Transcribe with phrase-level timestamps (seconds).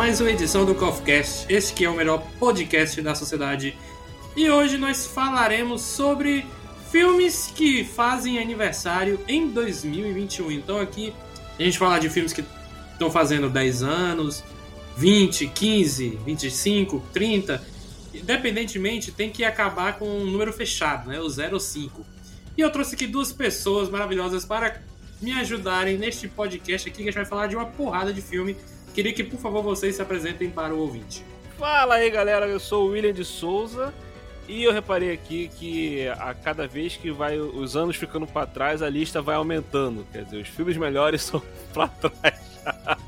[0.00, 3.76] Mais uma edição do CoffeeCast, este que é o melhor podcast da sociedade.
[4.34, 6.46] E hoje nós falaremos sobre
[6.90, 10.52] filmes que fazem aniversário em 2021.
[10.52, 11.12] Então aqui
[11.58, 12.42] a gente fala de filmes que
[12.92, 14.42] estão fazendo 10 anos,
[14.96, 17.62] 20, 15, 25, 30.
[18.14, 21.20] Independentemente, tem que acabar com um número fechado, né?
[21.20, 22.06] O 0 ou 5.
[22.56, 24.80] E eu trouxe aqui duas pessoas maravilhosas para
[25.20, 28.56] me ajudarem neste podcast aqui que a gente vai falar de uma porrada de filme.
[28.94, 31.24] Queria que, por favor, vocês se apresentem para o ouvinte.
[31.58, 32.46] Fala aí, galera.
[32.46, 33.92] Eu sou o William de Souza
[34.48, 38.82] e eu reparei aqui que a cada vez que vai os anos ficando para trás,
[38.82, 40.06] a lista vai aumentando.
[40.12, 42.40] Quer dizer, os filmes melhores são para trás.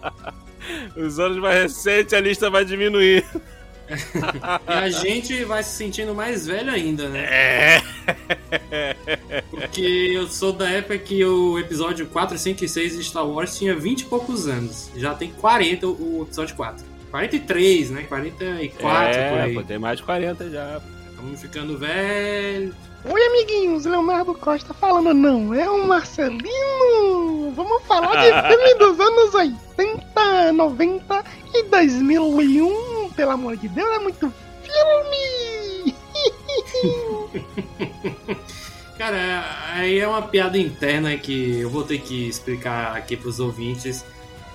[0.97, 3.25] os anos mais recentes, a lista vai diminuir.
[4.69, 7.25] e a gente vai se sentindo mais velho ainda, né?
[7.25, 7.83] É.
[9.51, 13.57] Porque eu sou da época que o episódio 4, 5 e 6 de Star Wars
[13.57, 14.91] tinha 20 e poucos anos.
[14.97, 16.85] Já tem 40 o episódio 4.
[17.11, 18.03] 43, né?
[18.05, 19.55] 44 é, por aí.
[19.55, 20.81] Pô, tem mais de 40 já.
[21.11, 22.75] Estamos ficando velho.
[23.05, 27.53] Oi, amiguinhos, Leonardo Costa falando, não, é o Marcelino!
[27.53, 33.98] Vamos falar de filme dos anos 80, 90 e 2001, pelo amor de Deus, é
[33.98, 35.97] muito filme!
[38.97, 44.05] Cara, aí é uma piada interna que eu vou ter que explicar aqui pros ouvintes.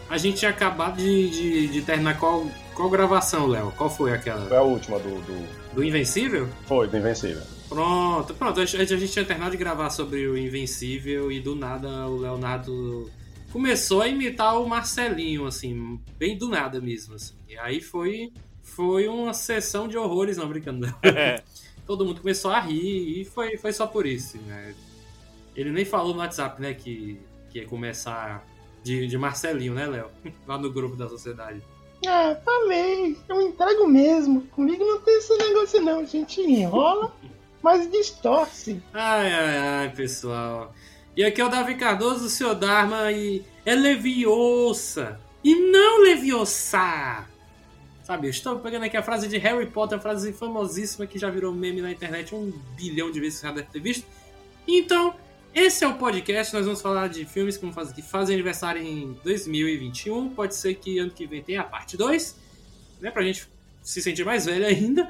[0.10, 3.74] A gente tinha acabado de, de, de terminar qual, qual gravação, Léo?
[3.76, 4.46] Qual foi aquela?
[4.46, 5.68] Foi a última do, do.
[5.74, 6.48] Do Invencível?
[6.66, 7.57] Foi, do Invencível.
[7.70, 8.60] Pronto, pronto.
[8.60, 13.10] A gente, tinha terminado de gravar sobre o Invencível e do nada o Leonardo
[13.52, 17.36] começou a imitar o Marcelinho, assim, bem do nada mesmo, assim.
[17.48, 20.88] E aí foi, foi uma sessão de horrores, não brincando.
[21.04, 21.44] É.
[21.86, 24.76] Todo mundo começou a rir e foi, foi só por isso, né?
[25.56, 27.18] Ele nem falou no WhatsApp, né, que,
[27.50, 28.46] que ia começar
[28.84, 30.10] de, de Marcelinho, né, Léo?
[30.46, 31.62] Lá no grupo da sociedade.
[32.06, 34.42] Ah, falei, eu entrego mesmo.
[34.48, 37.12] Comigo não tem esse negócio não, a gente enrola,
[37.68, 38.82] mas distorce.
[38.94, 40.74] Ai, ai, ai, pessoal.
[41.18, 45.20] E aqui é o Davi Cardoso, o seu Dharma, e é Leviosa.
[45.44, 47.26] E não Leviosa.
[48.06, 51.30] Sabe, eu estou pegando aqui a frase de Harry Potter, a frase famosíssima que já
[51.30, 54.08] virou meme na internet um bilhão de vezes, você já deve ter visto.
[54.66, 55.14] Então,
[55.54, 60.30] esse é o podcast, nós vamos falar de filmes que que fazem aniversário em 2021.
[60.30, 62.34] Pode ser que ano que vem tenha a parte 2,
[63.02, 63.46] né, pra gente
[63.84, 65.06] se sentir mais velho ainda.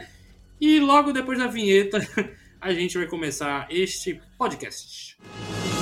[0.59, 1.99] E logo depois da vinheta,
[2.59, 5.17] a gente vai começar este podcast.
[5.19, 5.76] You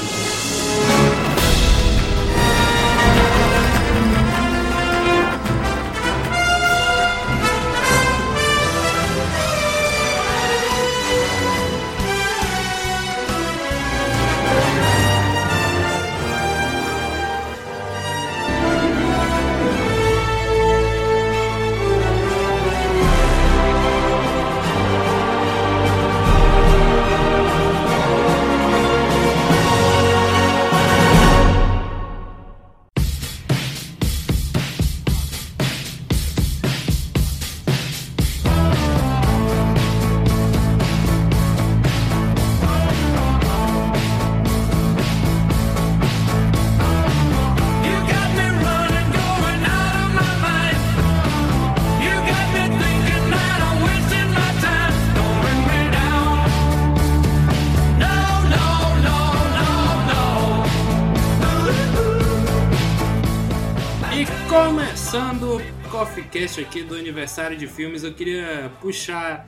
[66.36, 69.48] o Coffee Cast aqui do aniversário de filmes, eu queria puxar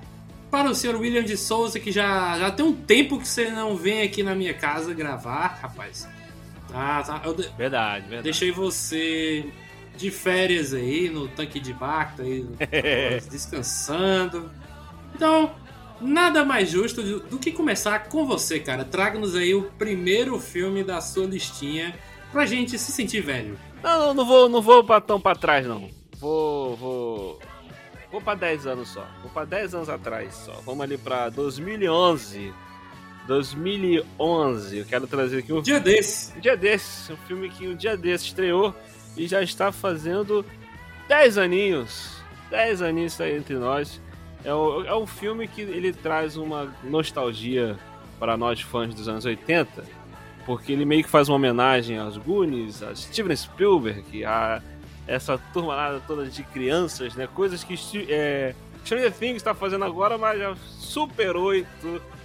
[0.49, 3.75] para o senhor William de Souza, que já, já tem um tempo que você não
[3.75, 6.07] vem aqui na minha casa gravar, rapaz.
[6.71, 7.21] Tá, tá.
[7.25, 8.23] Eu de- Verdade, verdade.
[8.23, 9.45] deixei você
[9.97, 12.45] de férias aí no tanque de Bacta, aí,
[13.29, 14.49] descansando.
[15.15, 15.51] Então,
[15.99, 18.85] nada mais justo do, do que começar com você, cara.
[18.85, 21.95] Traga-nos aí o primeiro filme da sua listinha
[22.31, 23.57] pra gente se sentir velho.
[23.83, 25.89] Não, não, não vou, não vou tão pra trás, não.
[26.19, 27.39] Vou, vou.
[28.11, 29.05] Vou pra 10 anos só.
[29.21, 30.53] Vou pra 10 anos atrás só.
[30.65, 32.53] Vamos ali pra 2011.
[33.27, 34.77] 2011.
[34.77, 36.35] Eu quero trazer aqui um Dia desse.
[36.37, 38.73] um dia desses, um filme que um dia desses estreou
[39.15, 40.45] e já está fazendo
[41.07, 42.17] 10 aninhos.
[42.49, 44.01] 10 aninhos está aí entre nós.
[44.45, 47.77] É, o- é um filme que ele traz uma nostalgia
[48.19, 49.83] para nós fãs dos anos 80,
[50.45, 54.61] porque ele meio que faz uma homenagem aos Goonies, a Steven Spielberg, a
[55.07, 57.27] essa turma lá toda de crianças, né?
[57.33, 57.75] Coisas que
[58.09, 61.68] é, Stranger Things está fazendo agora, mas já Super 8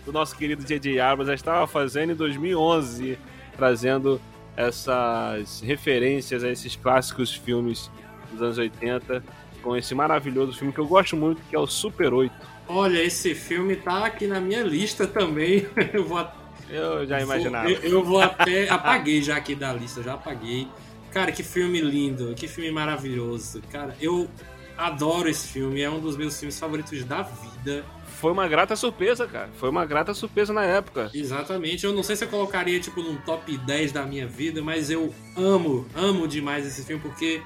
[0.05, 1.01] do nosso querido J.J.
[1.01, 3.19] Abrams já estava fazendo em 2011,
[3.57, 4.21] trazendo
[4.57, 7.91] essas referências a esses clássicos filmes
[8.31, 9.23] dos anos 80,
[9.63, 12.35] com esse maravilhoso filme que eu gosto muito, que é o Super 8.
[12.69, 15.67] Olha, esse filme tá aqui na minha lista também.
[15.93, 16.27] Eu vou
[16.71, 17.71] Eu já imaginava.
[17.71, 18.69] Eu, eu vou até.
[18.69, 20.69] Apaguei já aqui da lista, já apaguei.
[21.13, 23.63] Cara, que filme lindo, que filme maravilhoso.
[23.71, 24.29] Cara, eu
[24.77, 27.85] adoro esse filme, é um dos meus filmes favoritos da vida.
[28.19, 29.51] Foi uma grata surpresa, cara.
[29.59, 31.11] Foi uma grata surpresa na época.
[31.13, 31.85] Exatamente.
[31.85, 35.13] Eu não sei se eu colocaria, tipo, num top 10 da minha vida, mas eu
[35.37, 37.43] amo, amo demais esse filme, porque,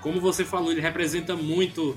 [0.00, 1.96] como você falou, ele representa muito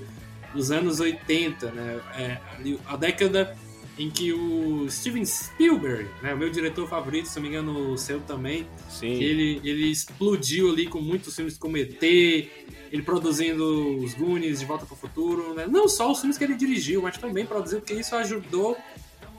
[0.54, 2.00] os anos 80, né?
[2.16, 2.38] É,
[2.86, 3.56] a década
[4.02, 7.98] em que o Steven Spielberg, né, o meu diretor favorito, se não me engano, o
[7.98, 9.16] seu também, Sim.
[9.16, 14.66] que ele, ele explodiu ali com muitos filmes como ET, ele produzindo os Goonies, De
[14.66, 15.66] Volta para o Futuro, né?
[15.68, 18.76] não só os filmes que ele dirigiu, mas também produziu, porque isso ajudou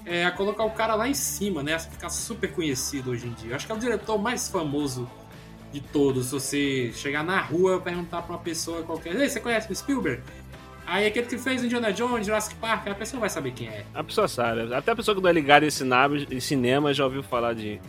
[0.06, 1.76] é, a colocar o cara lá em cima, né?
[1.76, 3.52] A ficar super conhecido hoje em dia.
[3.52, 5.10] Eu acho que é o diretor mais famoso
[5.72, 6.26] de todos.
[6.26, 9.76] Se você chegar na rua e perguntar pra uma pessoa qualquer, Ei, você conhece o
[9.76, 10.22] Spielberg?
[10.86, 13.86] Aí aquele que fez Indiana Jones, Jurassic Park, a pessoa vai saber quem é.
[13.94, 14.74] A pessoa sabe.
[14.74, 17.80] Até a pessoa que não é ligada em, cinema, em cinema já ouviu falar de,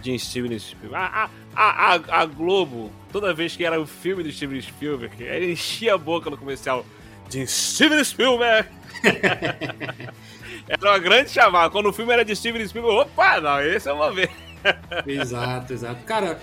[0.00, 0.96] de Steven Spielberg.
[0.96, 5.52] A, a, a, a Globo, toda vez que era o filme de Steven Spielberg, ele
[5.52, 6.84] enchia a boca no comercial
[7.28, 8.68] de Steven Spielberg.
[10.68, 11.70] era uma grande chamada.
[11.70, 14.30] Quando o filme era de Steven Spielberg, opa, não, esse eu vou ver.
[15.06, 16.04] Exato, exato.
[16.04, 16.40] Cara,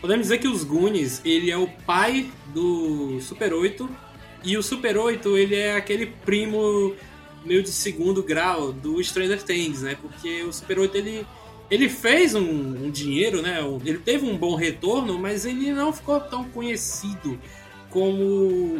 [0.00, 4.05] podemos dizer que os Goonies, ele é o pai do Super 8
[4.46, 6.94] e o Super 8, ele é aquele primo
[7.44, 9.96] meio de segundo grau do Stranger Things, né?
[10.00, 11.26] Porque o Super 8, ele,
[11.70, 13.58] ele fez um, um dinheiro, né?
[13.84, 17.38] Ele teve um bom retorno, mas ele não ficou tão conhecido
[17.90, 18.22] como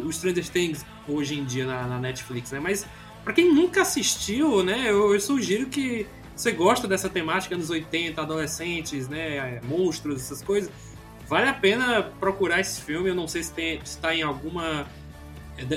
[0.05, 2.59] o Stranger Things hoje em dia na, na Netflix, né?
[2.59, 2.85] Mas
[3.23, 4.85] pra quem nunca assistiu, né?
[4.87, 9.59] Eu, eu sugiro que você gosta dessa temática anos 80, adolescentes, né?
[9.63, 10.71] Monstros, essas coisas.
[11.27, 13.09] Vale a pena procurar esse filme.
[13.09, 14.87] Eu não sei se tem- se está em alguma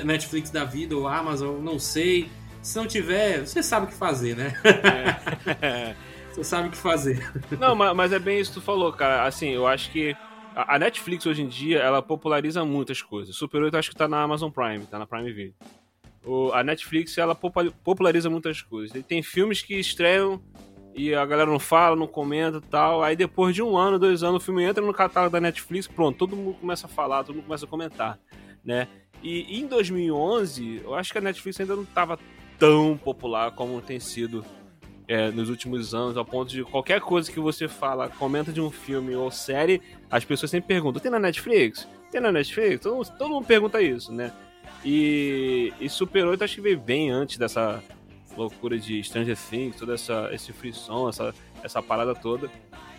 [0.03, 2.29] Netflix da vida ou Amazon, não sei.
[2.61, 4.53] Se não tiver, você sabe o que fazer, né?
[6.31, 7.29] Você sabe o que fazer.
[7.59, 9.25] Não, ma- mas é bem isso que tu falou, cara.
[9.25, 10.15] Assim, eu acho que
[10.55, 13.35] a Netflix hoje em dia, ela populariza muitas coisas.
[13.35, 15.53] Super 8 acho que tá na Amazon Prime, tá na Prime Video.
[16.23, 18.95] O, a Netflix, ela populariza muitas coisas.
[18.95, 20.41] E tem filmes que estreiam
[20.95, 23.03] e a galera não fala, não comenta e tal.
[23.03, 26.17] Aí depois de um ano, dois anos, o filme entra no catálogo da Netflix, pronto,
[26.17, 28.17] todo mundo começa a falar, todo mundo começa a comentar,
[28.63, 28.87] né?
[29.21, 32.17] E em 2011, eu acho que a Netflix ainda não tava
[32.57, 34.43] tão popular como tem sido
[35.07, 38.71] é, nos últimos anos, ao ponto de qualquer coisa que você fala, comenta de um
[38.71, 41.87] filme ou série, as pessoas sempre perguntam: tem na Netflix?
[42.11, 42.81] Tem na Netflix?
[42.81, 44.31] Todo, todo mundo pergunta isso, né?
[44.83, 47.83] E, e Super 8 acho que veio bem antes dessa
[48.35, 51.33] loucura de Stranger Things, todo essa, esse frisson, essa,
[51.63, 52.49] essa parada toda.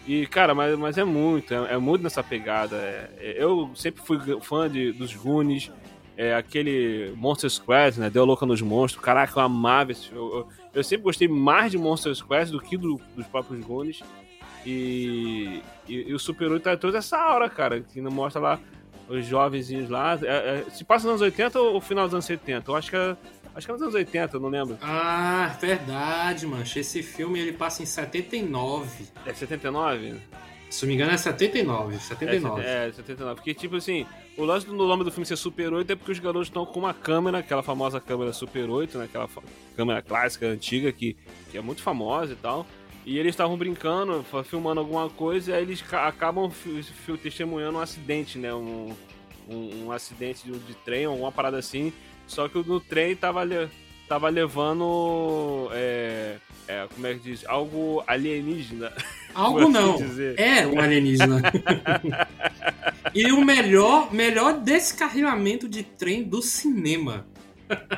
[0.07, 2.77] E, cara, mas, mas é muito, é, é muito nessa pegada.
[2.77, 5.71] É- é- eu sempre fui fã de, dos Goonies,
[6.17, 8.11] é, aquele Monster Squad, né?
[8.11, 9.05] Deu louca nos monstros.
[9.05, 10.21] Caraca, eu amava esse filme.
[10.21, 14.03] Eu, eu sempre gostei mais de Monster Squad do que do- dos próprios Goonies.
[14.65, 18.61] E, e, e o Super 8 tá toda essa hora, cara, que não mostra lá
[19.09, 20.19] os jovenzinhos lá.
[20.23, 22.71] É- é- se passa nos anos 80 ou final dos anos 70?
[22.71, 23.17] Eu acho que é,
[23.55, 24.79] acho que é nos anos 80, eu não lembro.
[24.81, 26.79] Ah, verdade, mancha.
[26.81, 29.07] Esse filme ele passa em 79.
[29.27, 30.15] É 79?
[30.73, 31.95] Se não me engano, é 79.
[31.95, 32.63] É, 79.
[32.63, 33.35] set- é, 79.
[33.37, 36.19] Porque, tipo assim, o lance do nome do filme ser Super 8 é porque os
[36.19, 39.05] garotos estão com uma câmera, aquela famosa câmera Super 8, né?
[39.05, 39.29] Aquela
[39.77, 41.17] câmera clássica, antiga, que,
[41.51, 42.67] que é muito famosa e tal.
[43.05, 46.51] E eles estavam brincando, filmando alguma coisa, e aí eles ca- acabam
[47.23, 48.55] testemunhando um acidente, né?
[48.55, 48.95] Um,
[49.49, 51.93] um, um acidente de, de trem, alguma parada assim.
[52.27, 53.43] Só que o do trem tava,
[54.13, 55.71] tava levando.
[55.73, 56.37] É,
[56.69, 57.45] é, como é que diz?
[57.47, 58.93] Algo alienígena.
[59.35, 59.97] Algo assim não.
[59.97, 60.39] dizer.
[60.39, 61.41] É um alienígena.
[63.15, 67.27] e o melhor, melhor descarrilamento de trem do cinema.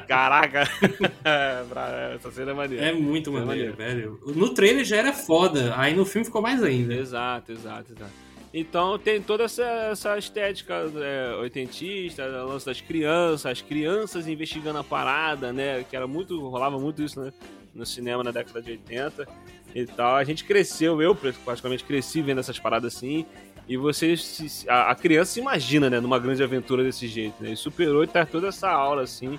[0.06, 0.62] Caraca!
[2.14, 2.86] Essa cena é maneira.
[2.86, 4.20] É muito É maneiro, velho.
[4.24, 6.94] No trailer já era foda, aí no filme ficou mais ainda.
[6.94, 8.23] Exato, exato, exato.
[8.56, 14.78] Então tem toda essa, essa estética é, oitentista, o lance das crianças, as crianças investigando
[14.78, 15.84] a parada, né?
[15.90, 16.40] Que era muito.
[16.48, 17.32] rolava muito isso né,
[17.74, 19.26] no cinema na década de 80.
[19.74, 20.14] e tal.
[20.14, 23.26] A gente cresceu, eu praticamente cresci vendo essas paradas assim.
[23.68, 27.50] E você, se- a, a criança se imagina, né, numa grande aventura desse jeito, né?
[27.50, 29.36] E Super 8 traz toda essa aula assim.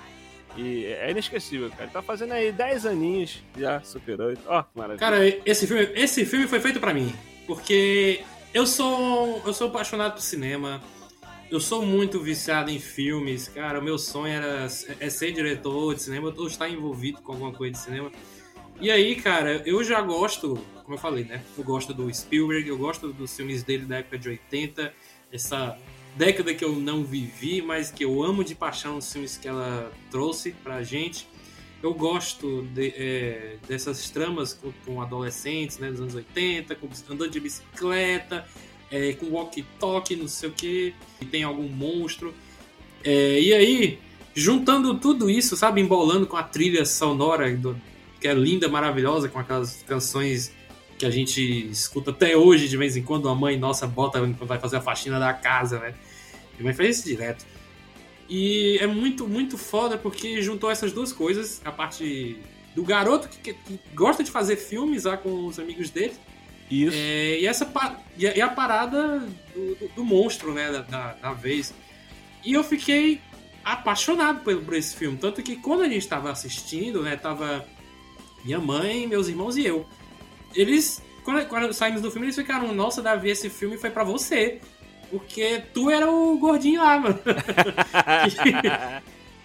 [0.58, 1.88] E é inesquecível, cara.
[1.88, 4.42] Tá fazendo aí 10 aninhos já, Super 8.
[4.46, 4.98] Ó, que maravilha.
[4.98, 7.14] Cara, esse filme, esse filme foi feito pra mim.
[7.46, 8.20] Porque
[8.52, 10.82] eu sou, eu sou apaixonado por cinema.
[11.50, 13.48] Eu sou muito viciado em filmes.
[13.48, 14.66] Cara, o meu sonho era
[14.98, 18.10] é ser diretor de cinema ou estar envolvido com alguma coisa de cinema.
[18.80, 21.42] E aí, cara, eu já gosto, como eu falei, né?
[21.56, 24.92] Eu gosto do Spielberg, eu gosto dos filmes dele da época de 80,
[25.32, 25.78] essa
[26.14, 29.90] década que eu não vivi, mas que eu amo de paixão os filmes que ela
[30.10, 31.28] trouxe pra gente.
[31.82, 37.30] Eu gosto de- é, dessas tramas com, com adolescentes, né, dos anos 80, com, andando
[37.30, 38.44] de bicicleta,
[38.90, 42.34] é, com walkie-talkie, não sei o que, e tem algum monstro.
[43.04, 43.98] É, e aí,
[44.34, 47.80] juntando tudo isso, sabe, embolando com a trilha sonora, do-
[48.20, 50.52] que é linda, maravilhosa, com aquelas canções
[50.98, 51.40] que a gente
[51.70, 55.20] escuta até hoje, de vez em quando, a mãe nossa bota vai fazer a faxina
[55.20, 55.94] da casa, né?
[56.54, 57.44] Minha mãe faz isso direto.
[58.28, 62.36] E é muito, muito foda porque juntou essas duas coisas, a parte
[62.74, 66.14] do garoto que, que gosta de fazer filmes lá com os amigos dele,
[66.70, 66.96] Isso.
[66.96, 67.70] é, e, essa,
[68.18, 69.20] e, a, e a parada
[69.54, 71.72] do, do- do monstro, né, da, da, da vez.
[72.44, 73.20] E eu fiquei
[73.64, 75.16] apaixonado por, por esse filme.
[75.16, 77.64] Tanto que quando a gente tava assistindo, né, tava
[78.44, 79.86] minha mãe, meus irmãos e eu.
[80.54, 84.60] Eles, quando, quando saímos do filme, eles ficaram, nossa, Davi, esse filme foi pra você.
[85.10, 87.18] Porque tu era o gordinho lá, mano.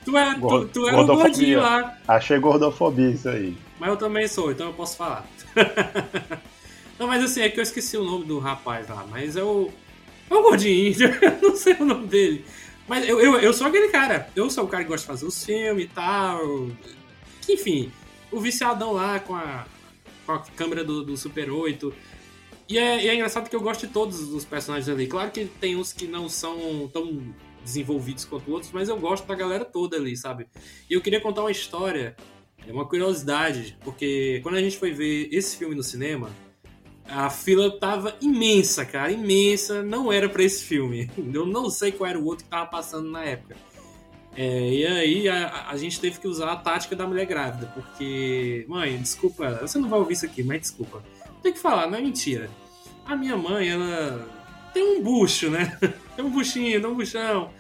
[0.03, 1.97] tu, era, tu, tu era o gordinho lá.
[2.07, 3.55] Achei gordofobia isso aí.
[3.79, 5.25] Mas eu também sou, então eu posso falar.
[6.99, 9.69] não, mas assim, é que eu esqueci o nome do rapaz lá, mas é o.
[10.29, 12.45] É o gordinho, eu não sei o nome dele.
[12.87, 14.29] Mas eu, eu, eu sou aquele cara.
[14.35, 16.67] Eu sou o cara que gosta de fazer os filmes e tal.
[17.41, 17.91] Que, enfim,
[18.31, 19.65] o viciadão lá com a,
[20.25, 21.93] com a câmera do, do Super 8.
[22.71, 25.05] E é, e é engraçado que eu gosto de todos os personagens ali.
[25.05, 27.21] Claro que tem uns que não são tão
[27.61, 30.47] desenvolvidos quanto outros, mas eu gosto da galera toda ali, sabe?
[30.89, 32.15] E eu queria contar uma história
[32.65, 36.29] é uma curiosidade, porque quando a gente foi ver esse filme no cinema,
[37.09, 39.83] a fila tava imensa, cara, imensa.
[39.83, 41.11] Não era pra esse filme.
[41.33, 43.57] Eu não sei qual era o outro que tava passando na época.
[44.33, 48.63] É, e aí a, a gente teve que usar a tática da mulher grávida, porque,
[48.69, 51.03] mãe, desculpa, você não vai ouvir isso aqui, mas desculpa.
[51.43, 52.49] Tem que falar, não é mentira.
[53.05, 54.27] A minha mãe, ela
[54.73, 55.77] tem um bucho, né?
[56.15, 57.51] Tem um buchinho, não um buchão.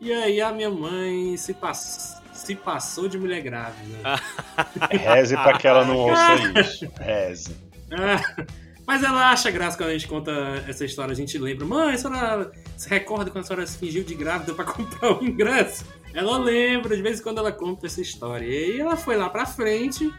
[0.00, 2.22] E aí a minha mãe se, pass...
[2.32, 4.20] se passou de mulher grávida.
[4.90, 6.90] Reze pra que ela não ouça isso.
[6.98, 7.56] Reze.
[7.92, 8.44] Ah,
[8.86, 10.32] mas ela acha graça quando a gente conta
[10.66, 11.12] essa história.
[11.12, 14.54] A gente lembra, mãe, a senhora se recorda quando a senhora se fingiu de grávida
[14.54, 15.84] pra comprar o ingresso?
[16.14, 18.46] Ela lembra, de vez em quando ela conta essa história.
[18.46, 20.10] E aí ela foi lá pra frente,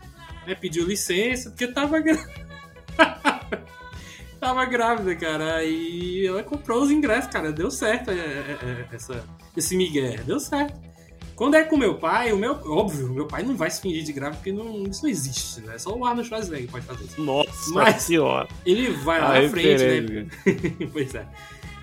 [0.45, 2.47] né, pediu licença, porque tava grávida.
[4.39, 5.55] Tava grávida, cara.
[5.55, 7.51] Aí ela comprou os ingressos, cara.
[7.51, 9.23] Deu certo é, é, é, essa,
[9.55, 10.17] esse migué.
[10.25, 10.79] Deu certo.
[11.35, 12.51] Quando é com meu pai, o meu.
[12.65, 15.77] Óbvio, meu pai não vai se fingir de grávida, porque não, isso não existe, né?
[15.77, 17.21] Só o Arnold Schwarzenegger pode fazer isso.
[17.21, 18.47] Nossa Mas- senhora.
[18.65, 20.27] Ele vai lá na frente, né?
[20.91, 21.25] pois é.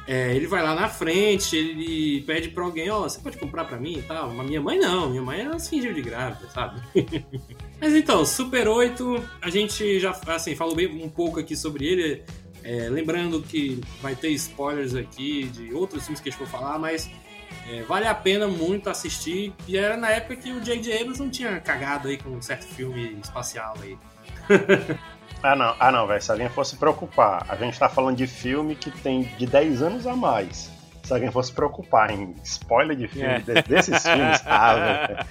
[0.06, 3.76] É, ele vai lá na frente, ele pede pra alguém, ó, você pode comprar pra
[3.76, 4.30] mim e tal.
[4.32, 6.80] Mas minha mãe não, minha mãe ela se fingiu de grávida, sabe?
[7.80, 12.22] Mas então, Super 8, a gente já assim, falou bem um pouco aqui sobre ele.
[12.66, 16.80] É, lembrando que vai ter spoilers aqui de outros filmes que a gente for falar,
[16.80, 17.08] mas
[17.70, 19.54] é, vale a pena muito assistir.
[19.68, 20.92] E era na época que o J.J.
[21.00, 23.96] Abrams não tinha cagado aí com um certo filme espacial aí.
[25.42, 26.20] Ah, não, ah, não, velho.
[26.20, 30.06] Se alguém fosse preocupar, a gente tá falando de filme que tem de 10 anos
[30.06, 30.72] a mais.
[31.06, 33.38] Se alguém fosse preocupar em spoiler de filme, É.
[33.38, 35.26] de- desses filmes, ah, velho.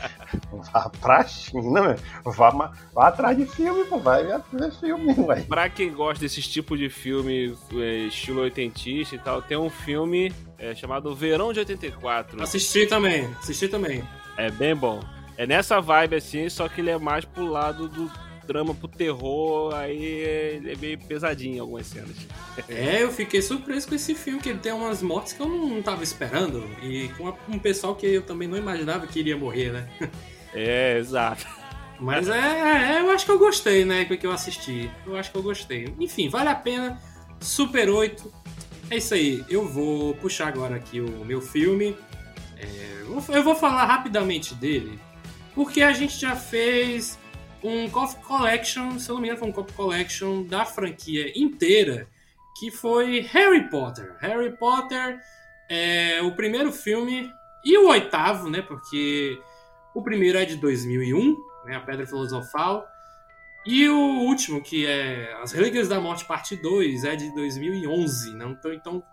[0.72, 2.00] Vá pra China, velho.
[2.24, 4.00] Vá, vá atrás de filme, pô.
[4.00, 4.40] Vai ver
[4.80, 5.44] filme, velho.
[5.46, 10.34] Pra quem gosta desses tipos de filme, é, estilo oitentista e tal, tem um filme
[10.58, 12.42] é, chamado Verão de 84.
[12.42, 14.02] Assisti também, assisti também.
[14.38, 15.02] É bem bom.
[15.38, 18.10] É nessa vibe assim, só que ele é mais pro lado do
[18.46, 22.16] drama pro terror, aí ele é meio pesadinho algumas cenas.
[22.70, 25.82] É, eu fiquei surpreso com esse filme, que ele tem umas mortes que eu não,
[25.82, 26.64] tava esperando.
[26.82, 29.90] E com um pessoal que eu também não imaginava que iria morrer, né?
[30.58, 31.46] É, exato.
[32.00, 34.06] Mas é, é, eu acho que eu gostei, né?
[34.06, 34.90] Porque eu assisti.
[35.06, 35.94] Eu acho que eu gostei.
[36.00, 36.98] Enfim, vale a pena.
[37.42, 38.32] Super 8.
[38.90, 39.44] É isso aí.
[39.50, 41.94] Eu vou puxar agora aqui o meu filme.
[42.58, 44.98] É, eu vou falar rapidamente dele.
[45.54, 47.18] Porque a gente já fez
[47.64, 52.08] um Coffee Collection, se eu não me engano, foi um Coffee Collection da franquia inteira.
[52.58, 54.16] Que foi Harry Potter.
[54.20, 55.20] Harry Potter
[55.70, 57.30] é o primeiro filme
[57.66, 58.62] e o oitavo, né?
[58.62, 59.38] Porque
[59.94, 61.36] o primeiro é de 2001,
[61.66, 62.88] né, a Pedra Filosofal.
[63.66, 68.36] E o último, que é As Relíquias da Morte, parte 2, é de 2011.
[68.36, 68.52] Não?
[68.52, 69.04] Então, então,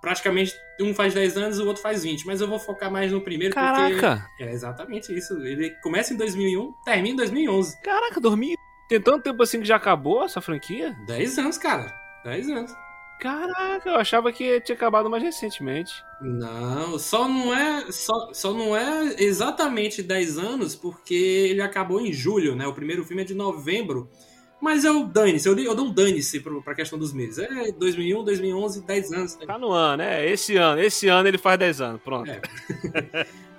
[0.00, 2.26] praticamente um faz 10 anos e o outro faz 20.
[2.26, 4.28] Mas eu vou focar mais no primeiro Caraca!
[4.28, 4.42] porque...
[4.42, 5.34] É exatamente isso.
[5.44, 7.80] Ele começa em 2001, termina em 2011.
[7.82, 8.54] Caraca, dormi.
[8.88, 10.96] Tem tanto tempo assim que já acabou essa franquia?
[11.06, 11.94] 10 anos, cara.
[12.24, 12.72] 10 anos.
[13.20, 15.92] Caraca, eu achava que tinha acabado mais recentemente.
[16.22, 22.12] Não, só não é só, só não é exatamente 10 anos porque ele acabou em
[22.12, 22.66] julho, né?
[22.66, 24.10] O primeiro filme é de novembro.
[24.60, 27.38] Mas eu dane-se, eu, eu dou um dane-se pra questão dos meses.
[27.38, 29.34] É 2001, 2011, 10 anos.
[29.34, 30.30] Tá no ano, é.
[30.30, 30.80] Esse ano.
[30.80, 32.00] Esse ano ele faz 10 anos.
[32.02, 32.30] Pronto.
[32.30, 32.40] É.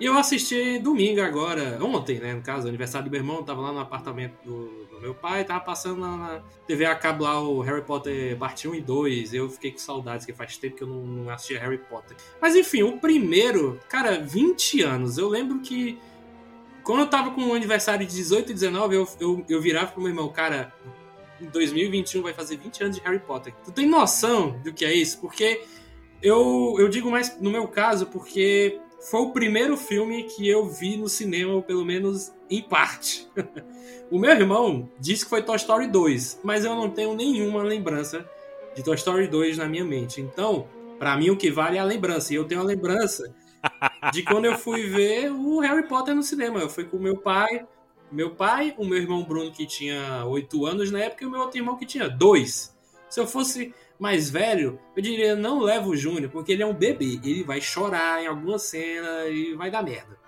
[0.02, 2.34] E eu assisti domingo agora, ontem, né?
[2.34, 5.60] No caso, aniversário do meu irmão, tava lá no apartamento do, do meu pai, tava
[5.60, 9.32] passando na, na TV a cabo lá o Harry Potter parte 1 e 2.
[9.32, 12.16] Eu fiquei com saudades, que faz tempo que eu não, não assistia Harry Potter.
[12.40, 15.18] Mas enfim, o primeiro, cara, 20 anos.
[15.18, 16.00] Eu lembro que
[16.82, 20.00] quando eu tava com o aniversário de 18 e 19, eu, eu, eu virava pro
[20.00, 20.72] meu irmão, cara,
[21.40, 23.54] em 2021 vai fazer 20 anos de Harry Potter.
[23.64, 25.20] Tu tem noção do que é isso?
[25.20, 25.62] Porque
[26.22, 30.96] eu, eu digo mais no meu caso, porque foi o primeiro filme que eu vi
[30.96, 33.28] no cinema, pelo menos em parte.
[34.10, 38.28] o meu irmão disse que foi Toy Story 2, mas eu não tenho nenhuma lembrança
[38.74, 40.20] de Toy Story 2 na minha mente.
[40.20, 42.32] Então, pra mim o que vale é a lembrança.
[42.32, 43.34] E eu tenho a lembrança
[44.10, 46.60] de quando eu fui ver o Harry Potter no cinema.
[46.60, 47.66] Eu fui com meu pai,
[48.10, 51.40] meu pai, o meu irmão Bruno que tinha 8 anos na época e o meu
[51.40, 52.76] outro irmão que tinha 2.
[53.08, 56.74] Se eu fosse mais velho, eu diria não leva o Júnior, porque ele é um
[56.74, 60.18] bebê, ele vai chorar em alguma cena e vai dar merda.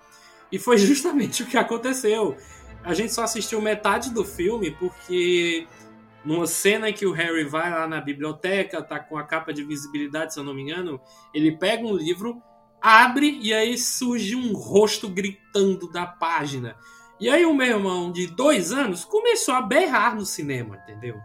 [0.51, 2.37] E foi justamente o que aconteceu.
[2.83, 5.67] A gente só assistiu metade do filme porque
[6.23, 10.33] numa cena que o Harry vai lá na biblioteca, tá com a capa de visibilidade,
[10.33, 10.99] se eu não me engano,
[11.33, 12.41] ele pega um livro,
[12.81, 16.75] abre e aí surge um rosto gritando da página.
[17.19, 21.17] E aí o meu irmão de dois anos começou a berrar no cinema, entendeu?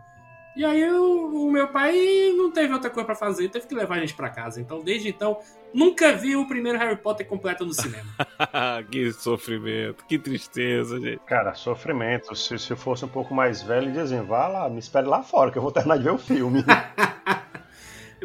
[0.56, 3.96] E aí o, o meu pai não teve outra coisa pra fazer, teve que levar
[3.96, 4.60] a gente pra casa.
[4.60, 5.38] Então, desde então,
[5.72, 8.08] nunca vi o primeiro Harry Potter completo no cinema.
[8.90, 11.20] que sofrimento, que tristeza, gente.
[11.24, 12.34] Cara, sofrimento.
[12.34, 15.50] Se, se eu fosse um pouco mais velho, dizem, vá lá, me espere lá fora,
[15.50, 16.64] que eu vou terminar de ver o filme.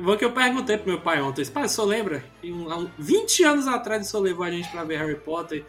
[0.01, 2.23] Bom que eu perguntei pro meu pai ontem, pai, o senhor lembra?
[2.43, 5.63] um- há um- 20 anos atrás o senhor levou a gente pra ver Harry Potter.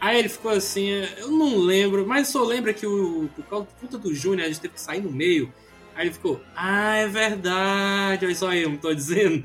[0.00, 3.98] Aí ele ficou assim, eu não lembro, mas o senhor lembra que o, por causa
[3.98, 5.52] do Júnior a gente teve que sair no meio.
[5.94, 9.42] Aí ele ficou, ah, é verdade, olha só eu, não tô dizendo.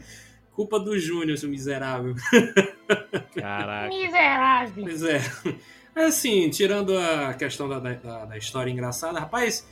[0.54, 2.14] Culpa do Júnior, seu miserável.
[3.36, 3.88] Caraca.
[3.88, 4.84] Miserável.
[4.84, 5.22] Pois é.
[5.96, 9.66] Mas assim, tirando a questão da, da, da história engraçada, rapaz,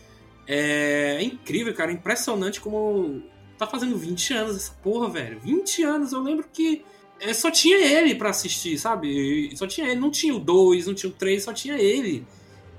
[0.48, 3.22] é incrível, cara, impressionante como
[3.60, 5.39] tá fazendo 20 anos essa porra, velho.
[5.41, 6.84] 20 anos, eu lembro que
[7.19, 9.56] é, só tinha ele pra assistir, sabe?
[9.56, 12.26] Só tinha ele, não tinha o 2, não tinha o 3, só tinha ele.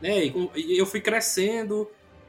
[0.00, 0.32] Né?
[0.56, 1.86] E, eu fui crescendo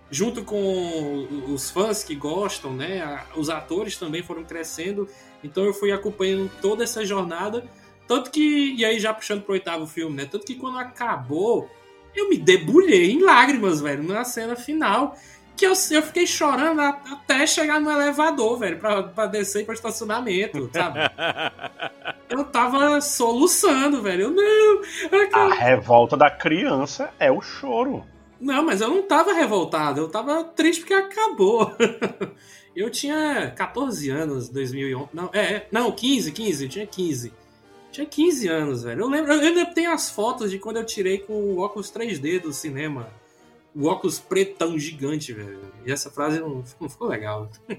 [0.10, 3.24] junto com os fãs que gostam, né?
[3.38, 5.08] Os atores também foram crescendo.
[5.42, 7.64] Então eu fui acompanhando toda essa jornada.
[8.06, 10.26] Tanto que, e aí já puxando pro oitavo filme, né?
[10.26, 11.70] Tanto que quando acabou,
[12.14, 15.16] eu me debulhei em lágrimas, velho, na cena final.
[15.56, 20.70] Que eu, eu fiquei chorando até chegar no elevador, velho, pra, pra descer pro estacionamento,
[20.74, 21.00] sabe?
[22.30, 24.24] Eu tava soluçando, velho.
[24.24, 24.82] Eu, não,
[25.34, 28.06] A revolta da criança é o choro.
[28.40, 31.76] não, mas eu não tava revoltado, eu tava triste porque acabou.
[32.74, 35.10] Eu tinha 14 anos, 2011.
[35.14, 37.34] Não, é, é, não, 15, 15, eu tinha 15.
[37.92, 39.02] Tinha 15 anos, velho.
[39.02, 42.40] Eu lembro, eu ainda tenho as fotos de quando eu tirei com o óculos 3D
[42.42, 43.10] do cinema.
[43.74, 45.62] O óculos pretão gigante, velho.
[45.86, 47.50] E essa frase não, não ficou legal.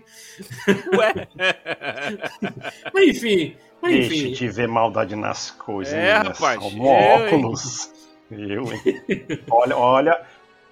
[0.96, 1.28] Ué.
[2.94, 4.32] Mas enfim, mas Deixe enfim.
[4.32, 5.92] de ver maldade nas coisas.
[5.92, 7.92] É, rapaz, óculos.
[8.30, 8.80] Eu, hein?
[9.50, 10.22] olha, olha.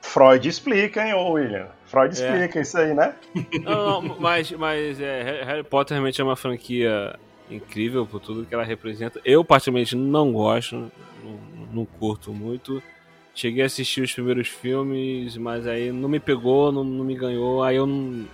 [0.01, 1.69] Freud explica, hein, ô William?
[1.85, 2.25] Freud É.
[2.25, 3.15] explica isso aí, né?
[3.63, 7.19] Não, não, mas, mas é, Harry Potter realmente é uma franquia
[7.51, 9.21] incrível por tudo que ela representa.
[9.25, 10.91] Eu, particularmente, não gosto,
[11.23, 11.39] não,
[11.73, 12.83] não curto muito.
[13.40, 17.62] Cheguei a assistir os primeiros filmes, mas aí não me pegou, não, não me ganhou,
[17.62, 18.26] aí eu não,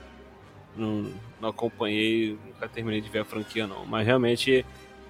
[0.76, 3.86] não, não acompanhei, nunca terminei de ver a franquia, não.
[3.86, 4.66] Mas realmente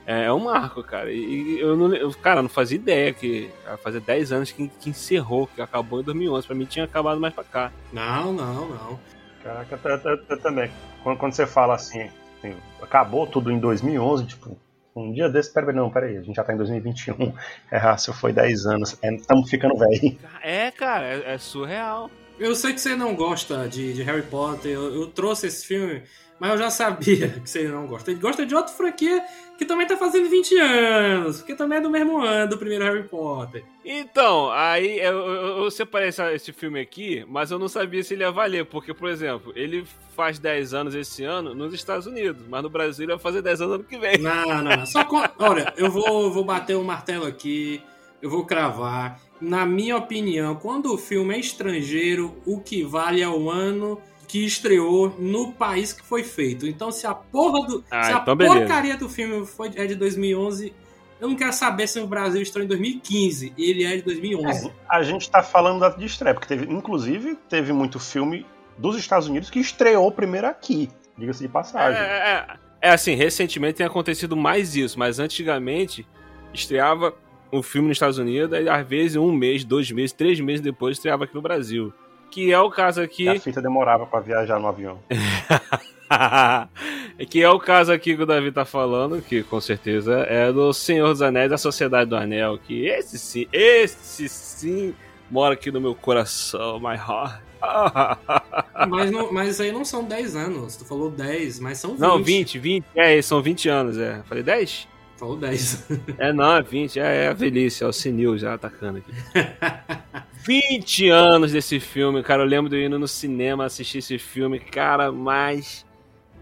[0.07, 1.11] é, é um marco, cara.
[1.11, 4.91] E eu não, eu, cara, não fazia ideia que ia fazer 10 anos que, que
[4.91, 6.47] encerrou, que acabou em 2011.
[6.47, 7.73] Pra mim tinha acabado mais pra cá.
[7.91, 9.01] Não, não, não.
[9.43, 10.71] Caraca, eu, eu- eu também.
[11.03, 14.59] Quando, quando você fala assim, assim, acabou tudo em 2011, tipo,
[15.03, 17.33] um dia desse, peraí, não, peraí, a gente já tá em 2021.
[17.71, 20.19] É, se foi 10 anos, estamos ficando velho.
[20.43, 22.11] É, cara, é, é surreal.
[22.39, 26.03] eu sei que você não gosta de, de Harry Potter, eu, eu trouxe esse filme,
[26.39, 28.11] mas eu já sabia que você não gosta.
[28.11, 29.23] Ele gosta de outra franquia
[29.59, 33.05] que também tá fazendo 20 anos, porque também é do mesmo ano do primeiro Harry
[33.09, 33.65] Potter.
[33.85, 38.13] Então, aí eu, eu, eu separei essa- esse filme aqui, mas eu não sabia se
[38.13, 42.43] ele ia valer, porque, por exemplo, ele faz 10 anos esse ano nos Estados Unidos,
[42.49, 44.19] mas no Brasil ele vai fazer 10 anos ano que vem.
[44.19, 44.87] Não, não, não.
[44.87, 45.23] Só com...
[45.39, 47.81] Olha, eu vou, vou bater o martelo aqui,
[48.21, 49.19] eu vou cravar.
[49.41, 54.45] Na minha opinião, quando o filme é estrangeiro, o que vale é o ano que
[54.45, 56.67] estreou no país que foi feito.
[56.67, 57.85] Então, se a porra do.
[57.91, 58.59] Ah, se a então beleza.
[58.59, 60.73] porcaria do filme foi, é de 2011,
[61.21, 63.55] eu não quero saber se o Brasil estreou em 2015.
[63.57, 64.73] Ele é de 2011.
[64.89, 68.45] A gente tá falando da de estreia, porque teve, inclusive, teve muito filme
[68.77, 72.01] dos Estados Unidos que estreou primeiro aqui, diga-se de É, passagem.
[72.01, 72.05] é,
[72.53, 72.67] é.
[72.83, 76.07] É assim, recentemente tem acontecido mais isso, mas antigamente
[76.53, 77.15] estreava
[77.53, 80.97] um filme nos Estados Unidos, aí às vezes um mês, dois meses, três meses depois
[80.99, 81.93] estreava aqui no Brasil.
[82.31, 83.25] Que é o caso aqui.
[83.25, 84.99] E a fita demorava pra viajar no avião.
[87.29, 90.73] que é o caso aqui que o Davi tá falando, que com certeza é do
[90.73, 94.95] Senhor dos Anéis, da Sociedade do Anel, que esse sim, esse sim
[95.31, 97.41] mora aqui no meu coração, my heart.
[98.89, 100.77] Mas, não, mas aí não são 10 anos.
[100.77, 102.01] Tu falou 10, mas são 20.
[102.01, 104.23] Não, 20, 20, é, são 20 anos, é.
[104.29, 104.87] Falei 10?
[105.17, 105.87] Falou 10.
[106.19, 109.13] É, não, é 20, é, é a velhice, é o senil já atacando aqui.
[110.47, 114.61] 20 anos desse filme, cara, eu lembro de eu indo no cinema assistir esse filme,
[114.61, 115.85] cara, mas,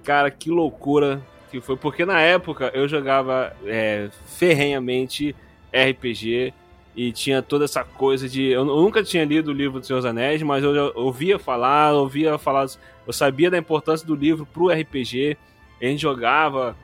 [0.03, 5.35] cara, que loucura que foi, porque na época eu jogava é, ferrenhamente
[5.73, 6.53] RPG
[6.95, 10.63] e tinha toda essa coisa de, eu nunca tinha lido o livro dos Anéis, mas
[10.63, 12.67] eu ouvia falar, ouvia falar,
[13.07, 15.35] eu sabia da importância do livro pro RPG,
[15.81, 16.77] a gente jogava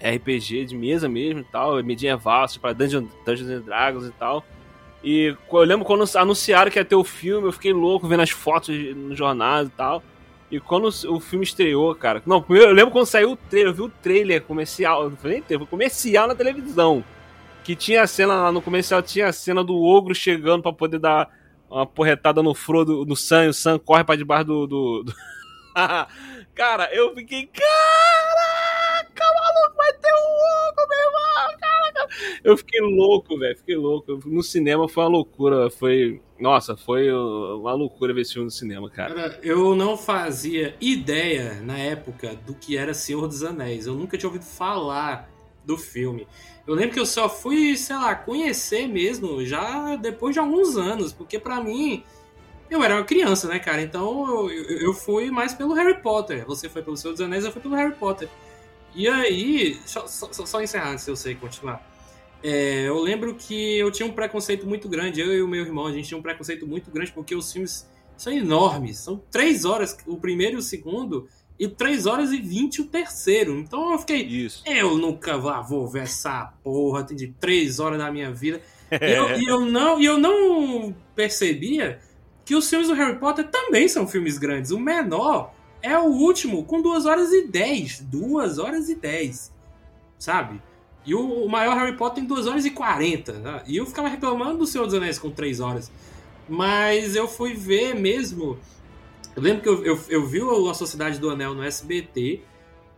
[0.00, 4.42] RPG de mesa mesmo e tal, medieval, assim, para Dungeon, Dungeons and Dragons e tal.
[5.02, 8.30] E eu lembro quando anunciaram que ia ter o filme, eu fiquei louco vendo as
[8.30, 10.02] fotos no jornal e tal.
[10.50, 12.22] E quando o filme estreou, cara.
[12.24, 15.66] Não, eu lembro quando saiu o trailer, eu vi o trailer comercial, não nem teve,
[15.66, 17.04] comercial na televisão.
[17.62, 20.98] Que tinha a cena lá no comercial, tinha a cena do ogro chegando pra poder
[20.98, 21.28] dar
[21.70, 24.66] uma porretada no Frodo, no Sam, e o Sam corre pra debaixo do.
[24.66, 25.14] do, do...
[26.54, 27.46] cara, eu fiquei.
[27.46, 27.87] Caraca,
[32.44, 34.20] Eu fiquei louco, velho, fiquei louco.
[34.26, 36.20] No cinema foi uma loucura, foi.
[36.38, 39.14] Nossa, foi uma loucura ver esse filme no cinema, cara.
[39.14, 43.86] Cara, eu não fazia ideia na época do que era Senhor dos Anéis.
[43.86, 45.28] Eu nunca tinha ouvido falar
[45.64, 46.26] do filme.
[46.66, 51.12] Eu lembro que eu só fui, sei lá, conhecer mesmo já depois de alguns anos,
[51.12, 52.04] porque pra mim
[52.70, 53.80] eu era uma criança, né, cara?
[53.82, 56.44] Então eu, eu- fui mais pelo Harry Potter.
[56.46, 58.28] Você foi pelo Senhor dos Anéis, eu fui pelo Harry Potter.
[58.94, 61.82] E aí, só, só, só encerrar antes eu sei continuar.
[62.42, 65.86] É, eu lembro que eu tinha um preconceito muito grande, eu e o meu irmão,
[65.86, 68.98] a gente tinha um preconceito muito grande porque os filmes são enormes.
[68.98, 73.58] São três horas o primeiro e o segundo, e três horas e vinte o terceiro.
[73.58, 74.62] Então eu fiquei, Isso.
[74.66, 78.60] eu nunca vou ver essa porra de três horas da minha vida.
[78.90, 81.98] E eu, e eu não, e eu não percebia
[82.44, 84.70] que os filmes do Harry Potter também são filmes grandes.
[84.70, 88.00] O menor é o último, com duas horas e dez.
[88.00, 89.52] Duas horas e dez.
[90.18, 90.62] Sabe?
[91.08, 93.32] E o, o maior Harry Potter tem 2 horas e 40.
[93.32, 93.62] Né?
[93.66, 95.90] E eu ficava reclamando do Senhor dos Anéis com 3 horas.
[96.46, 98.58] Mas eu fui ver mesmo.
[99.34, 102.42] Eu lembro que eu, eu, eu vi a Sociedade do Anel no SBT,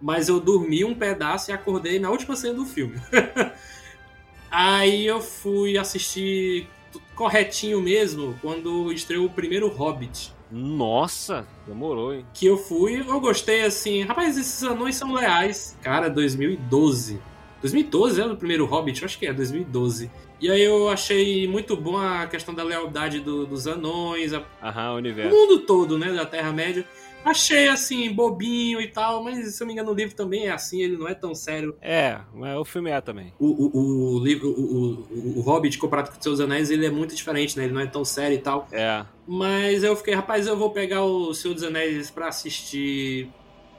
[0.03, 3.01] mas eu dormi um pedaço e acordei na última cena do filme.
[4.51, 6.69] Aí eu fui assistir
[7.15, 10.35] corretinho mesmo quando estreou o primeiro Hobbit.
[10.51, 12.27] Nossa, demorou, hein?
[12.35, 15.79] Que eu fui, eu gostei assim, rapaz, esses anões são leais.
[15.81, 17.30] Cara, 2012.
[17.61, 19.03] 2012 era o primeiro Hobbit?
[19.03, 20.11] Eu acho que é, 2012.
[20.41, 24.91] E aí eu achei muito bom a questão da lealdade do- dos anões, a Aham,
[24.91, 25.37] o o universo.
[25.37, 26.85] mundo todo, né, da Terra-média.
[27.23, 30.81] Achei assim, bobinho e tal, mas se eu me engano, o livro também é assim,
[30.81, 31.77] ele não é tão sério.
[31.83, 33.35] É, mas o filme é também.
[33.39, 36.91] O, o, o, livro, o, o, o Hobbit, comparado com os seus anéis, ele é
[36.91, 37.65] muito diferente, né?
[37.65, 38.67] Ele não é tão sério e tal.
[38.73, 39.05] É.
[39.27, 43.29] Mas eu fiquei, rapaz, eu vou pegar o Senhor dos Anéis pra assistir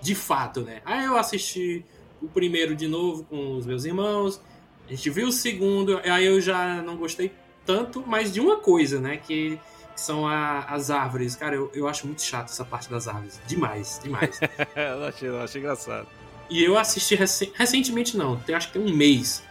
[0.04, 0.82] de fato, né?
[0.86, 1.84] Aí eu assisti
[2.21, 4.41] o primeiro de novo com os meus irmãos.
[4.88, 7.31] A gente viu o segundo, aí eu já não gostei
[7.65, 9.17] tanto, mas de uma coisa, né?
[9.17, 9.57] Que,
[9.95, 11.36] que são a- as árvores.
[11.36, 13.39] Cara, eu, eu acho muito chato essa parte das árvores.
[13.47, 14.39] Demais, demais.
[14.75, 16.07] eu achei, eu achei engraçado.
[16.49, 19.43] E eu assisti rec- recentemente, não, tem, acho que tem um mês.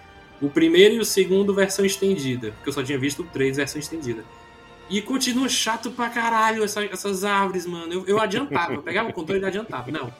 [0.42, 2.52] O primeiro e o segundo, versão estendida.
[2.52, 4.24] Porque eu só tinha visto o 3, versão estendida.
[4.88, 7.92] E continua chato pra caralho essa- essas árvores, mano.
[7.92, 9.90] Eu, eu adiantava, eu pegava o controle e adiantava.
[9.90, 10.12] Não.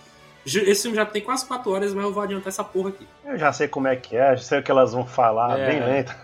[0.47, 3.07] Esse filme já tem quase 4 horas, mas eu vou adiantar essa porra aqui.
[3.25, 5.67] Eu já sei como é que é, já sei o que elas vão falar, É.
[5.71, 6.15] bem lento.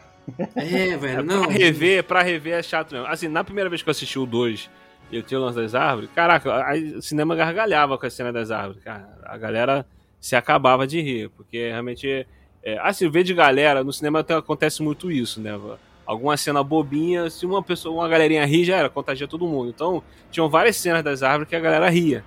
[0.57, 1.45] É, velho, não.
[1.45, 3.07] Pra rever, pra rever é chato mesmo.
[3.07, 4.69] Assim, na primeira vez que eu assisti o 2,
[5.13, 6.11] E tinha o lance das árvores.
[6.13, 6.51] Caraca,
[6.97, 9.09] o cinema gargalhava com a cena das árvores, cara.
[9.25, 9.87] A galera
[10.21, 12.27] se acabava de rir, porque realmente.
[12.65, 15.57] É, assim, ver de galera, no cinema até acontece muito isso, né?
[16.05, 19.71] Alguma cena bobinha, se uma pessoa, uma galerinha ri, já era, contagia todo mundo.
[19.71, 20.03] Então,
[20.33, 22.25] tinham várias cenas das árvores que a galera ria.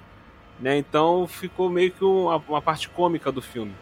[0.60, 0.78] Né?
[0.78, 3.74] Então ficou meio que uma, uma parte cômica do filme.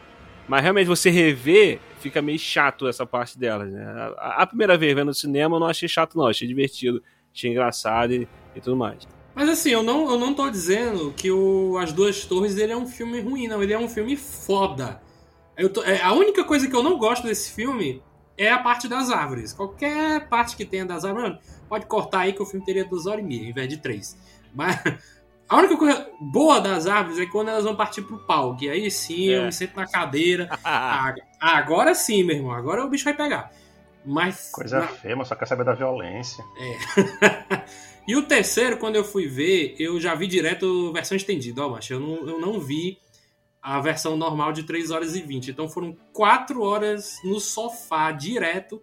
[0.48, 3.84] Mas realmente você rever, fica meio chato essa parte delas, né?
[4.18, 7.52] A, a primeira vez vendo no cinema eu não achei chato, não, achei divertido, achei
[7.52, 9.08] engraçado e, e tudo mais.
[9.36, 12.78] Mas assim, eu não, eu não tô dizendo que o As Duas Torres ele é
[12.78, 13.62] um filme ruim, não.
[13.62, 15.02] Ele é um filme foda.
[15.56, 18.02] Eu tô- é, a única coisa que eu não gosto desse filme
[18.38, 19.54] é a parte das árvores.
[19.54, 21.38] Qualquer parte que tenha das árvores,
[21.68, 24.18] pode cortar aí que o filme teria duas horas e meia, ao invés de três.
[24.56, 24.80] Mas
[25.50, 28.56] a única coisa boa das árvores é quando elas vão partir pro pau.
[28.56, 29.46] Que aí sim eu É.
[29.46, 30.50] me sento na cadeira.
[31.40, 32.52] Ah, agora sim, meu irmão.
[32.52, 33.52] Agora o bicho vai pegar.
[34.06, 34.50] Mas.
[34.52, 36.44] Coisa na- feia, mas só quer saber da violência.
[38.08, 41.94] e o terceiro, quando eu fui ver, eu já vi direto versão estendida, ó, macho.
[41.94, 42.98] Eu não, eu não vi
[43.62, 45.52] a versão normal de 3 horas e 20.
[45.52, 48.82] Então foram 4 horas no sofá, direto.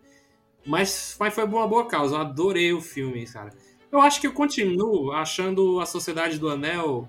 [0.67, 2.15] Mas, mas foi uma boa causa.
[2.17, 3.51] Eu adorei o filme, cara.
[3.95, 7.09] Eu acho que eu continuo achando a Sociedade do Anel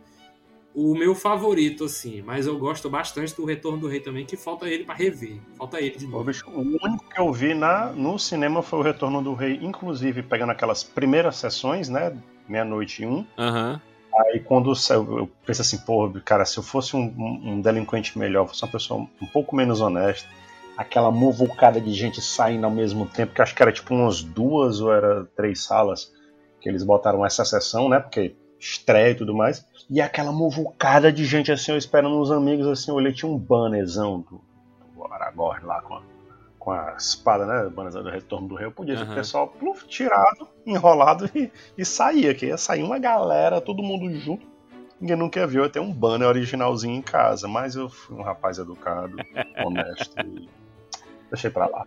[0.74, 2.22] o meu favorito, assim.
[2.22, 5.40] Mas eu gosto bastante do Retorno do Rei também, que falta ele pra rever.
[5.58, 6.30] Falta ele de novo.
[6.54, 10.52] o único que eu vi na, no cinema foi o Retorno do Rei, inclusive pegando
[10.52, 12.16] aquelas primeiras sessões, né?
[12.48, 13.26] Meia-noite e um.
[13.38, 13.82] Aham.
[14.18, 18.18] Aí quando saiu, eu pensei assim, pô, cara, se eu fosse um, um- um delinquente
[18.18, 20.30] melhor, fosse uma pessoa um pouco menos honesta,
[20.78, 24.80] aquela muvucada de gente saindo ao mesmo tempo, que acho que era tipo umas duas
[24.82, 26.14] ou era três salas
[26.66, 28.00] que eles botaram essa sessão, né?
[28.00, 29.64] Porque estreia e tudo mais.
[29.88, 33.38] E aquela muvucada de gente assim, eu esperando uns amigos assim, eu olhei, tinha um
[33.38, 34.42] bannerzão do,
[34.96, 36.02] do Aragorn lá com a,
[36.58, 37.70] com a espada, né?
[37.70, 38.66] Bannerzão do Retorno do Rei.
[38.66, 42.98] Eu podia ver o pessoal pluf, tirado, enrolado e, e saía, que ia sair uma
[42.98, 44.48] galera, todo mundo junto.
[45.00, 49.16] Ninguém nunca viu, até um banner originalzinho em casa, mas eu fui um rapaz educado,
[49.64, 50.50] honesto e
[51.30, 51.86] deixei pra lá.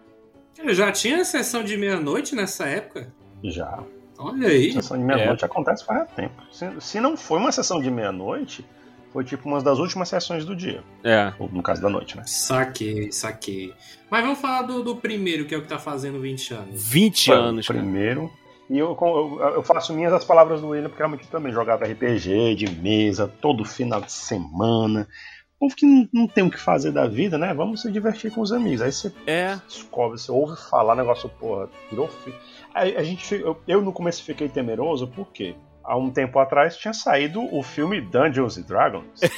[0.57, 3.12] Eu já tinha sessão de meia-noite nessa época?
[3.43, 3.83] Já.
[4.19, 4.73] Olha aí.
[4.73, 6.43] Sessão de meia-noite acontece faz tempo.
[6.51, 8.67] Se, se não foi uma sessão de meia-noite,
[9.13, 10.83] foi tipo uma das últimas sessões do dia.
[11.05, 11.33] É.
[11.39, 12.25] Ou no caso da noite, né?
[12.27, 13.73] Saquei, saquei.
[14.11, 16.89] Mas vamos falar do, do primeiro, que é o que tá fazendo 20 anos.
[16.91, 17.81] 20 Foi anos, o cara.
[17.81, 18.31] primeiro.
[18.69, 21.87] E eu, eu, eu faço minhas as palavras do William, porque realmente eu também jogava
[21.87, 25.09] RPG de mesa todo final de semana.
[25.59, 27.53] Povo que não, não tem o que fazer da vida, né?
[27.55, 28.83] Vamos se divertir com os amigos.
[28.83, 29.59] Aí você É.
[29.67, 32.35] descobre, você ouve falar negócio, porra, virou fi-
[32.79, 36.95] Aí a gente, eu, eu no começo fiquei temeroso, porque há um tempo atrás tinha
[36.95, 39.21] saído o filme Dungeons and Dragons.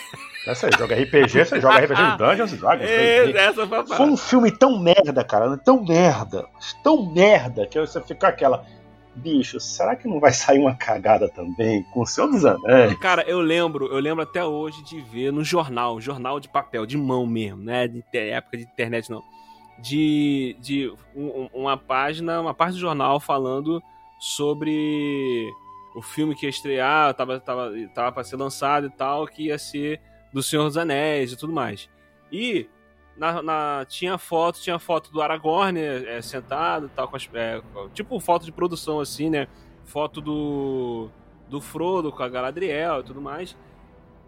[0.46, 2.88] Você joga RPG, você joga RPG de Dungeons and Dragons.
[2.88, 6.46] É, essa foi a Foi um filme tão merda, cara, tão merda,
[6.83, 8.64] tão merda, que você fica aquela.
[9.14, 12.98] Bicho, será que não vai sair uma cagada também com o Senhor dos Anéis?
[13.00, 16.96] Cara, eu lembro, eu lembro até hoje de ver no jornal, jornal de papel, de
[16.96, 17.87] mão mesmo, né?
[17.87, 19.22] De época de internet não.
[19.83, 23.83] De, de um- um- uma página, uma parte do jornal falando
[24.19, 25.51] sobre
[25.95, 29.59] o filme que ia estrear, tava, tava, tava pra ser lançado e tal, que ia
[29.59, 30.01] ser
[30.33, 31.88] do Senhor dos Anéis e tudo mais.
[32.31, 32.69] E
[33.16, 37.61] na, na- tinha foto, tinha foto do Aragorn é, sentado tal, com as- é,
[37.95, 39.49] tipo foto de produção assim, né?
[39.85, 41.09] Foto do,
[41.49, 43.57] do Frodo com a Galadriel e tudo mais.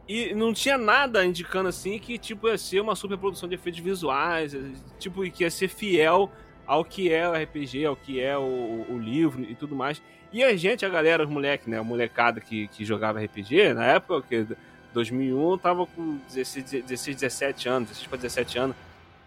[0.09, 4.57] E não tinha nada indicando assim que tipo ia ser uma superprodução de efeitos visuais,
[4.99, 6.31] tipo que ia ser fiel
[6.67, 10.03] ao que é o RPG, ao que é o, o livro e tudo mais.
[10.33, 13.85] E a gente, a galera, os moleques, né, a molecada que, que jogava RPG, na
[13.85, 14.57] época que
[14.95, 18.77] 2001 tava com 16, 16 17 anos, 16 para 17 anos.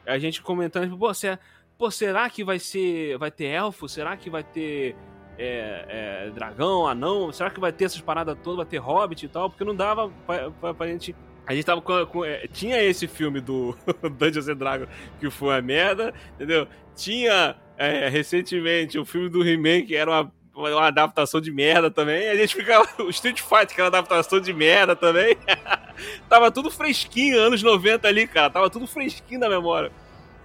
[0.06, 1.40] A gente comentando, tipo, pô, será,
[1.78, 3.88] pô, será que vai ser vai ter elfo?
[3.88, 4.96] Será que vai ter
[5.38, 7.32] é, é, dragão, anão?
[7.32, 8.58] Será que vai ter essas paradas todas?
[8.58, 9.50] Vai ter hobbit e tal?
[9.50, 11.16] Porque não dava pra, pra, pra gente.
[11.46, 12.06] A gente tava com.
[12.08, 13.76] com- é, tinha esse filme do
[14.18, 16.68] Dungeons and Dragons que foi uma merda, entendeu?
[16.96, 22.28] Tinha é, recentemente o filme do He-Man que era uma, uma adaptação de merda também.
[22.30, 22.88] A gente ficava.
[23.04, 25.38] O Street Fighter que era adaptação de merda também.
[26.30, 28.50] tava tudo fresquinho, anos 90 ali, cara.
[28.50, 29.92] Tava tudo fresquinho na memória.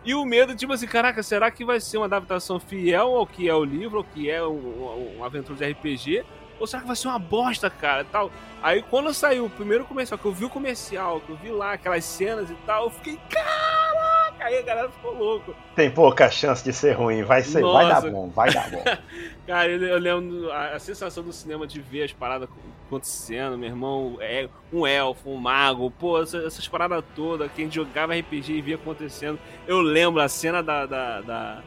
[0.05, 3.49] E o medo, tipo assim, caraca, será que vai ser uma adaptação fiel ao que
[3.49, 6.25] é o livro, ao que é um, um, aventura de RPG?
[6.59, 8.05] Ou será que vai ser uma bosta, cara?
[8.05, 8.31] Tal.
[8.63, 11.73] Aí quando saiu o primeiro comercial, que eu vi o comercial, que eu vi lá
[11.73, 14.20] aquelas cenas e tal, eu fiquei, caraca!
[14.41, 15.55] Aí a galera ficou louco.
[15.77, 18.11] Tem pouca chance de ser ruim, vai ser, vai dar Nossa.
[18.11, 18.83] bom, vai dar bom.
[19.47, 22.49] Cara, eu, lembro a, sensação do cinema de ver as paradas
[22.87, 28.15] acontecendo, meu irmão, é um elfo, um mago, pô, essa- essas paradas todas, quem jogava
[28.15, 29.39] RPG e via acontecendo.
[29.67, 31.63] Eu lembro a cena da, da, da,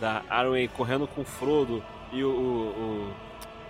[0.00, 3.12] da Arwen correndo com o Frodo e o, o,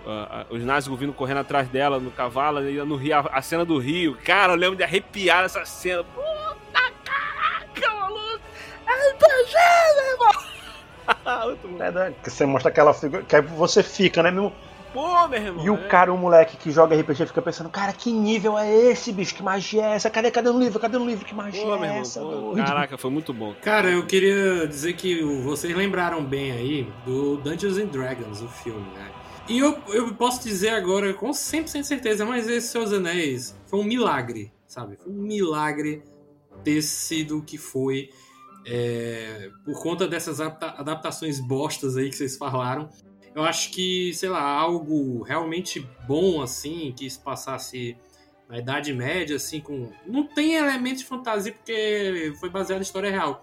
[0.05, 3.77] o, ah, os nazis vindo correndo atrás dela no cavalo, no rio, a, cena do
[3.77, 4.17] rio.
[4.23, 6.03] Cara, eu lembro de arrepiar essa cena.
[6.03, 6.32] Maluco!
[9.15, 9.55] RPG,
[9.95, 10.43] meu irmão!
[11.79, 12.13] É, né?
[12.23, 13.23] Que você mostra aquela figura.
[13.23, 14.51] Que aí você fica, né, meu?
[14.93, 15.65] Pô, meu irmão.
[15.65, 15.87] E o é.
[15.87, 19.33] cara, o moleque que joga RPG, fica pensando, cara, que nível é esse, bicho?
[19.33, 20.09] Que magia é essa?
[20.09, 20.79] Cadê, cadê no livro?
[20.79, 21.25] Cadê no livro?
[21.25, 22.01] Que magia Pô, meu é irmão.
[22.01, 22.19] essa?
[22.21, 23.55] pô, caraca, foi muito bom.
[23.61, 28.47] Cara, eu queria dizer que o- vocês lembraram bem aí do Dungeons and Dragons, o
[28.47, 29.09] filme, né?
[29.49, 33.79] E eu, eu posso dizer agora com 100% de certeza, mas esse Seus Anéis foi
[33.79, 34.95] um milagre, sabe?
[34.95, 36.01] Foi um milagre
[36.63, 38.09] ter sido o que foi
[38.65, 42.89] é, por conta dessas adapta- adaptações bostas aí que vocês falaram.
[43.35, 47.97] Eu acho que, sei lá, algo realmente bom, assim, que se passasse
[48.47, 49.89] na Idade Média, assim, com.
[50.05, 53.41] Não tem elementos de fantasia porque foi baseado em história real.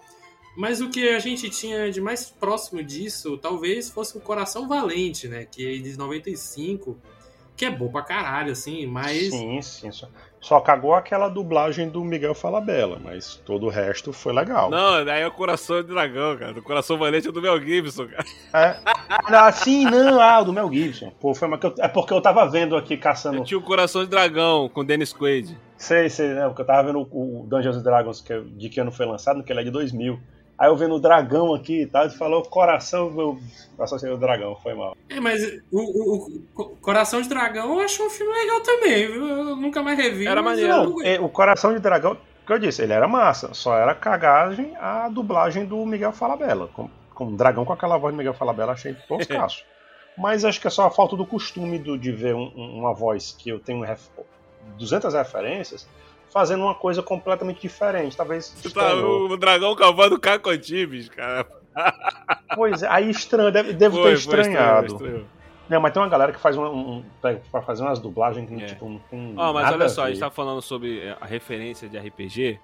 [0.55, 5.27] Mas o que a gente tinha de mais próximo disso, talvez fosse o Coração Valente,
[5.27, 5.45] né?
[5.45, 6.97] Que é de 95,
[7.55, 9.31] que é bom pra caralho, assim, mas.
[9.33, 9.91] Sim, sim.
[10.41, 14.71] Só, cagou aquela dublagem do Miguel Falabella, mas todo o resto foi legal.
[14.71, 16.59] Não, daí é o Coração de Dragão, cara.
[16.59, 18.25] O Coração Valente é do Mel Gibson, cara.
[18.51, 18.77] É.
[19.27, 21.11] Ah, sim, não, ah, o do Mel Gibson.
[21.19, 23.43] Pô, foi uma que eu- é porque eu tava vendo aqui caçando.
[23.43, 25.55] Tinha o Coração de Dragão com Dennis Quaid.
[25.77, 26.47] Sei, sei, né?
[26.47, 29.53] Porque eu tava vendo o Dungeons and Dragons que, de que ano foi lançado, que
[29.53, 30.19] ele é de 2000.
[30.61, 33.39] Aí eu vendo o dragão aqui e tal, e falou coração, eu
[33.79, 34.95] associei o dragão, foi mal.
[35.09, 39.27] É, mas o, o- o Coração de Dragão eu acho um filme legal também, viu?
[39.27, 40.27] Eu nunca mais revi.
[40.27, 40.83] Era mas maneiro.
[40.83, 43.95] eu- Não, é, o coração de dragão, que eu disse, ele era massa, só era
[43.95, 46.67] cagagem a dublagem do Miguel Falabella.
[46.67, 49.63] Com, com um dragão com aquela voz do Miguel Falabella, achei toscaço.
[50.15, 52.93] Mas acho que é só a falta do costume do- de ver um- um- uma
[52.93, 54.09] voz que eu tenho ref-
[54.77, 55.87] 200 referências
[56.31, 58.15] fazendo uma coisa completamente diferente.
[58.15, 58.49] Talvez.
[58.73, 61.45] Tá, o dragão cavando Cacotibes, cara.
[62.55, 64.87] Pois é, aí estranho, deve, devo Foi, ter foi estranhado.
[64.87, 65.27] estranho, estranho.
[65.69, 68.61] Não, mas tem uma galera que faz um, um, pega pra fazer umas dublagens que
[68.61, 68.65] É.
[68.65, 69.33] tipo, não tem.
[69.33, 70.11] Mas nada olha só, a ver.
[70.11, 72.59] gente tá falando sobre é, a referência de RPG.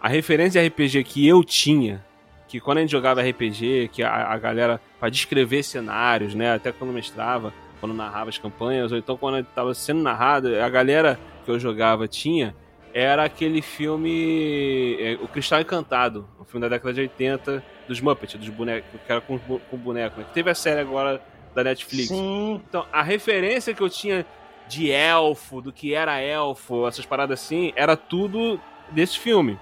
[0.00, 2.02] A referência de RPG que eu tinha,
[2.48, 6.72] que quando a gente jogava RPG, que a, a galera, pra descrever cenários, né, até
[6.72, 11.50] quando mestrava, quando narrava as campanhas, ou então quando tava sendo narrado, a galera que
[11.50, 12.54] eu jogava tinha,
[12.92, 18.38] era aquele filme, é, O Cristal Encantado, um filme da década de 80, dos Muppets,
[18.38, 21.22] dos bonecos, que era com, com boneco, né, que teve a série agora
[21.54, 22.08] da Netflix.
[22.08, 24.26] Sim, Então, a referência que eu tinha
[24.68, 29.58] de elfo, do que era elfo, essas paradas assim, era tudo desse filme.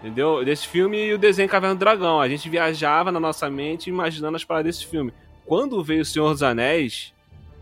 [0.00, 0.44] Entendeu?
[0.44, 2.20] Desse filme e o desenho Caverna do Dragão.
[2.20, 5.12] A gente viajava na nossa mente imaginando as paradas desse filme.
[5.44, 7.12] Quando veio o Senhor dos Anéis,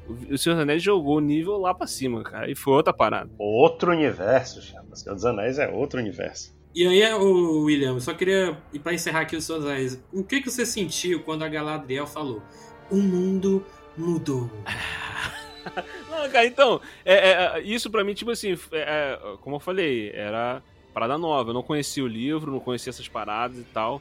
[0.09, 2.51] o Senhor dos Anéis jogou o nível lá pra cima, cara.
[2.51, 3.31] E foi outra parada.
[3.39, 4.97] outro universo, chama.
[4.97, 6.57] Senhor dos Anéis é outro universo.
[6.75, 10.23] E aí, o William, eu só queria, e pra encerrar aqui os seus anéis, o
[10.23, 12.43] que, que você sentiu quando a Galadriel falou?
[12.91, 13.65] O mundo
[13.97, 14.51] mudou.
[16.09, 20.11] Não, cara, então, é, é, isso pra mim, tipo assim, é, é, como eu falei,
[20.15, 20.63] era
[20.95, 21.51] parada nova.
[21.51, 24.01] Eu não conhecia o livro, não conhecia essas paradas e tal.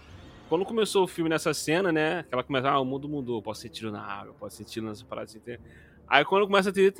[0.50, 2.20] Quando começou o filme nessa cena, né?
[2.20, 5.04] Aquela começa, ah, o mundo mudou, posso ser tiro na água, posso ser tiro nessas
[5.04, 5.58] paradas assim.
[6.08, 6.94] Aí quando começa a ter.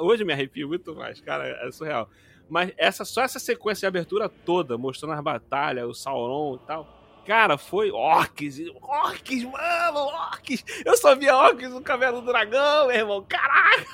[0.00, 2.08] Hoje me arrepio muito mais, cara, é surreal.
[2.48, 7.00] Mas essa, só essa sequência de abertura toda, mostrando as batalhas, o Sauron e tal.
[7.26, 10.64] Cara, foi orques, orques, mano, orques.
[10.84, 13.86] Eu só via orques no Caverna do Dragão, meu irmão, caraca.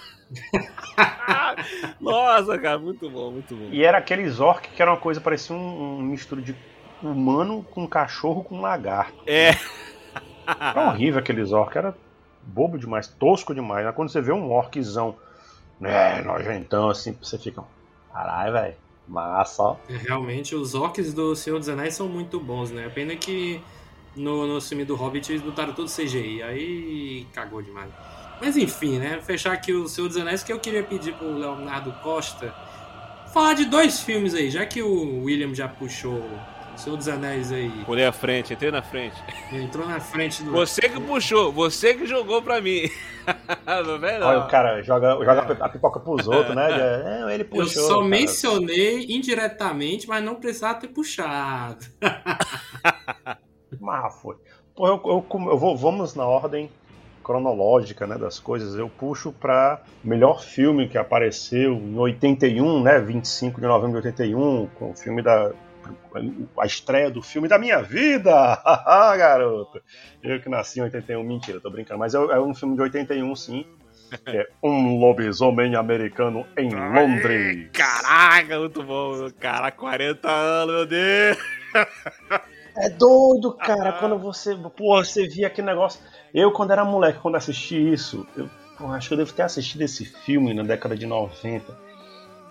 [2.01, 3.69] Nossa, cara, muito bom, muito bom.
[3.71, 6.57] E era aqueles orcs que era uma coisa, parecia um, um mistura de
[7.03, 9.23] humano com cachorro com lagarto.
[9.27, 9.51] É.
[10.47, 11.95] Era horrível aqueles orcs, era
[12.47, 13.85] bobo demais, tosco demais.
[13.85, 15.17] Mas quando você vê um orczão,
[15.81, 17.63] né, nojentão assim, você fica.
[18.13, 18.75] Caralho, velho.
[19.09, 19.77] Massa, ó.
[19.89, 22.89] É, Realmente, os orcs do Senhor dos Anéis são muito bons, né?
[22.89, 23.61] Pena que
[24.17, 27.91] no, no filme do Hobbit eles botaram todo CGI, aí cagou demais.
[28.41, 29.21] Mas enfim, né?
[29.23, 32.53] Fechar aqui o Senhor dos Anéis, que eu queria pedir pro Leonardo Costa
[33.33, 36.23] falar de dois filmes aí, já que o William já puxou
[36.77, 39.17] Senhor dos Anéis aí, Pulei à frente, entrei na frente.
[39.53, 40.53] entrou na frente do.
[40.53, 42.83] Você que puxou, você que jogou pra mim.
[43.67, 44.27] Não não.
[44.29, 46.69] Olha, o cara joga, joga a pipoca pros outros, né?
[47.29, 47.83] É, ele Eu puxou.
[47.83, 48.05] só cara.
[48.09, 51.85] mencionei indiretamente, mas não precisava ter puxado.
[53.81, 54.37] Mas foi.
[54.77, 56.71] Pô, eu, eu, come- eu vou, vamos na ordem
[57.25, 58.77] cronológica né, das coisas.
[58.79, 63.01] Eu puxo pra melhor filme que apareceu em 81, né?
[63.01, 65.51] 25 de novembro de 81, com o filme da.
[66.59, 68.33] A estreia do filme da minha vida!
[68.33, 69.81] Haha, garoto!
[70.23, 71.99] Eu que nasci em 81, mentira, tô brincando.
[71.99, 73.67] Mas é, é um filme de 81, sim.
[74.27, 77.71] é Um Lobisomem Americano em Londres.
[77.73, 79.29] Caraca, muito bom.
[79.39, 81.39] Caraca, 40 anos, meu Deus.
[82.79, 84.55] É doido, cara, quando você.
[84.55, 86.01] Pô, você via aquele negócio.
[86.35, 89.81] Eu, quando era moleque, quando assisti isso, eu pô, acho que eu devo ter assistido
[89.83, 91.86] esse filme na década de 90.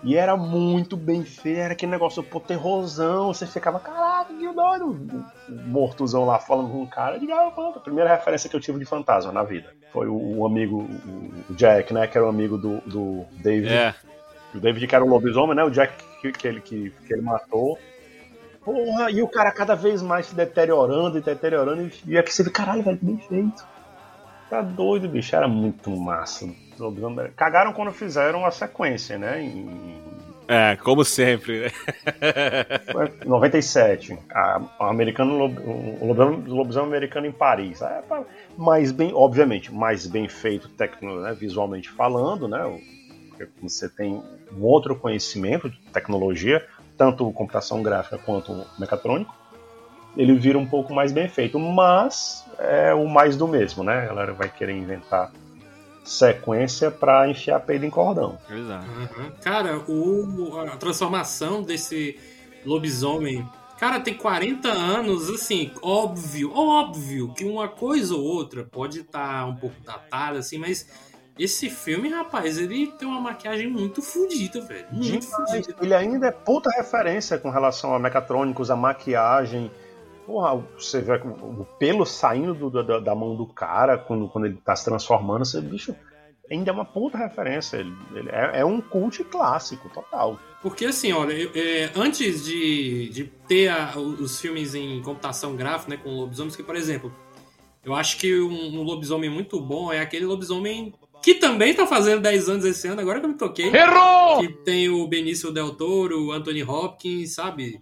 [0.06, 3.34] E era muito bem feito, era aquele negócio, pô, terrorzão.
[3.34, 5.24] Você ficava, caraca, que doido.
[5.48, 7.18] O mortozão lá falando com um cara.
[7.18, 10.46] De, ah, a primeira referência que eu tive de fantasma na vida foi o, o
[10.46, 10.88] amigo,
[11.50, 12.06] o, Jack, né?
[12.06, 13.74] Que era o amigo do, do David.
[13.74, 13.94] É.
[14.54, 15.64] O David que era o lobisomem, né?
[15.64, 17.76] O Jack que, que ele, que, que ele matou.
[18.64, 21.90] Porra, e o cara cada vez mais se deteriorando e deteriorando.
[22.06, 23.66] E aqui você vê, caralho, velho, bem feito.
[24.48, 25.34] Tá doido, bicho.
[25.34, 26.46] Era muito massa.
[27.36, 29.42] Cagaram quando fizeram a sequência, né?
[29.42, 29.96] Em
[30.48, 31.70] É, como sempre, né?
[32.92, 34.16] foi em 97.
[34.32, 36.06] A, o americano, o
[36.46, 37.82] lobisomem, americano em Paris.
[37.82, 38.02] É,
[38.56, 42.80] mais bem, obviamente, mais bem feito tecno, né, visualmente falando, né?
[43.60, 44.22] Você tem
[44.56, 46.64] um outro conhecimento de tecnologia,
[46.96, 49.34] tanto computação gráfica quanto mecatrônico.
[50.16, 53.98] Ele vira um pouco mais bem feito, mas é o mais do mesmo, né?
[53.98, 55.30] A galera vai querer inventar
[56.06, 58.38] sequência pra enfiar peido em cordão.
[58.48, 58.86] Exato.
[58.86, 59.32] Uhum.
[59.42, 62.18] Cara, o, a transformação desse
[62.64, 63.46] lobisomem.
[63.78, 69.56] Cara, tem 40 anos, assim, óbvio, óbvio que uma coisa ou outra pode estar um
[69.56, 70.88] pouco datada, assim, mas
[71.38, 74.86] esse filme, rapaz, ele tem uma maquiagem muito fodida, velho.
[74.90, 75.74] Muito fodida.
[75.82, 79.70] Ele ainda é puta referência com relação a mecatrônicos, a maquiagem.
[80.26, 84.56] Porra, você vê o pelo saindo do- da, da mão do cara quando, quando ele
[84.64, 85.94] tá se transformando, você, bicho,
[86.50, 87.76] ainda é uma puta referência.
[87.76, 90.38] Ele, ele é, é um cult clássico, total.
[90.60, 95.90] Porque assim, olha, eu- é, antes de, de ter a- os filmes em computação gráfica,
[95.94, 97.14] né, com lobisomens, que, por exemplo,
[97.84, 102.20] eu acho que um, um lobisomem muito bom é aquele lobisomem que também tá fazendo
[102.20, 103.66] 10 anos esse ano, agora que eu me toquei.
[103.74, 104.40] Errou!
[104.40, 107.80] Que tem o Benício Del Toro, o Anthony Hopkins, sabe?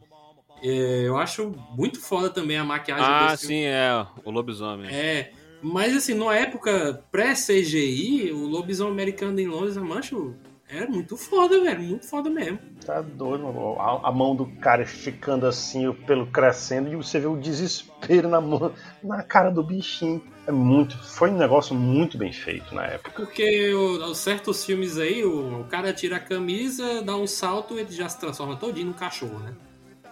[0.65, 3.55] É, eu acho muito foda também a maquiagem Ah, desse filme.
[3.63, 4.07] sim, é.
[4.25, 4.89] O lobisomem.
[4.91, 5.31] É,
[5.63, 10.35] mas assim, numa época pré-CGI, o lobisomem americano em Londres, mancho,
[10.69, 12.59] era muito foda, velho, muito foda mesmo.
[12.85, 13.77] Tá doido, mano.
[13.79, 18.29] a, a mão do cara esticando assim, o pelo crescendo, e você vê o desespero
[18.29, 20.23] na mão, na cara do bichinho.
[20.47, 20.97] É muito.
[20.99, 23.13] Foi um negócio muito bem feito na época.
[23.13, 27.79] Porque o- os certos filmes aí, o, o cara tira a camisa, dá um salto,
[27.79, 29.55] ele já se transforma todinho num cachorro, né?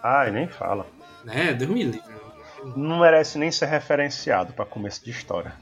[0.02, 0.86] Ai, nem fala.
[1.24, 2.02] Né, Deus me livre.
[2.76, 5.52] não merece nem ser referenciado para começo de história.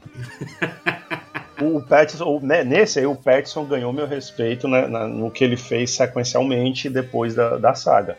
[1.61, 5.91] o Pattinson, né, nesse aí, o Pattinson ganhou meu respeito né, no que ele fez
[5.91, 8.17] sequencialmente depois da, da saga.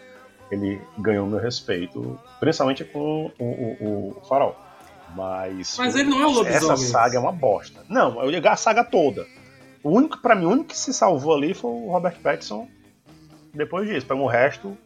[0.51, 4.55] Ele ganhou meu respeito, principalmente com o, o- o Farol.
[5.17, 6.57] Mas, Mas ele não é o lobisomem.
[6.57, 7.81] essa saga é uma bosta.
[7.89, 9.27] Não, eu a saga toda.
[9.83, 12.69] O único, para mim, o único que se salvou ali foi o Robert Pattinson.
[13.53, 14.77] Depois disso, para o resto.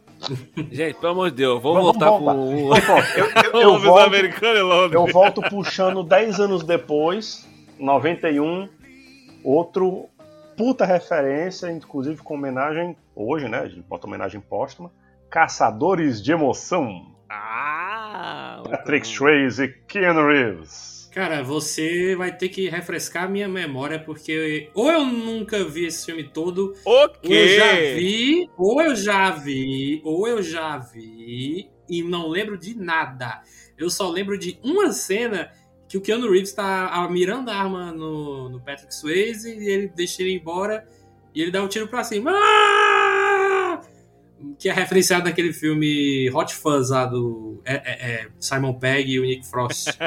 [0.71, 2.75] Gente, pelo amor de Deus, vamos, Vamos- voltar com o.
[2.75, 4.93] Eu, eu, eu volto, americano em Londres.
[4.93, 7.47] eu volto puxando 10 anos depois,
[7.79, 8.67] 91,
[9.43, 10.05] outro
[10.57, 13.59] puta referência, inclusive com homenagem, hoje, né?
[13.59, 14.91] A gente bota homenagem póstuma.
[15.29, 17.05] Caçadores de Emoção.
[17.29, 18.63] Ah!
[18.69, 19.05] Patrick.
[19.07, 20.96] Swayze e Keanu Reeves.
[21.17, 26.05] Cara, você vai ter que refrescar a minha memória, porque ou eu nunca vi esse
[26.05, 26.91] filme todo, O
[27.27, 32.55] ou eu já vi, ou eu já vi, ou eu já vi, e não lembro
[32.55, 33.41] de nada.
[33.75, 35.51] Eu só lembro de uma cena
[35.89, 40.21] que o Keanu Reeves tá mirando a arma no, no Patrick Swayze e ele deixa
[40.21, 40.87] ele embora
[41.33, 42.31] e ele dá um tiro pra cima.
[42.31, 43.06] Ah!
[44.59, 49.19] Que é referenciado naquele filme Hot Fuzz lá do é, é, é, Simon Pegg e
[49.19, 49.87] o Nick Frost.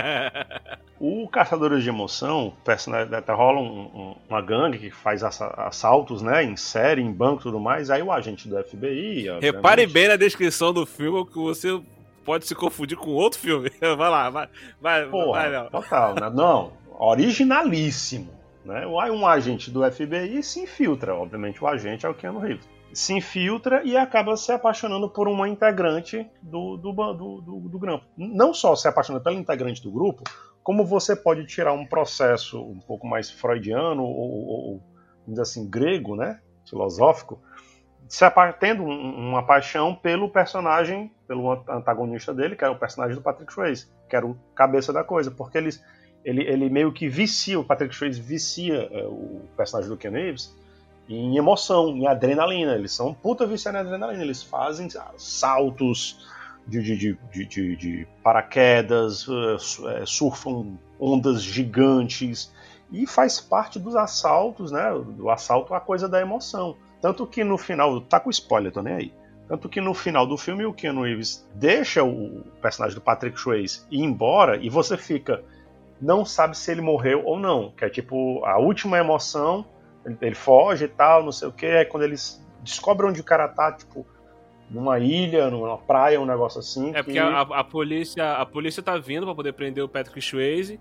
[1.03, 6.21] O Caçadores de Emoção, personagem, até rola um- um- uma gangue que faz assa- assaltos,
[6.21, 6.45] né?
[6.45, 7.89] Em série, em banco e tudo mais.
[7.89, 9.23] Aí o agente do FBI.
[9.41, 11.81] Repare obviamente, bem na descrição do filme que você
[12.23, 13.71] pode se confundir com outro filme.
[13.81, 15.71] Vai lá, vai, vai, vai, Porra, Léo.
[15.71, 16.31] total, né?
[16.35, 18.29] Não, originalíssimo.
[18.63, 18.85] Né?
[19.01, 22.69] Aí um agente do FBI se infiltra, obviamente o agente é o Keanu Reeves.
[22.93, 28.05] Se infiltra e acaba se apaixonando por uma integrante do, do, do, do, do grupo.
[28.17, 30.25] Não só se apaixonando pela integrante do grupo,
[30.63, 34.83] como você pode tirar um processo um pouco mais freudiano ou, ou-
[35.27, 36.41] dizer assim, grego, né?
[36.69, 37.41] filosófico,
[38.09, 38.25] se
[38.59, 43.53] tendo um- uma paixão pelo personagem, pelo antagonista dele, que era o personagem do Patrick
[43.53, 45.83] Swayze, que era o cabeça da coisa, porque eles,
[46.25, 50.57] ele, ele meio que vicia, o Patrick Swayze vicia é, o personagem do Ken Reeves
[51.11, 52.75] em emoção, em adrenalina.
[52.75, 54.23] Eles são puta viciados em adrenalina.
[54.23, 56.27] Eles fazem saltos
[56.67, 62.53] de, de, de, de, paraquedas, eh, eh, surfam ondas gigantes
[62.93, 64.91] e faz parte dos assaltos, né?
[65.17, 66.77] Do assalto a coisa da emoção.
[67.01, 69.15] Tanto que no final, tá com spoiler, tô nem aí.
[69.49, 73.83] Tanto que no final do filme o Keanu Reeves deixa o personagem do Patrick Swayze
[73.91, 75.43] ir embora e você fica
[76.01, 79.67] não sabe se ele morreu ou não, que é tipo a última emoção,
[80.05, 83.25] ele, ele foge e tal, não sei o que, aí quando eles descobrem onde o
[83.25, 84.07] cara tá, tipo
[84.71, 86.91] numa ilha, numa praia, um negócio assim.
[86.91, 90.21] É que- porque a, a polícia, a polícia tá vindo pra poder prender o Patrick
[90.23, 90.79] Swayze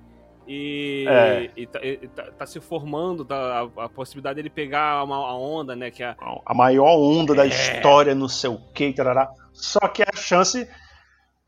[0.47, 1.49] e, É.
[1.57, 5.35] e tá, e tá- tá se formando tá, a, a possibilidade dele pegar uma, a
[5.35, 5.89] onda, né?
[5.89, 6.15] Que é,
[6.45, 7.47] a maior onda da É.
[7.47, 9.31] história, não sei o que, tarará.
[9.53, 10.67] Só que a chance.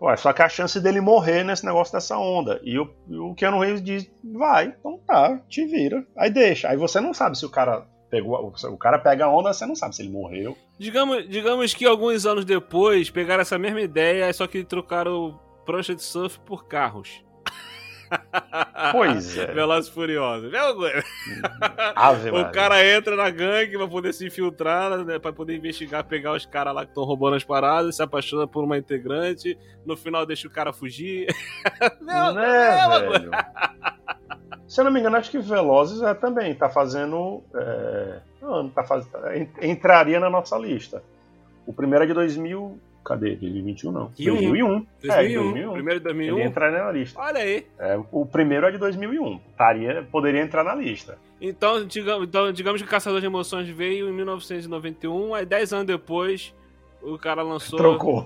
[0.02, 2.60] Ué, só que a chance dele morrer nesse negócio dessa onda.
[2.64, 6.04] E o, o Keanu Reeves diz: vai, então tá, te vira.
[6.18, 6.70] Aí deixa.
[6.70, 8.52] Aí você não sabe se o cara pegou.
[8.52, 10.58] O cara pega a onda, você não sabe se ele morreu.
[10.80, 16.02] digamos, digamos que alguns anos depois pegaram essa mesma ideia, só que trocaram prancha de
[16.02, 17.24] surf por carros.
[18.91, 19.45] Pois é.
[19.47, 20.51] Velozes Furiosos.
[21.95, 26.34] Ave O cara entra na gangue pra poder se infiltrar, né, pra poder investigar, pegar
[26.34, 30.26] os caras lá que estão roubando as paradas, se apaixona por uma integrante, no final
[30.26, 31.28] deixa o cara fugir.
[32.01, 33.32] Mesma- Né, velho?
[34.68, 37.43] Se eu não me engano, acho que Velozes é, também tá fazendo.
[37.53, 38.20] É...
[38.41, 39.05] Não, tá faz...
[39.62, 41.03] Entraria na nossa lista.
[41.66, 42.80] O primeiro é de 2000.
[43.04, 43.36] Cadê?
[43.36, 44.12] 2021 não.
[44.18, 44.36] E um.
[44.36, 44.68] 2001.
[44.78, 45.41] É, 2001.
[45.43, 45.74] 2001.
[45.74, 46.38] Primeiro de 2001.
[46.38, 47.20] Ele entraria na lista.
[47.20, 47.68] Olha aí.
[47.80, 49.39] É, o primeiro é de 2001.
[49.52, 51.18] Estaria, poderia entrar na lista.
[51.39, 55.86] Então, digamos, então, digamos que o Caçador de Emoções veio em 1991, aí 10 anos
[55.88, 56.54] depois
[57.02, 58.20] o cara lançou Trocou.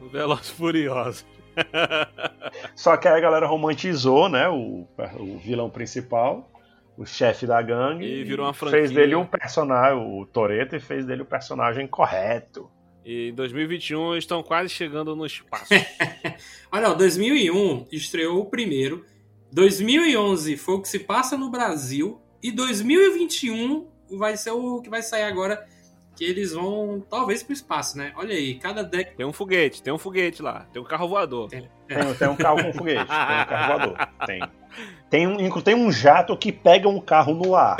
[0.00, 1.26] o Velozes e Furiosos.
[2.74, 4.48] Só que aí a galera romantizou, né?
[4.48, 4.86] O,
[5.18, 6.50] o vilão principal,
[6.96, 8.04] o chefe da gangue.
[8.04, 8.88] E virou uma Fez franquia.
[8.96, 12.68] dele um personagem, o Toreto, e fez dele o personagem correto.
[13.04, 15.72] E em 2021 estão quase chegando no espaço.
[16.70, 19.04] Olha, ó, 2001 estreou o primeiro.
[19.52, 22.20] 2011 foi o que se passa no Brasil.
[22.42, 25.66] E 2021 vai ser o que vai sair agora.
[26.16, 28.12] Que eles vão, talvez, pro espaço, né?
[28.16, 29.16] Olha aí, cada década.
[29.16, 31.48] tem um foguete, tem um foguete lá, tem um carro voador.
[31.48, 31.66] Tem,
[32.18, 34.08] tem um carro com foguete, tem um carro voador.
[34.26, 34.40] Tem.
[35.08, 37.78] Tem um, tem um jato que pega um carro no ar.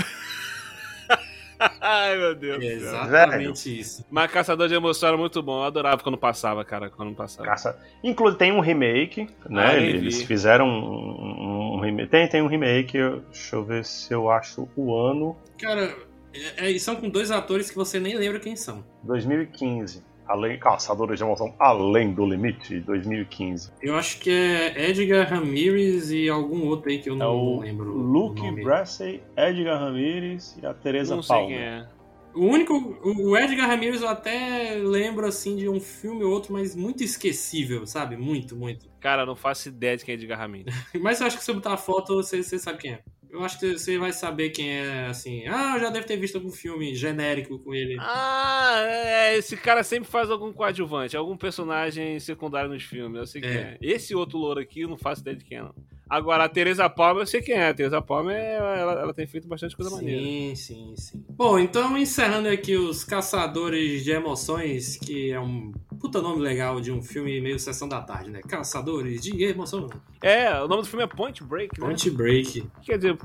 [1.81, 2.63] Ai, meu Deus.
[2.65, 3.05] céu.
[3.05, 4.05] Exatamente isso.
[4.11, 5.59] Mas Caçador de Emoção era muito bom.
[5.61, 7.49] Eu adorava quando passava, cara, quando passava.
[7.49, 7.79] Caça.
[8.03, 9.67] Inclusive tem um remake, né?
[9.73, 10.27] Ah, Eles vi.
[10.27, 12.11] fizeram um, um remake.
[12.11, 12.99] Tem, tem um remake,
[13.31, 15.37] deixa eu ver se eu acho o ano.
[15.59, 15.95] Cara,
[16.33, 18.85] é, é, são com dois atores que você nem lembra quem são.
[19.03, 20.03] 2015.
[20.31, 23.73] Além, Caçadores de Emoção Além do Limite, 2015.
[23.83, 27.61] Eu acho que é Edgar Ramirez e algum outro aí que eu É não o
[27.61, 27.91] lembro.
[27.93, 28.49] o Luke.
[28.63, 31.57] Brassey, Edgar Ramirez e a Teresa Não sei Palmer.
[31.59, 31.87] quem é.
[32.33, 32.75] O único.
[33.05, 37.85] O Edgar Ramirez eu até lembro assim de um filme ou outro, mas muito esquecível,
[37.87, 38.17] sabe?
[38.17, 38.87] Muito, muito.
[39.01, 40.73] Cara, eu não faço ideia de quem é Edgar Ramirez.
[41.01, 43.01] Mas eu acho que se eu botar a foto, você, você sabe quem é.
[43.33, 45.47] Eu acho que você vai saber quem é, assim.
[45.47, 47.97] Ah, eu já deve ter visto algum filme genérico com ele.
[48.01, 53.19] Ah, é, esse cara sempre faz algum coadjuvante, algum personagem secundário nos filmes.
[53.19, 53.55] Eu sei quem É.
[53.55, 53.79] é.
[53.81, 55.75] Esse outro louro aqui, eu não faço ideia de quem é, não.
[56.11, 57.69] Agora, a Teresa Palmer, eu sei quem é.
[57.69, 60.21] A Teresa Palmer, ela, ela tem feito bastante coisa maneira.
[60.21, 61.25] Sim, sim, sim.
[61.29, 66.91] Bom, então encerrando aqui os Caçadores de Emoções, que é um puta nome legal de
[66.91, 68.41] um filme meio sessão da tarde, né?
[68.41, 69.89] Caçadores de Emoção.
[70.21, 71.87] É, o nome do filme é Point Break, né?
[71.87, 72.59] Point Break.
[72.59, 73.17] O que quer dizer,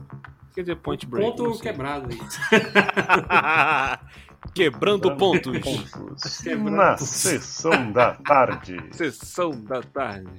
[0.54, 1.38] quer dizer Point Break?
[1.38, 2.20] Ponto quebrado aí.
[4.54, 5.58] Quebrando pontos.
[5.60, 6.38] Pontos.
[6.38, 7.08] Quebrando Na pontos.
[7.10, 8.78] sessão da tarde.
[8.92, 10.30] Sessão da tarde.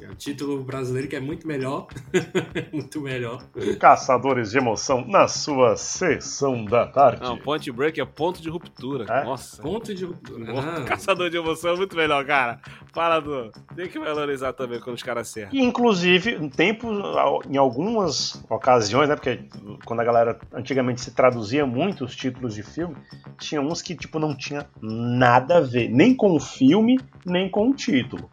[0.00, 1.86] É o título brasileiro que é muito melhor.
[2.72, 3.42] muito melhor.
[3.80, 7.22] Caçadores de Emoção na sua sessão da tarde.
[7.22, 9.06] Não, Point Break é ponto de ruptura.
[9.08, 9.24] É?
[9.24, 9.62] Nossa.
[9.62, 10.52] Ponto de ruptura.
[10.58, 12.60] Ah, Caçador de emoção é muito melhor, cara.
[12.92, 13.50] Para do.
[13.74, 15.58] Tem que valorizar também quando os caras acertam.
[15.58, 16.88] Inclusive, em tempo,
[17.48, 19.16] em algumas ocasiões, né?
[19.16, 19.48] Porque
[19.84, 22.96] quando a galera antigamente se traduzia muito os títulos de filme,
[23.38, 27.70] tinha uns que, tipo, não tinha nada a ver, nem com o filme, nem com
[27.70, 28.30] o título.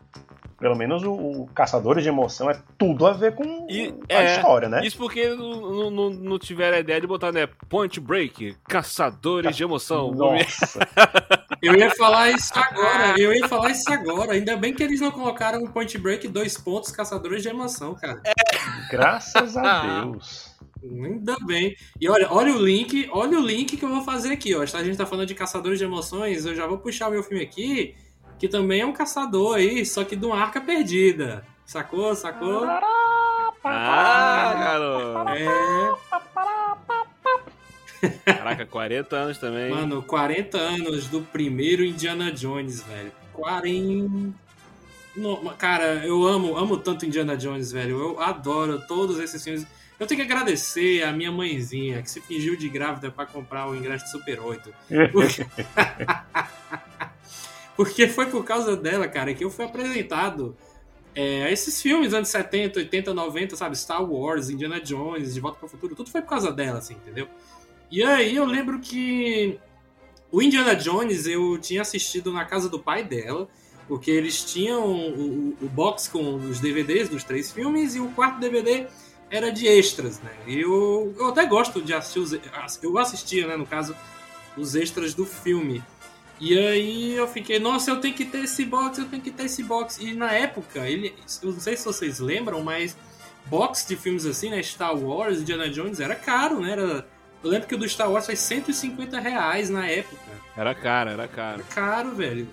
[0.64, 4.38] Pelo menos o, o Caçadores de Emoção é tudo a ver com E- a é,
[4.38, 4.80] história, né?
[4.86, 7.50] Isso porque não, não, não tiveram a ideia de botar, né?
[7.68, 10.12] Point Break, caçadores de emoção.
[10.12, 10.80] Nossa,
[11.62, 13.20] eu ia falar isso agora.
[13.20, 14.32] Eu ia falar isso agora.
[14.32, 18.22] Ainda bem que eles não colocaram Point Break dois pontos Caçadores de Emoção, cara.
[18.90, 20.54] graças a Deus.
[20.82, 21.76] Ainda bem.
[22.00, 24.62] E olha, olha o link, olha o link que eu vou fazer aqui, ó.
[24.62, 27.44] A gente tá falando de caçadores de emoções, eu já vou puxar o meu filme
[27.44, 27.96] aqui,
[28.40, 31.46] que também é um caçador aí, só que de uma arca perdida.
[31.66, 32.14] Sacou?
[32.16, 32.66] Sacou?
[33.64, 35.30] Ah, garoto.
[35.30, 35.48] É,
[38.26, 39.70] Caraca, 40 anos também.
[39.72, 43.12] mano, 40 anos do primeiro Indiana Jones, velho.
[43.32, 44.34] 40
[45.16, 47.98] No- cara, eu amo, amo tanto Indiana Jones, velho.
[48.00, 49.66] Eu adoro todos esses filmes.
[50.00, 53.76] Eu tenho que agradecer a minha mãezinha, que se fingiu de grávida pra comprar o
[53.76, 54.74] ingresso de Super 8.
[55.14, 55.46] Porque-
[57.76, 60.56] Porque foi por causa dela, cara, que eu fui apresentado
[61.16, 63.76] é, esses filmes anos 70, 80, 90, sabe?
[63.78, 66.94] Star Wars, Indiana Jones, De Volta para o Futuro, tudo foi por causa dela, assim,
[66.94, 67.28] entendeu?
[67.92, 69.60] E aí eu lembro que
[70.32, 73.48] o Indiana Jones eu tinha assistido na casa do pai dela,
[73.88, 75.20] porque eles tinham o,
[75.52, 78.88] o- o box com os DVDs dos três filmes e o quarto DVD
[79.30, 80.32] era de extras, né?
[80.48, 82.34] E eu, eu até gosto de assistir os,
[82.84, 83.96] eu assistia, né, no caso,
[84.56, 85.84] os extras do filme.
[86.44, 89.46] E aí eu fiquei, nossa, eu tenho que ter esse box, eu tenho que ter
[89.46, 89.98] esse box.
[90.02, 92.98] E na época, ele, eu não sei se vocês lembram, mas
[93.46, 96.74] box de filmes assim, né, Star Wars, Indiana Jones, era caro, né?
[96.74, 97.08] Era,
[97.42, 100.22] eu lembro que o do Star Wars foi 150 reais na época.
[100.58, 101.62] Era caro, era caro.
[101.62, 102.50] Era caro, velho.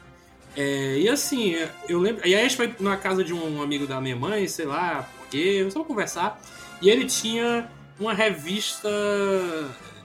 [0.56, 1.56] É, e assim,
[1.88, 2.24] eu lembro.
[2.24, 5.04] E aí a gente foi na casa de um amigo da minha mãe, sei lá,
[5.18, 6.40] porque, só conversar.
[6.80, 7.68] E ele tinha
[7.98, 8.88] uma revista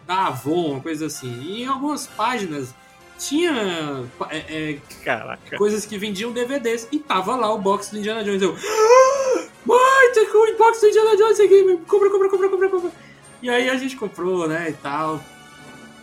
[0.07, 1.39] da Avon, uma coisa assim.
[1.43, 2.73] E em algumas páginas
[3.17, 5.57] tinha é, é, Caraca.
[5.57, 6.87] coisas que vendiam DVDs.
[6.91, 8.41] E tava lá o box do Indiana Jones.
[8.41, 8.55] Eu.
[8.55, 11.63] "Ah, Mãe, tem o box do Indiana Jones aqui.
[11.87, 12.91] Compra, compra, compra, compra, compra.
[13.41, 15.21] E aí a gente comprou, né, e tal.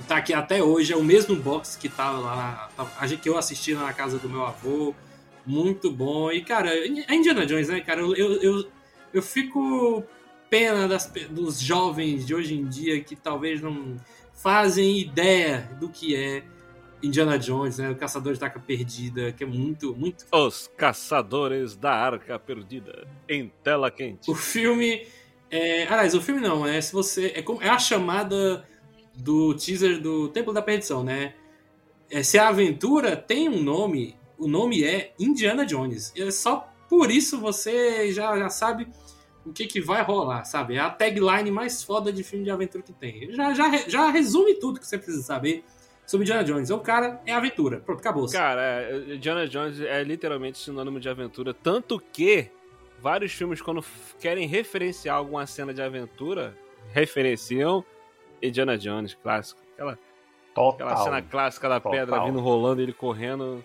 [0.09, 3.29] Tá aqui até hoje, é o mesmo box que tava lá, na- a gente que
[3.29, 4.95] eu assisti na casa do meu avô.
[5.47, 6.31] Muito bom.
[6.31, 8.01] E, cara, é Indiana Jones, né, cara?
[8.01, 8.65] Eu, eu, eu,
[9.15, 10.03] eu fico
[10.51, 13.97] pena das, dos jovens de hoje em dia que talvez não
[14.35, 16.43] fazem ideia do que é
[17.03, 17.91] Indiana Jones, né?
[17.91, 23.07] O Caçador de Arca Perdida, que é muito, muito Os Caçadores da Arca Perdida.
[23.29, 24.31] Em tela quente.
[24.31, 25.07] O filme.
[25.51, 26.81] É, aliás, o filme não, né?
[26.81, 27.33] Se você.
[27.35, 28.67] É, como- é a chamada
[29.15, 31.35] do teaser do Templo da Perdição, né?
[32.11, 36.13] É, se a aventura tem um nome, o nome é Indiana Jones.
[36.17, 38.87] E é só por isso você já, já sabe
[39.45, 40.77] o que, que vai rolar, sabe?
[40.77, 43.33] É a tagline mais foda de filme de aventura que tem.
[43.33, 45.65] Já, já, já resume tudo que você precisa saber
[46.07, 46.71] sobre Indiana Jones.
[46.71, 47.81] O cara é aventura.
[47.81, 48.31] Pronto, acabou.
[48.31, 51.55] Cara, é, Indiana Jones é literalmente sinônimo de aventura.
[51.55, 52.51] Tanto que
[53.01, 53.85] vários filmes, quando
[54.21, 56.57] querem referenciar alguma cena de aventura,
[56.93, 57.85] referenciam
[58.43, 59.61] Indiana Jones, clássico.
[59.75, 59.99] Aquela,
[60.55, 60.89] Total.
[60.89, 61.93] aquela cena clássica da Total.
[62.01, 63.65] pedra vindo rolando e ele correndo.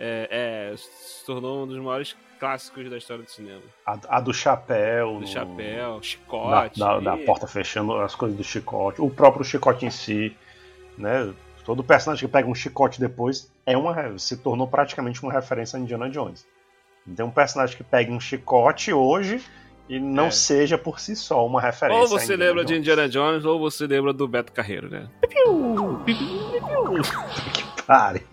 [0.00, 3.62] É, é, se tornou um dos maiores clássicos da história do cinema.
[3.84, 5.18] A, a do chapéu.
[5.18, 6.78] Do chapéu, Da, chicote.
[6.78, 9.02] da, da e- porta fechando, as coisas do chicote.
[9.02, 10.36] O próprio chicote em si,
[10.96, 11.34] né?
[11.68, 15.80] Todo personagem que pega um chicote depois é uma, se tornou praticamente uma referência a
[15.82, 16.46] Indiana Jones.
[17.14, 19.38] Tem um personagem que pega um chicote hoje
[19.86, 20.30] e não É.
[20.30, 22.00] seja por si só uma referência.
[22.00, 22.78] Ou você lembra de Jones.
[22.80, 25.10] Indiana Jones, ou você lembra do Beto Carreiro, né?
[27.86, 28.22] Pare.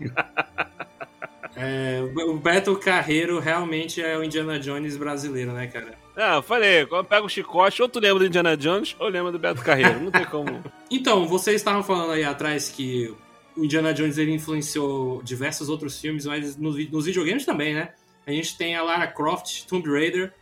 [1.58, 5.94] É, o Beto Carreiro realmente é o Indiana Jones brasileiro, né, cara?
[6.14, 9.32] Ah, eu falei, quando pega o chicote, ou tu lembra do Indiana Jones, ou lembra
[9.32, 9.98] do Beto Carreiro.
[10.00, 10.62] Não tem como.
[10.90, 13.14] Então, vocês estavam falando aí atrás que
[13.56, 17.92] o Indiana Jones ele influenciou diversos outros filmes, mas nos, nos videogames também, né?
[18.26, 20.32] A gente tem a Lara Croft, Tomb Raider,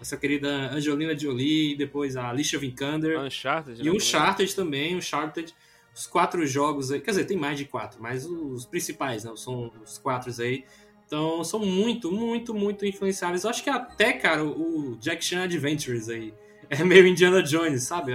[0.00, 3.90] essa querida Angelina Jolie, depois a Alicia Vikander, Uncharted, e né?
[3.90, 5.54] o Uncharted também, o Uncharted,
[5.94, 9.32] os quatro jogos aí, quer dizer, tem mais de quatro, mas os principais, né?
[9.36, 10.64] São os quatro aí.
[11.06, 13.44] Então, são muito, muito, muito influenciáveis.
[13.44, 16.34] Eu acho que até, cara, o Jack Chan Adventures aí
[16.70, 18.12] é meio Indiana Jones, sabe?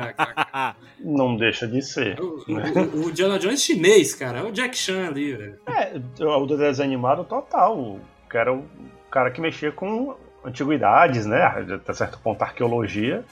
[0.99, 2.19] Não deixa de ser.
[2.19, 4.39] o, o- o Indiana Jones chinês, cara.
[4.39, 5.55] É o Jack Chan ali, velho.
[5.67, 5.93] É,
[6.23, 7.77] o do desenho animado total.
[7.77, 8.65] O cara, o
[9.09, 11.43] cara que mexia com antiguidades, né?
[11.43, 13.23] Até certo ponto arqueologia.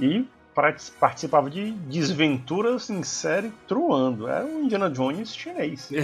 [0.00, 4.26] E partic- participava de desventuras em série truando.
[4.28, 5.90] Era um Indiana Jones chinês.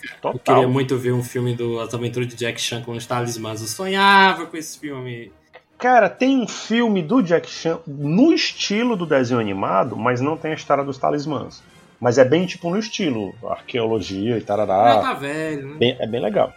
[0.00, 0.40] Eu Total.
[0.56, 3.60] queria muito ver um filme do As Aventuras de Jack Chan com os talismãs.
[3.60, 5.32] Eu sonhava com esse filme.
[5.78, 10.50] Cara, tem um filme do Jack Chan no estilo do desenho animado, mas não tem
[10.50, 11.62] a história dos talismãs.
[12.00, 15.00] Mas é bem tipo no estilo, arqueologia e Já tarará.
[15.00, 15.76] tá velho, né?
[15.78, 16.52] Bem- é bem legal.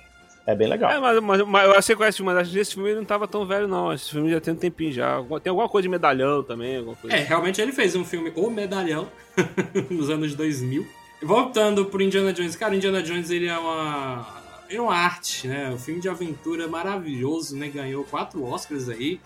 [0.46, 0.90] É bem legal.
[0.92, 2.96] É, mas, mas, mas eu sei qual é esse filme, mas acho que esse filme
[2.96, 3.94] não tava tão velho, não.
[3.94, 5.22] Esse filme já tem um tempinho já.
[5.44, 7.16] Tem alguma coisa de medalhão também, alguma coisa.
[7.16, 9.08] É, realmente ele fez um filme O Medalhão
[9.90, 10.86] nos anos 2000.
[11.22, 14.41] Voltando pro Indiana Jones, cara, Indiana Jones ele é uma
[14.80, 15.70] uma arte, né?
[15.70, 17.70] Um filme de aventura maravilhoso, né?
[17.70, 19.20] Ganhou quatro Oscars aí.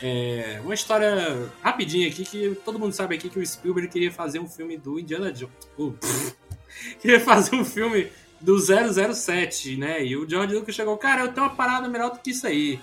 [0.00, 4.38] É uma história rapidinha aqui que todo mundo sabe aqui que o Spielberg queria fazer
[4.38, 5.52] um filme do Indiana Jones.
[5.76, 6.34] Pff.
[7.00, 8.08] queria fazer um filme
[8.40, 10.04] do 007, né?
[10.04, 12.78] E o George Lucas chegou, cara, eu tenho uma parada melhor do que isso aí.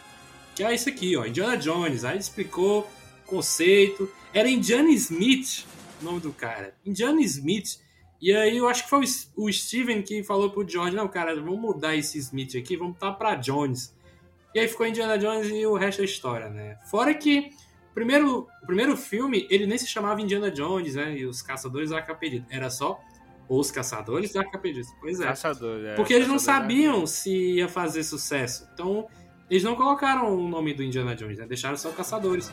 [0.53, 2.03] Que é isso aqui, ó, Indiana Jones.
[2.03, 2.81] Aí ele explicou
[3.23, 4.11] o conceito.
[4.33, 5.65] Era Indiana Smith
[6.01, 6.73] o nome do cara.
[6.85, 7.79] Indiana Smith.
[8.25, 9.03] E aí eu acho que foi
[9.37, 13.11] o Steven que falou pro George, não, cara, vamos mudar esse Smith aqui, vamos botar
[13.11, 13.95] pra Jones.
[14.55, 16.75] E aí ficou Indiana Jones e o resto é história, né?
[16.89, 17.49] Fora que
[17.91, 21.15] o primeiro, o primeiro filme, ele nem se chamava Indiana Jones, né?
[21.15, 22.47] E os Caçadores da Arca Perdida.
[22.49, 22.99] Era só
[23.47, 24.87] Os Caçadores da Arca-Perdida.
[24.99, 25.25] Pois é.
[25.25, 28.67] Caçador, é, Porque eles não sabiam se ia fazer sucesso.
[28.73, 29.07] Então,
[29.47, 31.45] eles não colocaram o nome do Indiana Jones, né?
[31.45, 32.51] Deixaram só Caçadores.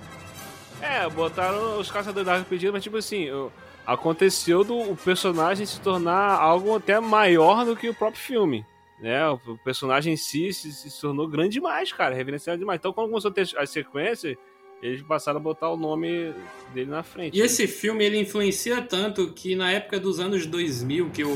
[0.82, 3.50] É, botaram os caçadores da Arca Perdida, mas tipo assim, o-
[3.86, 8.64] aconteceu do o personagem se tornar algo até maior do que o próprio filme.
[9.00, 9.28] Né?
[9.28, 12.78] O, personagem em si se, se tornou grande demais, cara, reverenciado demais.
[12.78, 14.36] Então, quando começou a ter as sequências,
[14.80, 16.32] eles passaram a botar o nome
[16.72, 17.36] dele na frente.
[17.36, 21.30] E esse filme, ele influencia tanto que na época dos anos 2000, que eu,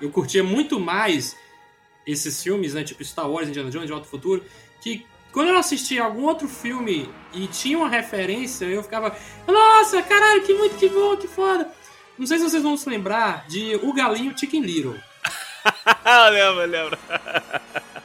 [0.00, 1.36] eu curtia muito mais
[2.06, 2.84] esses filmes, né?
[2.84, 4.44] Tipo Star Wars, Indiana Jones, De ao Futuro,
[4.80, 9.16] que quando eu assistia algum outro filme e tinha uma referência, eu ficava,
[9.46, 11.68] nossa, caralho, que muito, que bom, que foda.
[12.18, 14.94] Não sei se vocês vão se lembrar de O Galinho Chicken Little.
[16.30, 16.98] Lembra, lembra.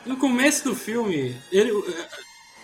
[0.05, 2.07] No começo do filme, ele eh,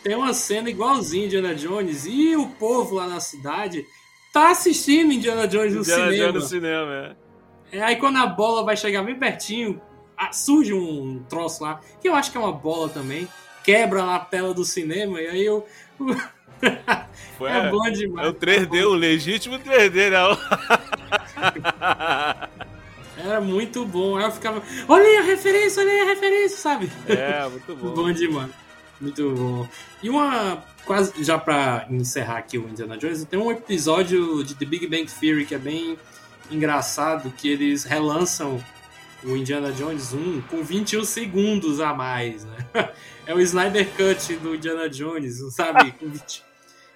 [0.04, 3.86] tem uma cena igualzinha Indiana Jones e o povo lá na cidade
[4.32, 6.32] tá assistindo Indiana Jones no Indiana cinema.
[6.32, 7.16] Jones no cinema,
[7.72, 7.78] é.
[7.78, 9.82] É, aí quando a bola vai chegar bem pertinho,
[10.16, 13.28] ah, surge um troço lá, que eu acho que é uma bola também,
[13.64, 15.66] quebra lá a tela do cinema, e aí eu.
[17.38, 18.28] Foi, é bom demais.
[18.28, 20.38] É o 3D, o legítimo 3D, não.
[23.18, 24.18] Era muito bom.
[24.18, 26.92] Aí eu ficava, olha aí a referência, olha aí a referência, sabe?
[27.08, 27.90] É, muito bom.
[27.94, 28.52] Bom demais.
[29.00, 29.68] Muito bom.
[30.02, 30.64] E uma.
[30.86, 35.06] Quase já pra encerrar aqui o Indiana Jones, tem um episódio de The Big Bang
[35.06, 35.98] Theory que é bem
[36.52, 38.62] engraçado, que eles relançam
[39.26, 42.58] o Indiana Jones 1 com 21 segundos a mais, né?
[43.26, 45.94] É o Snyder Cut do Indiana Jones, sabe?
[45.94, 46.44] Com, 20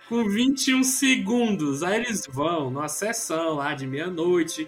[0.09, 1.84] com 21 segundos.
[1.84, 4.67] Aí eles vão numa sessão lá de meia-noite,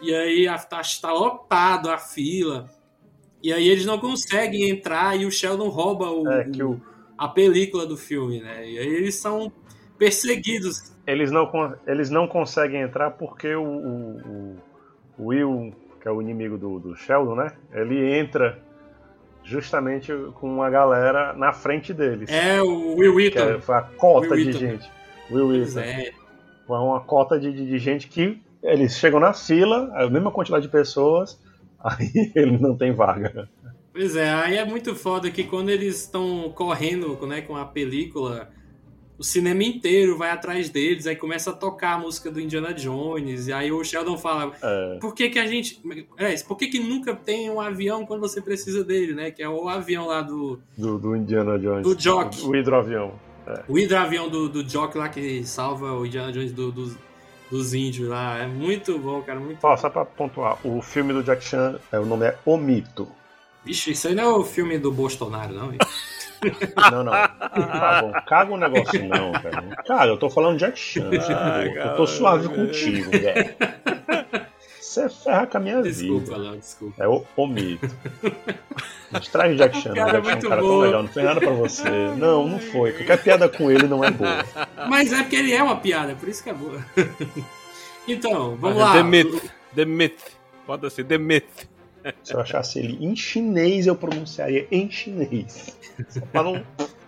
[0.00, 0.80] e aí a- tá,
[1.12, 2.70] lotado a fila.
[3.42, 6.80] E aí eles não conseguem entrar e o Sheldon rouba o, É o,
[7.18, 8.64] a película do filme, né?
[8.70, 9.50] E aí eles são
[9.98, 10.92] perseguidos.
[11.04, 11.50] eles, não,
[11.86, 14.56] eles não conseguem entrar porque o, o-
[15.18, 17.52] o Will, que é o inimigo do, do Sheldon, né?
[17.72, 18.58] Ele entra
[19.44, 22.28] justamente com uma galera na frente deles.
[22.28, 23.60] É o Will é, Wheaton.
[23.60, 24.58] foi a cota Will de Wheaton.
[24.58, 24.90] gente.
[25.30, 25.80] Will Wheaton.
[25.80, 26.10] é.
[26.66, 30.64] Foi uma cota de, de, de gente que eles chegam na fila, a mesma quantidade
[30.64, 31.40] de pessoas,
[31.78, 33.48] aí ele não tem vaga.
[33.92, 38.50] Pois é, aí é muito foda que quando eles estão correndo né, com a película,
[39.18, 43.46] o cinema inteiro vai atrás deles, aí começa a tocar a música do Indiana Jones,
[43.46, 45.80] e aí o Sheldon fala, É, por que que a gente...
[46.16, 49.30] É, por que que nunca tem um avião quando você precisa dele, né?
[49.30, 50.58] Que é o avião lá do...
[50.76, 51.82] do, do Indiana Jones.
[51.82, 52.42] Do Jock.
[52.42, 53.12] O hidroavião.
[53.68, 56.96] O hidroavião do, do Jock lá que salva o Indiana Jones do- dos,
[57.50, 58.38] dos índios lá.
[58.38, 61.98] É muito bom, cara, muito Ó, só pra pontuar, o filme do Jack Chan, é,
[61.98, 63.08] o nome é O Mito.
[63.64, 65.72] Vixe, isso aí não é o filme do Bolsonaro, não.
[66.90, 67.12] Não, não.
[67.12, 69.76] Tá bom, caga o negócio não, velho.
[69.86, 71.08] Cara, eu tô falando Jack Chan.
[71.12, 73.54] Ai, tipo, eu cara, tô suave contigo, velho.
[74.80, 76.36] Você ferra com a minha Desculpa, vida.
[76.36, 77.02] Léo, desculpa.
[77.02, 77.88] É o, o mito.
[79.12, 80.70] A gente traz o Jack Chan, Cara, o Jack Chan é muito um cara tão
[80.70, 80.84] boa.
[80.84, 81.88] legal, não fez nada pra você.
[82.18, 82.92] Não, não foi.
[82.92, 84.44] Qualquer piada com ele não é boa.
[84.88, 86.84] Mas é porque ele é uma piada, por isso que é boa.
[88.06, 88.90] então, vamos lá.
[88.90, 89.50] é The Myth.
[89.74, 90.20] The Myth.
[90.66, 91.71] Pode ser The Myth.
[92.22, 95.76] Se eu achasse ele em chinês, eu pronunciaria em chinês.
[96.08, 96.64] Só pra não.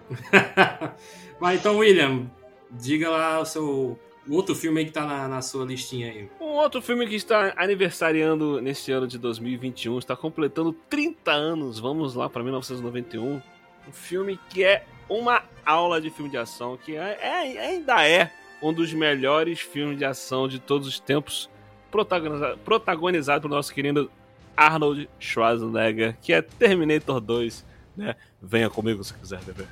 [1.41, 2.27] Vai, então, William,
[2.71, 6.29] diga lá o seu o outro filme aí que tá na, na sua listinha aí.
[6.41, 12.15] Um outro filme que está aniversariando nesse ano de 2021, está completando 30 anos, vamos
[12.15, 13.43] lá para 1991.
[13.87, 18.31] Um filme que é uma aula de filme de ação, que é, é- ainda é
[18.63, 21.51] um dos melhores filmes de ação de todos os tempos,
[21.91, 24.11] protagonizado, protagonizado pelo nosso querido
[24.57, 27.65] Arnold Schwarzenegger, que é Terminator 2,
[27.97, 28.15] né?
[28.43, 29.67] Venha comigo se quiser beber.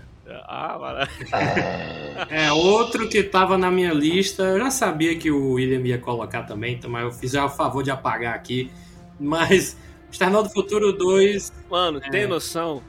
[0.45, 1.29] Ah, maravilha.
[2.31, 6.45] É, outro que tava na minha lista, eu já sabia que o William ia colocar
[6.45, 8.71] também, então, mas eu fiz o favor de apagar aqui.
[9.19, 9.77] Mas
[10.11, 12.83] External do Futuro 2, Mano, tem noção?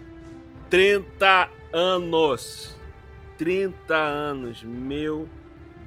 [0.70, 2.78] 30 anos.
[3.38, 4.64] 30 anos.
[4.64, 5.28] Meu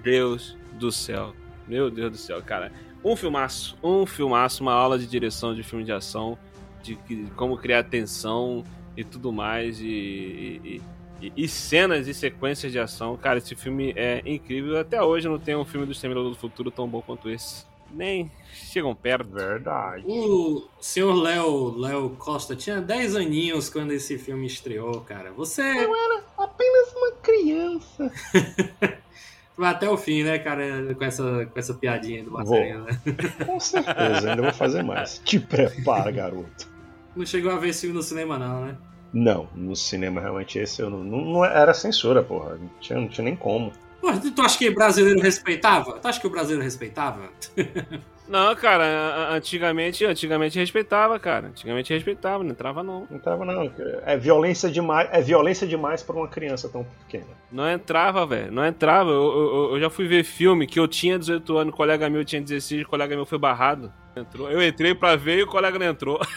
[0.03, 1.35] Deus do céu.
[1.69, 2.73] Meu Deus do céu, cara.
[3.07, 3.77] Um filmaço.
[3.83, 6.37] Um filmaço, uma aula de direção de filme de ação,
[6.83, 8.65] de que- como criar tensão
[8.97, 9.81] e tudo mais.
[9.81, 10.83] E, e-
[11.23, 13.17] e- e cenas e sequências de ação.
[13.17, 14.79] Cara, esse filme é incrível.
[14.79, 17.65] Até hoje não tem um filme do Exterminador do Futuro tão bom quanto esse.
[17.93, 19.29] Nem chegam perto.
[19.31, 20.05] Verdade.
[20.09, 25.31] o senhor Léo, Léo Costa tinha 10 aninhos quando esse filme estreou, cara.
[25.33, 25.63] Você
[26.37, 28.13] Apenas uma criança.
[29.57, 33.01] vai até o fim, né, cara, com essa, com essa piadinha do Marcelinho, né?
[33.45, 35.21] Com certeza, ainda vou fazer mais.
[35.25, 36.69] Te prepara, garoto.
[37.15, 38.77] Não chegou a ver esse filme no cinema, não, né?
[39.13, 42.57] Não, no cinema realmente esse eu não, não, não era censura, porra.
[42.57, 43.73] Não tinha, não tinha nem como.
[44.01, 45.99] Pô, tu acha que o brasileiro respeitava?
[45.99, 47.31] Tu acha que o brasileiro respeitava?
[48.29, 51.47] Não, cara, antigamente, antigamente respeitava, cara.
[51.49, 53.07] Antigamente respeitava, não entrava não.
[53.11, 53.71] Não tava, não.
[54.05, 57.27] É violência demais, é violência demais pra uma criança tão pequena.
[57.53, 58.51] Não entrava, velho.
[58.51, 59.11] Não entrava.
[59.11, 62.43] Eu, eu- eu já fui ver filme que eu tinha 18 anos, colega meu tinha
[62.43, 63.93] 16, o colega meu foi barrado.
[64.17, 64.51] Entrou.
[64.51, 66.21] Eu entrei pra ver e o colega não entrou.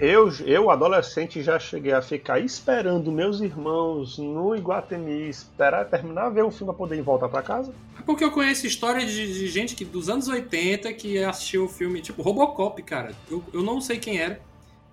[0.00, 6.42] Eu, eu, adolescente, já cheguei a ficar esperando meus irmãos no Iguatemi esperar terminar ver
[6.42, 7.72] o filme pra poder ir voltar pra casa.
[8.04, 12.00] Porque eu conheço história de, de gente que dos anos 80 que assistiu o filme,
[12.00, 13.14] tipo Robocop, cara.
[13.30, 14.40] Eu, eu não sei quem era.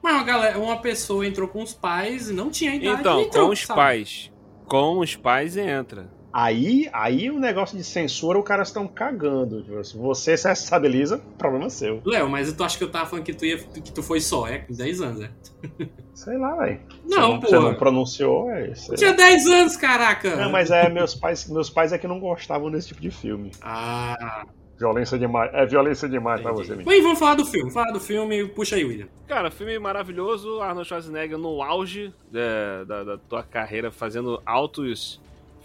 [0.01, 2.99] Mas uma, galera, uma pessoa entrou com os pais e não tinha idade.
[3.01, 3.79] Então, entrou, com os sabe?
[3.79, 4.31] pais.
[4.65, 6.09] Com os pais entra.
[6.34, 9.63] Aí, aí o negócio de censura, os caras estão cagando.
[9.63, 12.01] Tipo, se você se estabiliza, problema seu.
[12.05, 14.47] Léo, mas tu acha que eu tava falando que tu, ia, que tu foi só,
[14.47, 14.59] é?
[14.59, 15.32] Com 10 anos, é?
[16.13, 16.79] Sei lá, velho.
[17.05, 18.93] Não, Você não pronunciou, é isso.
[18.95, 20.36] Tinha 10 anos, caraca!
[20.36, 23.51] Não, mas é, meus pais, meus pais é que não gostavam desse tipo de filme.
[23.61, 24.45] Ah.
[24.77, 25.51] Violência demais.
[25.53, 26.67] É violência demais pra Entendi.
[26.67, 26.89] você, menino.
[26.89, 27.71] Bem, vamos falar do filme.
[27.71, 29.07] Falar do filme, puxa aí, William.
[29.27, 35.21] Cara, filme maravilhoso, Arnold Schwarzenegger no auge é, da, da tua carreira, fazendo altos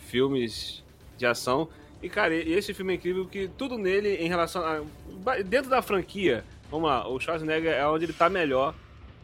[0.07, 0.83] filmes
[1.17, 1.69] de ação.
[2.03, 4.83] E, cara, esse filme é incrível que tudo nele em relação a.
[5.43, 8.75] Dentro da franquia, vamos lá, o Schwarzenegger é onde ele tá melhor,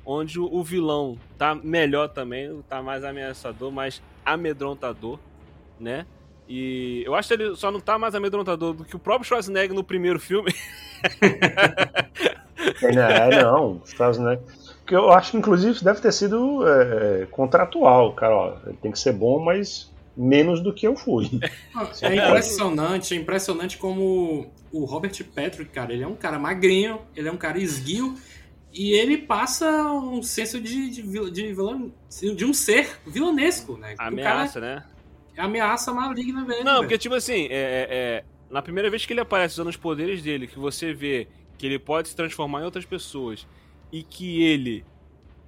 [0.05, 5.19] onde o, vilão tá melhor também, tá mais ameaçador, mais amedrontador,
[5.79, 6.07] né?
[6.49, 9.75] E eu acho que ele só não tá mais amedrontador do que o próprio Schwarzenegger
[9.75, 10.53] no primeiro filme.
[12.81, 13.81] É, não.
[13.85, 14.45] Schwarzenegger.
[14.91, 18.35] Eu acho que, inclusive, deve ter sido é, contratual, cara.
[18.35, 21.29] Ó, ele tem que ser bom, mas menos do que eu fui.
[22.03, 27.29] É impressionante, é impressionante como o Robert Patrick, cara, ele é um cara magrinho, ele
[27.29, 28.15] é um cara esguio
[28.73, 31.93] e ele passa um senso de, de, de, vilão-
[32.37, 33.95] de um ser vilanesco, né?
[33.95, 34.85] O cara Ameaça, né?
[35.37, 36.65] é ameaça maligna mesmo.
[36.65, 36.83] Não, velho.
[36.85, 40.23] porque, tipo assim, é, é- é, na primeira vez que ele aparece usando os poderes
[40.23, 41.27] dele, que você vê
[41.59, 43.47] que ele pode se transformar em outras pessoas
[43.91, 44.85] e que ele.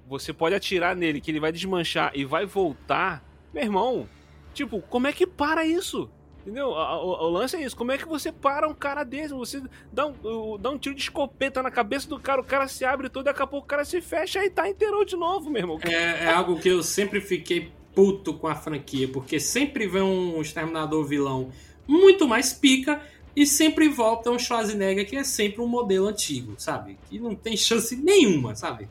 [0.07, 3.23] Você pode atirar nele, que ele vai desmanchar e vai voltar.
[3.53, 4.07] Meu irmão,
[4.55, 6.09] tipo, como é que para isso?
[6.41, 6.67] Entendeu?
[6.69, 7.75] O, o lance é isso.
[7.75, 9.33] Como é que você para um cara desse?
[9.33, 12.67] Você dá um, o- dá um tiro de escopeta na cabeça do cara, o cara
[12.67, 15.49] se abre todo, daqui a pouco o cara se fecha e tá inteiro de novo,
[15.49, 15.79] meu irmão.
[15.83, 20.39] É, é algo que eu sempre fiquei puto com a franquia, porque sempre vem um
[20.41, 21.49] exterminador vilão
[21.87, 23.01] muito mais pica
[23.35, 26.97] e sempre volta um Schwarzenegger que é sempre um modelo antigo, sabe?
[27.09, 28.87] Que não tem chance nenhuma, sabe?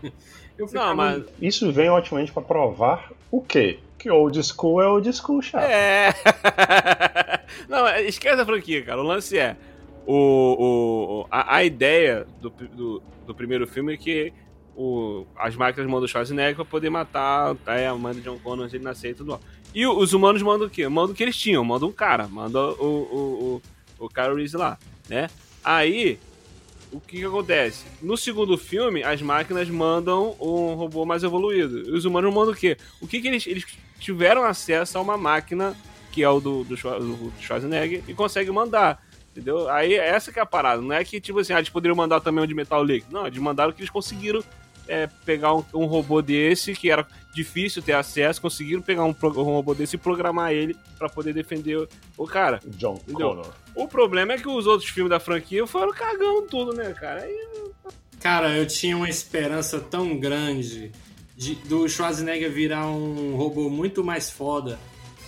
[0.59, 3.79] Eu ficava- Não, mas Isso vem otimamente pra provar o quê?
[4.05, 5.65] Que old school é old school, chato.
[5.65, 6.13] É.
[7.67, 9.01] Não, é, esquece a franquia, cara.
[9.01, 9.57] O lance é.
[10.07, 14.31] O, o, a, a ideia do, do, do primeiro filme é que
[14.77, 18.69] o, as máquinas mandam o Schwarzenegger pra poder matar é, a mãe do John Connor
[18.69, 19.41] de ele nascer e tudo.
[19.75, 20.87] E os humanos mandam o quê?
[20.87, 23.63] Mandam o que eles tinham, mandam um cara, mandam o, o,
[23.99, 24.79] o, o Kyle Reese lá,
[25.09, 25.31] né?
[25.65, 26.19] Aí,
[26.93, 27.87] o que que acontece?
[28.03, 31.89] No segundo filme, as máquinas mandam um robô mais evoluído.
[31.89, 32.77] E os humanos mandam o quê?
[33.01, 33.65] O que que eles, eles
[33.99, 35.75] tiveram acesso a uma máquina
[36.13, 39.03] que é o do, do, Schwar- do Schwarzenegger e conseguem mandar.
[39.33, 39.69] Entendeu?
[39.69, 40.81] Aí essa que é a parada.
[40.81, 43.13] Não é que, tipo assim, ah, eles poderiam mandar também um de metal líquido.
[43.13, 44.45] Não, eles mandaram que eles conseguiram
[44.87, 49.43] é, pegar um, um robô desse, que era difícil ter acesso, conseguiram pegar um, um
[49.43, 52.61] robô desse e programar ele pra poder defender o, o cara.
[52.65, 53.31] John Entendeu?
[53.31, 53.53] Connor.
[53.75, 57.23] O problema é que os outros filmes da franquia foram cagando tudo, né, cara?
[57.23, 57.55] Aí,
[58.21, 60.93] Cara, eu tinha uma esperança tão grande
[61.37, 64.79] de- do Schwarzenegger virar um robô muito mais foda.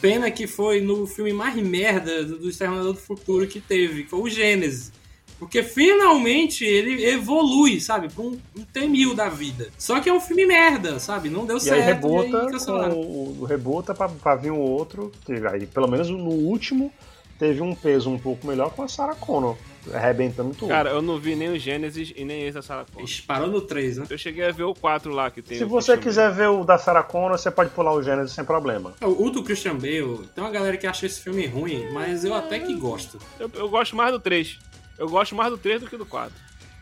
[0.00, 4.10] Pena que foi no filme mais merda do do Exterminador do Futuro que teve, que
[4.10, 4.92] foi o Gênesis.
[5.38, 8.08] Porque finalmente ele evolui, sabe?
[8.08, 9.68] Pra um, um T-1000 da vida.
[9.76, 11.28] Só que é um filme merda, sabe?
[11.28, 11.80] Não deu E certo.
[11.80, 12.94] aí rebuta, aí cancelaram.
[12.94, 15.12] com, o, o rebuta pra, pra vir um outro.
[15.26, 16.90] Que aí, pelo menos no último,
[17.38, 19.56] teve um peso um pouco melhor com a Sarah Connor.
[19.94, 20.68] Arrebentando tudo.
[20.68, 23.08] cara, eu não vi nem o Gênesis e nem esse da Sarah Connor.
[23.24, 24.06] Parou no 3, né?
[24.10, 25.56] Eu cheguei a ver o 4 lá que tem.
[25.58, 28.94] Se você quiser ver o da Sarah Connor, você pode pular o Gênesis sem problema.
[29.00, 32.58] O do Christian Bale, tem uma galera que acha esse filme ruim, mas eu até
[32.58, 33.18] que gosto.
[33.38, 34.58] Eu, eu gosto mais do 3.
[34.98, 36.34] Eu gosto mais do 3 do que do 4.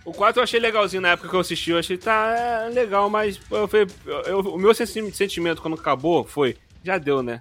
[0.07, 1.73] O 4 eu achei legalzinho na época que eu assisti.
[1.73, 2.35] Eu achei, tá,
[2.67, 3.87] é legal, mas eu, falei,
[4.27, 7.41] eu- o meu sentimento quando acabou foi: já deu, né?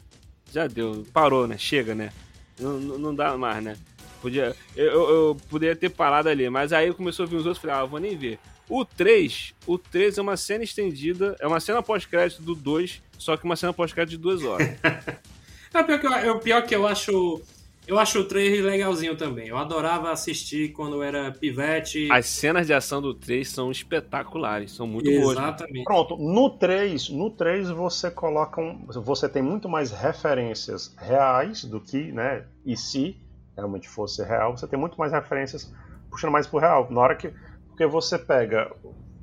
[0.52, 1.58] Já deu, parou, né?
[1.58, 2.12] Chega, né?
[2.60, 3.76] Não, não dá mais, né?
[4.22, 7.76] Podia, eu, eu, poderia ter parado ali, mas aí começou a vir os outros falei:
[7.76, 8.40] ah, vou nem ver.
[8.70, 13.36] O 3, o 3 é uma cena estendida, é uma cena pós-crédito do 2, só
[13.36, 14.68] que uma cena pós-crédito de 2 horas.
[15.74, 17.42] É pior que eu, é o pior que eu acho.
[17.88, 19.48] Eu acho o 3 legalzinho também.
[19.50, 22.08] Eu adorava assistir quando eu era pivete.
[22.12, 25.36] As cenas de ação do 3 são espetaculares, são muito boas.
[25.36, 25.44] né?
[25.44, 25.84] Exatamente.
[25.84, 31.82] Pronto, no 3, no 3 você coloca um, você tem muito mais referências reais do
[31.82, 33.18] que, né, e se
[33.56, 35.72] realmente fosse real, você tem muito mais referências
[36.10, 36.88] puxando mais pro real.
[36.90, 37.34] Na hora que.
[37.68, 38.72] Porque você pega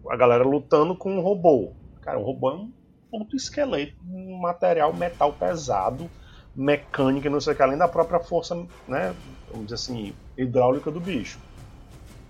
[0.08, 1.72] a galera lutando com um robô.
[2.02, 2.72] Cara, o robô é um
[3.10, 6.10] ponto esqueleto, um material metal pesado,
[6.54, 8.54] mecânica, não sei o que, além da própria força,
[8.86, 9.14] né?
[9.50, 11.38] Vamos dizer assim, hidráulica do bicho.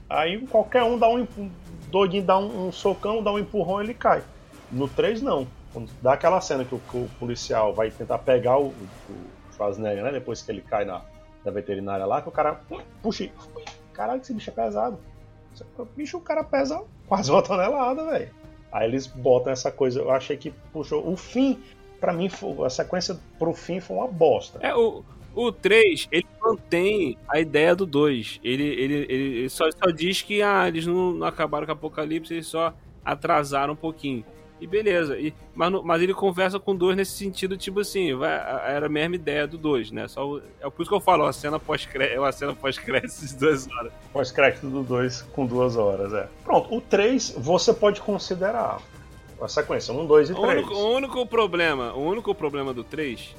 [0.08, 1.50] Aí qualquer um dá um empu-
[1.90, 4.22] doidinho, dá um, um socão, dá um empurrão ele cai.
[4.70, 5.46] No 3 não.
[5.72, 10.02] Quando dá aquela cena que o, que o policial vai tentar pegar o, o Schwarzenegger,
[10.02, 10.10] né?
[10.12, 11.00] Depois que ele cai na,
[11.44, 12.60] na veterinária lá, que o cara
[13.02, 13.32] puxa e.
[13.92, 14.98] Caralho, esse bicho é pesado.
[15.96, 18.30] Bicho, o cara pesa quase uma tonelada, velho.
[18.72, 20.00] Aí eles botam essa coisa.
[20.00, 21.06] Eu achei que puxou.
[21.08, 21.60] O fim,
[22.00, 24.58] pra mim, foi- a sequência pro fim foi uma bosta.
[24.62, 28.40] É, o, o 3, ele mantém a ideia do 2.
[28.42, 32.32] Ele, ele, ele, só, só diz que ah, eles não, não acabaram com o apocalipse,
[32.34, 32.74] eles só
[33.04, 34.24] atrasaram um pouquinho.
[34.60, 35.18] E beleza.
[35.18, 38.88] E, mas, mas ele conversa com o 2 nesse sentido, tipo assim, vai, era a
[38.90, 40.06] mesma ideia do 2, né?
[40.06, 43.36] Só, é por isso que eu falo, a cena pós-crédito é uma cena pós-crédito de
[43.36, 43.92] duas horas.
[44.12, 46.28] Pós-crédito do 2 com duas horas, é.
[46.44, 48.82] Pronto, o 3 você pode considerar
[49.40, 50.52] a sequência 1, 2 e O 3.
[50.58, 53.34] único, o único problema, o único problema do 3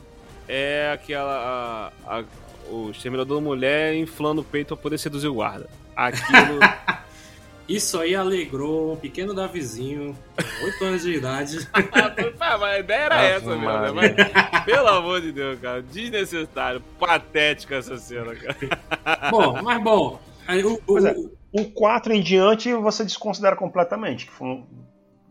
[0.47, 1.91] é aquela.
[2.05, 2.23] A, a-
[2.69, 5.67] o exterminador da mulher inflando o peito pra poder seduzir o guarda.
[5.95, 6.59] Aquilo.
[7.67, 11.67] Isso aí alegrou um pequeno Davizinho, com 8 anos de idade.
[12.39, 13.91] Ah, mas a ideia era Ave essa mesmo, né?
[13.93, 15.81] Mas, pelo amor de Deus, cara.
[15.81, 16.81] Desnecessário.
[16.99, 19.29] Patética essa cena, cara.
[19.29, 20.19] bom, mas bom.
[20.65, 21.11] o- o- é.
[21.13, 24.25] o- O 4 em diante você desconsidera completamente.
[24.25, 24.65] Que foram,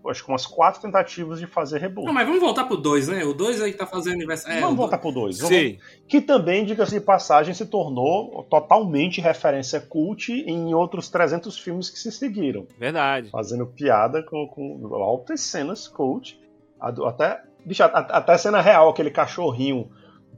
[0.08, 2.06] acho que umas quatro tentativas de fazer reboot.
[2.06, 3.24] Não, mas vamos voltar pro 2, né?
[3.24, 4.58] O 2 aí que tá fazendo aniversário.
[4.58, 5.38] É, Vamos voltar pro 2.
[5.38, 5.78] Sim.
[6.08, 11.98] Que também, diga-se de passagem, se tornou totalmente referência cult em outros 300 filmes que
[11.98, 12.66] se seguiram.
[12.78, 13.30] Verdade.
[13.30, 16.38] Fazendo piada com, com altas cenas cult.
[16.80, 19.90] Até, bicho, até cena real, aquele cachorrinho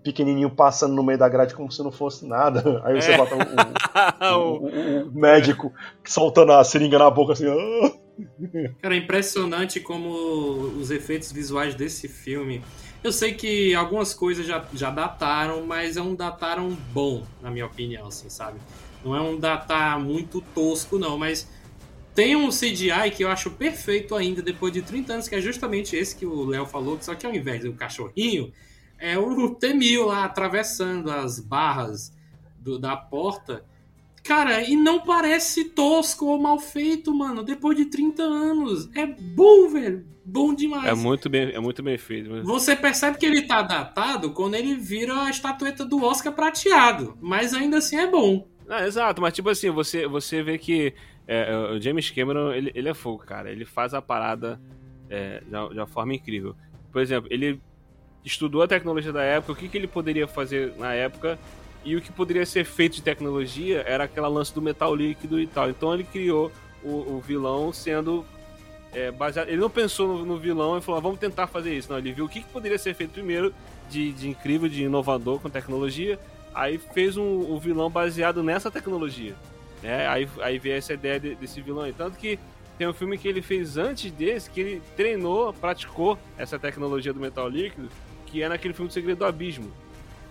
[0.02, 2.80] pequenininho passando no meio da grade como se não fosse nada.
[2.84, 3.16] Aí você É.
[3.16, 3.82] bota o, o-
[4.34, 5.72] O- o- o médico
[6.04, 7.46] soltando a seringa na boca assim.
[7.46, 7.92] "Ah".
[8.80, 10.08] Cara, é impressionante como
[10.78, 12.62] os efeitos visuais desse filme.
[13.02, 17.66] Eu sei que algumas coisas já, já dataram, mas é um dataram bom, na minha
[17.66, 18.58] opinião, assim, sabe?
[19.04, 21.48] Não é um datar muito tosco, não, mas
[22.14, 25.96] tem um CGI que eu acho perfeito ainda, depois de 30 anos, que é justamente
[25.96, 28.52] esse que o Léo falou, só que ao invés do cachorrinho,
[28.98, 32.12] é o T-1000 lá atravessando as barras
[32.58, 33.64] do- da porta.
[34.24, 37.42] Cara, e não parece tosco ou mal feito, mano.
[37.42, 38.88] Depois de 30 anos.
[38.94, 40.04] É bom, velho.
[40.24, 40.86] Bom demais.
[40.86, 42.30] É muito bem, é muito bem feito.
[42.30, 47.18] mas- Você percebe que ele tá datado quando ele vira a estatueta do Oscar prateado.
[47.20, 48.46] Mas ainda assim é bom.
[48.68, 50.94] Ah, exato, mas tipo assim, você, você vê que
[51.26, 53.50] é, o James Cameron, ele, ele é fogo, cara.
[53.50, 54.60] Ele faz a parada
[55.10, 56.54] é, de, uma- de uma forma incrível.
[56.92, 57.60] Por exemplo, ele
[58.24, 61.38] estudou a tecnologia da época, o que, que ele poderia fazer na época,
[61.84, 65.46] e o que poderia ser feito de tecnologia era aquela lance do metal líquido e
[65.46, 65.68] tal.
[65.70, 66.50] Então ele criou
[66.82, 68.24] o, o vilão sendo
[68.92, 69.48] é, baseado.
[69.48, 71.90] Ele não pensou no, no vilão e falou, "Ah, vamos tentar fazer isso.
[71.90, 73.52] Não, ele viu o que, que poderia ser feito primeiro
[73.90, 76.18] de, de incrível, de inovador com tecnologia.
[76.54, 79.34] Aí fez um, o vilão baseado nessa tecnologia.
[79.82, 80.06] Né?
[80.06, 81.92] Aí, aí veio essa ideia de- desse vilão aí.
[81.92, 82.38] Tanto que
[82.78, 87.20] tem um filme que ele fez antes desse, que ele treinou, praticou essa tecnologia do
[87.20, 87.88] metal líquido,
[88.26, 89.70] que é naquele filme do Segredo do Abismo.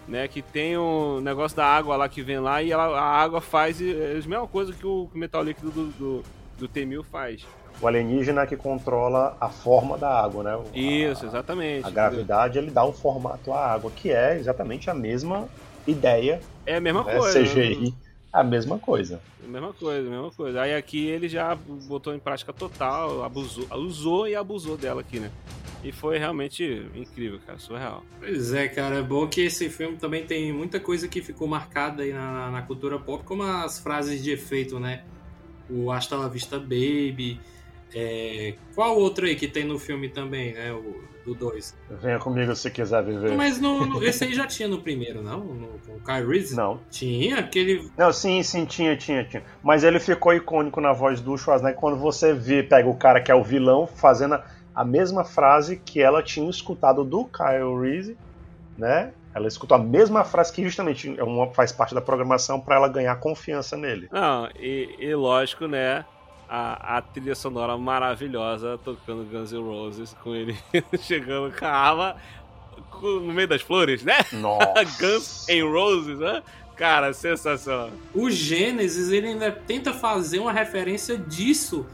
[0.07, 3.39] Né, que tem o negócio da água lá que vem lá e ela- a água
[3.39, 6.25] faz é, a mesma coisa que o, metal líquido do, do,
[6.57, 7.45] do T-1000 faz.
[7.81, 10.55] O alienígena que controla a forma da água, né?
[10.55, 11.87] O- Isso, a, exatamente.
[11.87, 15.49] a gravidade ele dá um formato à água, que é exatamente a mesma
[15.87, 17.13] ideia, É a mesma né?
[17.17, 17.39] coisa.
[17.39, 17.91] né?
[18.31, 19.21] A mesma coisa.
[19.45, 20.61] Mesma coisa, mesma coisa.
[20.61, 25.29] Aí aqui ele já botou em prática total, abusou, usou e abusou dela aqui, né?
[25.83, 28.03] E foi realmente incrível, cara, surreal.
[28.19, 28.97] Pois é, cara.
[28.97, 32.61] É bom que esse filme também tem muita coisa que ficou marcada aí na, na
[32.61, 35.03] cultura pop, como as frases de efeito, né?
[35.69, 37.39] O Hasta la Vista Baby.
[37.93, 38.53] É...
[38.75, 40.71] Qual outro aí que tem no filme também, né?
[40.71, 41.75] O do 2.
[42.01, 43.35] Venha comigo se quiser viver.
[43.35, 45.39] Mas no, no- esse aí já tinha no primeiro, não?
[45.39, 46.55] No, com o Kyle Reese?
[46.55, 46.79] Não.
[46.89, 47.89] Tinha, aquele.
[47.97, 49.43] Não, sim, sim, tinha, tinha, tinha.
[49.63, 53.31] Mas ele ficou icônico na voz do Schwarzenegger quando você vê, pega o cara que
[53.31, 54.43] é o vilão fazendo a,
[54.75, 58.17] a mesma frase que ela tinha escutado do Kyle Reese,
[58.77, 59.13] né?
[59.33, 62.89] Ela escutou a mesma frase que justamente é uma, faz parte da programação para ela
[62.89, 64.09] ganhar confiança nele.
[64.11, 66.03] Não, e, e lógico, né?
[66.53, 70.57] A, a trilha sonora maravilhosa tocando Guns N' Roses com ele
[70.99, 72.15] chegando com a arma
[72.89, 74.17] com- no meio das flores, né?
[74.33, 74.83] Nossa.
[74.99, 76.43] Guns N' Roses, né?
[76.75, 77.89] Cara, sensacional.
[78.13, 81.85] O Gênesis, ele ainda tenta fazer uma referência disso,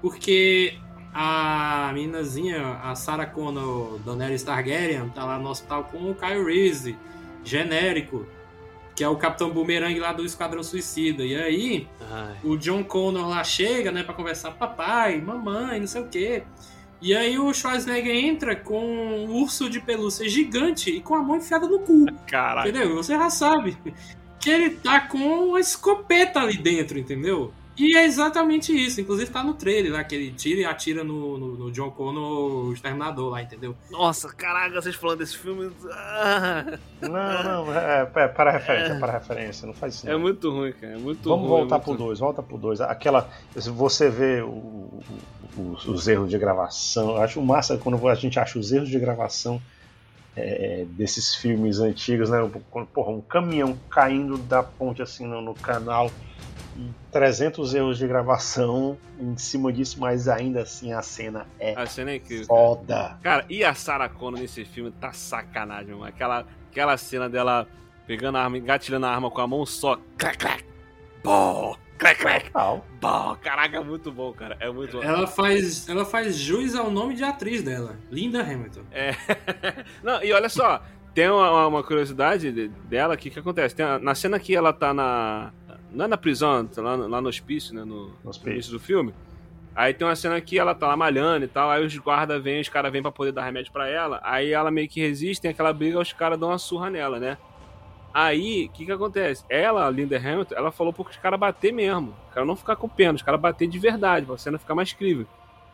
[0.00, 0.78] porque
[1.12, 6.96] a meninazinha, a Sarah Connor, Daenerys Targaryen, tá lá no hospital com o Kyle Reese,
[7.42, 8.26] genérico.
[8.94, 11.24] Que é o Capitão Boomerang lá do Esquadrão Suicida.
[11.24, 12.36] E aí, Ai.
[12.44, 16.42] o John Connor lá chega, né, pra conversar com papai, mamãe, não sei o quê.
[17.02, 21.36] E aí o Schwarzenegger entra com um urso de pelúcia gigante e com a mão
[21.36, 22.06] enfiada no cu.
[22.26, 22.70] Caralho.
[22.70, 22.90] Entendeu?
[22.90, 23.76] E Você já sabe
[24.40, 27.52] que ele tá com uma escopeta ali dentro, entendeu?
[27.76, 29.00] E é exatamente isso.
[29.00, 32.66] Inclusive tá no trailer lá, que ele tira e atira no, no, no John Connor,
[32.66, 33.74] o Exterminador lá, entendeu?
[33.90, 35.70] Nossa, caraca, vocês falando desse filme.
[35.90, 37.10] Ah, Não,
[37.66, 40.08] não, é, é para referência, é para referência, não faz isso.
[40.08, 40.20] é não.
[40.20, 40.92] muito ruim, cara.
[40.92, 41.58] É muito Vamos ruim.
[41.60, 42.04] voltar é pro muito...
[42.04, 42.80] 2, volta pro 2.
[42.82, 43.28] Aquela.
[43.54, 45.02] Você vê o- o-
[45.56, 47.10] os, os erros de gravação.
[47.16, 49.60] Eu acho massa quando a gente acha os erros de gravação
[50.36, 52.38] é, desses filmes antigos, né?
[52.92, 56.10] Porra, um caminhão caindo da ponte assim no, no canal
[57.12, 62.10] 300 erros de gravação em cima disso, mas ainda assim a cena é A cena
[62.10, 62.46] é incrível.
[62.46, 62.58] cara.
[62.60, 63.18] foda.
[63.22, 66.04] Cara, e a Sarah Connor nesse filme tá sacanagem, mano.
[66.06, 67.66] Aquela, aquela cena dela
[68.06, 69.98] pegando a arma, engatilhando a arma com a mão só.
[70.18, 70.64] Crack, crack.
[71.22, 72.50] Bom, crack.
[72.50, 72.84] Tal.
[73.00, 74.56] Bom, caraca, é muito bom, cara.
[74.60, 75.02] É muito bom.
[75.02, 78.82] Ela faz, ela faz jus ao nome de atriz dela, Linda Hamilton.
[78.92, 79.12] É.
[80.02, 80.82] Não, e olha só,
[81.14, 83.74] tem uma, uma curiosidade de- dela aqui que acontece.
[83.74, 85.52] Tem na cena que ela tá na.
[85.94, 87.80] Não é na prisão, tá lá, no- lá no hospício, né?
[87.84, 88.52] No, No no hospício.
[88.52, 89.14] início do filme.
[89.76, 92.60] Aí tem uma cena que ela tá lá malhando e tal, aí os guardas vêm,
[92.60, 95.50] os caras vêm pra poder dar remédio pra ela, aí ela meio que resiste, tem
[95.50, 97.36] aquela briga, os caras dão uma surra nela, né?
[98.12, 99.44] Aí, o que que acontece?
[99.48, 102.76] Ela, a Linda Hamilton, ela falou pro os caras bater mesmo, os caras não ficar
[102.76, 105.26] com pena, os caras bater de verdade, pra cena ficar mais crível.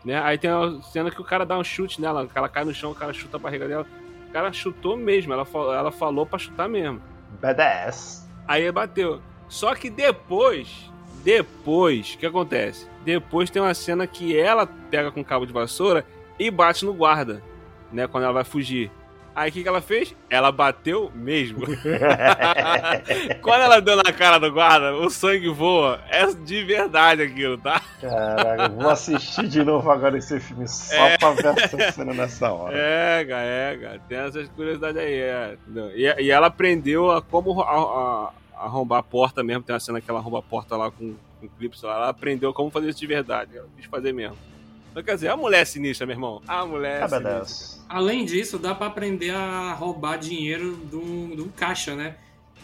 [0.03, 0.19] Né?
[0.23, 2.73] Aí tem a cena que o cara dá um chute nela, que ela cai no
[2.73, 3.87] chão, o cara chuta a barriga dela.
[4.31, 7.03] O cara chutou mesmo, ela, falou- ela falou pra chutar mesmo.
[7.43, 8.27] Badass.
[8.49, 9.21] Aí bateu.
[9.51, 10.69] Só que depois,
[11.25, 12.87] depois, o que acontece?
[13.05, 16.07] Depois tem uma cena que ela pega com cabo de vassoura
[16.39, 17.43] e bate no guarda,
[17.93, 18.07] né?
[18.07, 18.91] Quando ela vai fugir.
[19.35, 20.15] Aí o que, que ela fez?
[20.29, 21.61] Ela bateu mesmo.
[23.43, 26.01] Quando ela deu na cara do guarda, o sangue voa.
[26.11, 27.81] É de verdade aquilo, tá?
[28.01, 31.17] Caraca, eu vou assistir de novo agora esse filme só É.
[31.19, 32.77] pra ver essa cena nessa hora.
[32.77, 34.01] É, cara, é, cara.
[34.09, 35.57] Tem essas curiosidades aí, é.
[35.95, 38.31] E, e ela aprendeu a como a- a-
[38.65, 39.63] arrombar a porta mesmo.
[39.63, 41.95] Tem uma cena que ela arromba a porta lá com, com clips lá.
[41.97, 43.57] Ela aprendeu como fazer isso de verdade.
[43.57, 44.37] Ela quis fazer mesmo.
[44.91, 46.43] Então, quer dizer, a mulher é sinistra, meu irmão.
[46.49, 47.81] A mulher é sinistra.
[47.89, 52.17] Além disso, dá pra aprender a roubar dinheiro de um, de um caixa, né?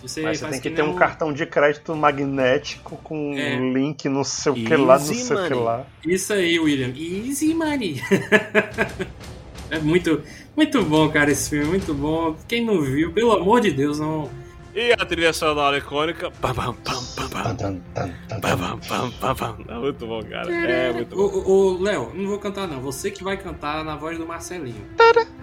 [0.03, 3.33] Você Mas você faz tem que nem ter um o- cartão de crédito magnético com
[3.35, 3.57] É.
[3.57, 5.87] um link não sei o que lá, não Easy sei o que lá.
[6.05, 6.93] Isso aí, William.
[6.95, 8.03] Easy money.
[9.71, 10.23] é muito,
[10.57, 11.67] muito bom, cara, esse filme.
[11.67, 12.37] Muito bom.
[12.47, 14.29] Quem não viu, pelo amor de Deus, não.
[14.77, 16.31] E a trilha sonora icônica.
[16.33, 17.43] Pam, pam, pam, pam, pam.
[17.43, 18.61] Tan, tan, tan, tan, Pam, tan.
[18.61, 19.57] pam, pam, pam, pam.
[19.69, 20.55] É muito bom, cara.
[20.55, 21.23] É muito bom.
[21.23, 22.83] ô, Léo, não vou cantar, não.
[22.83, 24.85] Você que vai cantar na voz do Marcelinho.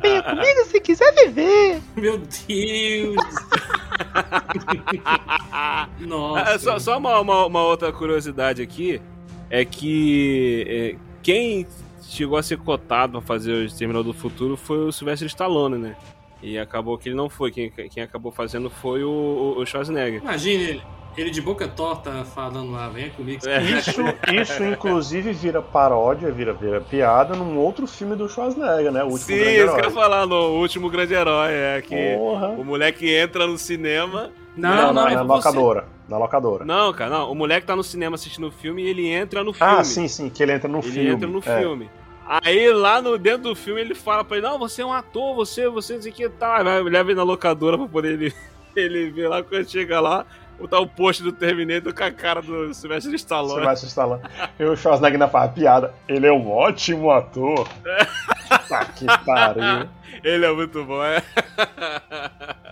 [0.00, 1.82] Venha comigo se quiser viver.
[1.94, 3.16] Meu Deus!
[6.00, 6.54] Nossa.
[6.54, 9.00] Ah, só só uma, uma, uma outra curiosidade aqui
[9.50, 11.66] é que é, quem
[12.08, 15.96] chegou a ser cotado pra fazer o Exterminador do Futuro foi o Sylvester Stallone, né?
[16.42, 17.50] E acabou que ele não foi.
[17.50, 20.20] Quem, quem acabou fazendo foi o, o Schwarzenegger.
[20.20, 20.82] Imagine ele,
[21.16, 23.40] ele de boca torta falando lá, venha comigo.
[23.48, 23.62] É.
[23.62, 24.00] Isso,
[24.32, 29.02] isso inclusive vira paródia, vira, vira piada num outro filme do Schwarzenegger, né?
[29.02, 29.84] O último Sim, grande isso que eu herói.
[29.84, 31.52] ia falar no último grande herói.
[31.52, 32.48] É que Porra.
[32.48, 34.30] o moleque entra no cinema.
[34.56, 35.88] Não, não, é na você- locadora.
[36.08, 36.64] Na locadora.
[36.64, 37.30] Não, cara, não.
[37.32, 39.72] O moleque tá no cinema assistindo o filme e ele entra no filme.
[39.72, 41.10] ah, sim, sim, que ele entra no ele filme.
[41.10, 41.58] entra no É.
[41.60, 41.90] filme.
[42.28, 45.34] Aí lá no dentro do filme ele fala pra ele, não, você é um ator,
[45.36, 46.62] você, você não sei o que tá.
[46.62, 48.34] Vai, leva ele na locadora pra poder ele,
[48.74, 50.24] ele ver lá quando chega lá,
[50.58, 53.76] botar o post do Terminator com a cara do Sylvester Stallone.
[53.76, 54.20] se instalar.
[54.58, 55.94] E o Schwarzenegger fala piada.
[56.08, 57.68] Ele é um ótimo ator.
[58.68, 59.88] tá que pariu.
[60.24, 61.22] Ele é muito bom, é.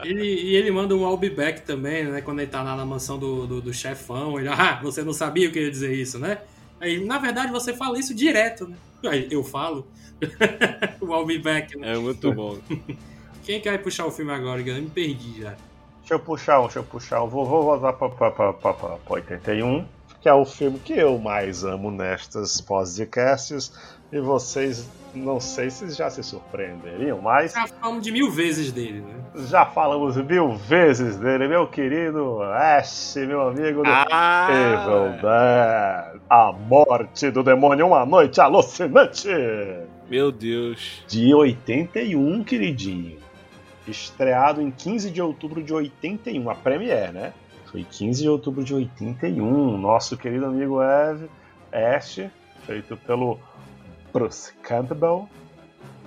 [0.02, 2.20] Ele, e ele manda um I'll be back também, né?
[2.22, 4.38] Quando ele tá lá na mansão do, do, do chefão.
[4.40, 6.38] Ele, ah, você não sabia o que eu ia dizer isso, né?
[6.80, 8.76] Aí, na verdade, você fala isso direto, né?
[9.06, 9.86] Aí, eu falo.
[11.00, 11.94] o I'll be back, né?
[11.94, 12.58] É muito bom.
[13.44, 14.86] Quem quer puxar o filme agora, Guilherme?
[14.86, 15.54] Eu me perdi já.
[16.04, 17.28] Deixa eu puxar um, deixa eu puxar um.
[17.28, 19.86] Vou, vou voltar pra, pra, pra, pra, pra, pra 81,
[20.20, 23.72] que é o filme que eu mais amo nestas podcasts.
[24.12, 29.00] E vocês, não sei se já se surpreenderiam, mas Já falamos de mil vezes dele,
[29.00, 29.14] né?
[29.48, 36.20] já falamos mil vezes dele, meu querido Ash, meu amigo do Ah, Evil Dead.
[36.30, 39.26] A morte do demônio, uma noite alucinante.
[40.08, 41.02] meu Deus.
[41.08, 43.23] De 81, queridinho.
[43.86, 47.32] Estreado em 15 de outubro de 81, a Premiere, né?
[47.70, 49.76] Foi 15 de outubro de 81.
[49.78, 51.28] Nosso querido amigo Eve,
[51.72, 52.20] Ash,
[52.66, 53.38] feito pelo
[54.12, 55.28] Bruce Campbell.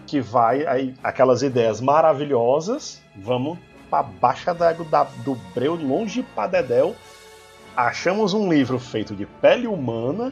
[0.06, 3.58] que vai aí aquelas ideias maravilhosas, vamos
[3.90, 6.96] pra baixa da, da, do breu, longe pra dedéu.
[7.76, 10.32] Achamos um livro feito de pele humana,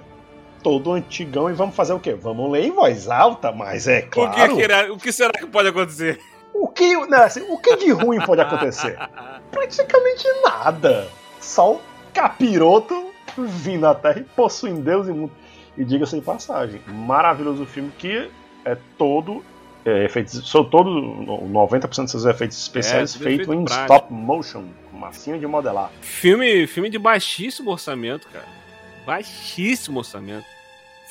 [0.64, 2.14] todo antigão, e vamos fazer o quê?
[2.14, 4.56] Vamos ler em voz alta, mas é O, que, claro.
[4.56, 6.20] que era- o que será que pode acontecer?
[6.58, 8.98] O que, né, assim, o que de ruim pode acontecer?
[9.52, 11.08] Praticamente nada.
[11.42, 11.82] Só o
[12.14, 15.32] capiroto vindo à Terra e possuindo Deus e mundo.
[15.78, 18.32] E diga-se de passagem, maravilhoso filme que
[18.64, 19.44] é todo.
[19.84, 23.94] É, efeitos, são todo 90% dos seus efeitos especiais feitos efeito em prático.
[23.94, 25.92] stop motion, massinha de modelar.
[26.02, 28.48] Filme, filme de baixíssimo orçamento, cara.
[29.06, 30.55] Baixíssimo orçamento.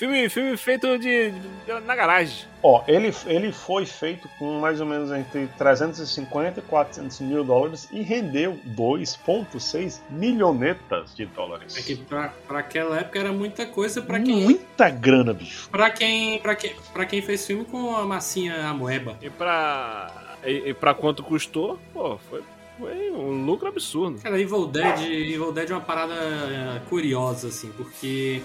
[0.05, 2.45] Filme, filme feito de, de- na garagem.
[2.63, 7.89] Ó, ele, ele foi feito com mais ou menos entre 350 e 400 mil dólares
[7.91, 11.75] e rendeu 2,6 milhonetas de dólares.
[11.79, 14.43] É que pra, pra aquela época era muita coisa pra quem.
[14.45, 15.71] Muita grana, bicho.
[15.71, 19.17] Pra quem, pra, quem, pra quem fez filme com a massinha amoeba.
[19.23, 20.37] E pra.
[20.45, 22.43] E, e pra quanto custou, pô, foi,
[22.79, 24.21] foi um lucro absurdo.
[24.21, 28.43] Cara, Evil Dead, Evil Dead é uma parada é, curiosa, assim, porque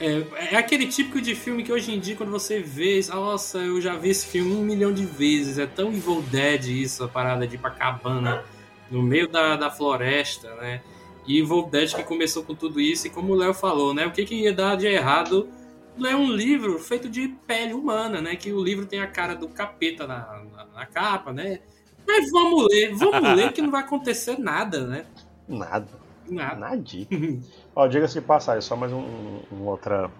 [0.00, 3.78] é, é aquele típico de filme que hoje em dia, quando você vê, nossa, eu
[3.82, 7.46] já vi esse filme um milhão de vezes, é tão Evil Dead isso, a parada
[7.46, 8.42] de ir pra cabana
[8.90, 10.80] no meio da, da floresta, né?
[11.26, 14.06] E Evil Dead que começou com tudo isso, e como o Léo falou, né?
[14.06, 15.46] O que, que ia dar de errado
[15.98, 18.36] ler um livro feito de pele humana, né?
[18.36, 21.60] Que o livro tem a cara do capeta na, na, na capa, né?
[22.06, 25.04] Mas vamos ler, vamos ler que não vai acontecer nada, né?
[25.46, 26.00] Nada.
[26.26, 26.56] Nada.
[26.56, 27.06] Nadinha.
[27.74, 30.10] Ó, diga-se de passagem, só mais um, um- uma outra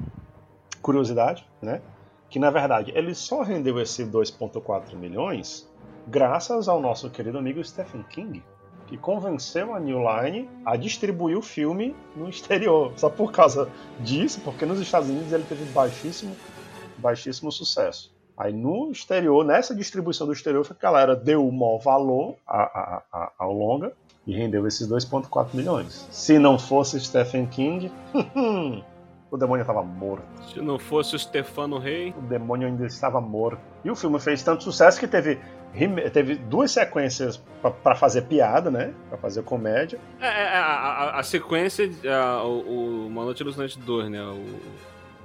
[0.81, 1.81] curiosidade, né?
[2.29, 5.69] Que na verdade ele só rendeu esse 2,4 milhões
[6.07, 8.43] graças ao nosso querido amigo Stephen King,
[8.87, 12.93] que convenceu a New Line a distribuir o filme no exterior.
[12.97, 13.69] Só por causa
[14.01, 16.35] disso, porque nos Estados Unidos ele teve baixíssimo,
[16.99, 18.13] baixíssimo sucesso.
[18.37, 22.37] Aí no exterior, nessa distribuição do exterior, a galera deu o maior valor
[23.39, 23.93] ao longa
[24.31, 26.07] e rendeu esses 2,4 milhões.
[26.11, 27.90] Se não fosse Stephen King,
[29.31, 30.24] o demônio estava morto.
[30.52, 32.15] Se não fosse o Stefano Rei.
[32.16, 33.61] O demônio ainda estava morto.
[33.85, 35.39] E o filme fez tanto sucesso que teve,
[36.12, 37.40] teve duas sequências
[37.82, 38.93] para fazer piada, né?
[39.09, 39.98] Para fazer comédia.
[40.20, 44.23] É, é, a, a- a sequência, a- o, o Uma Noite Alucinante 2, né?
[44.23, 44.44] O,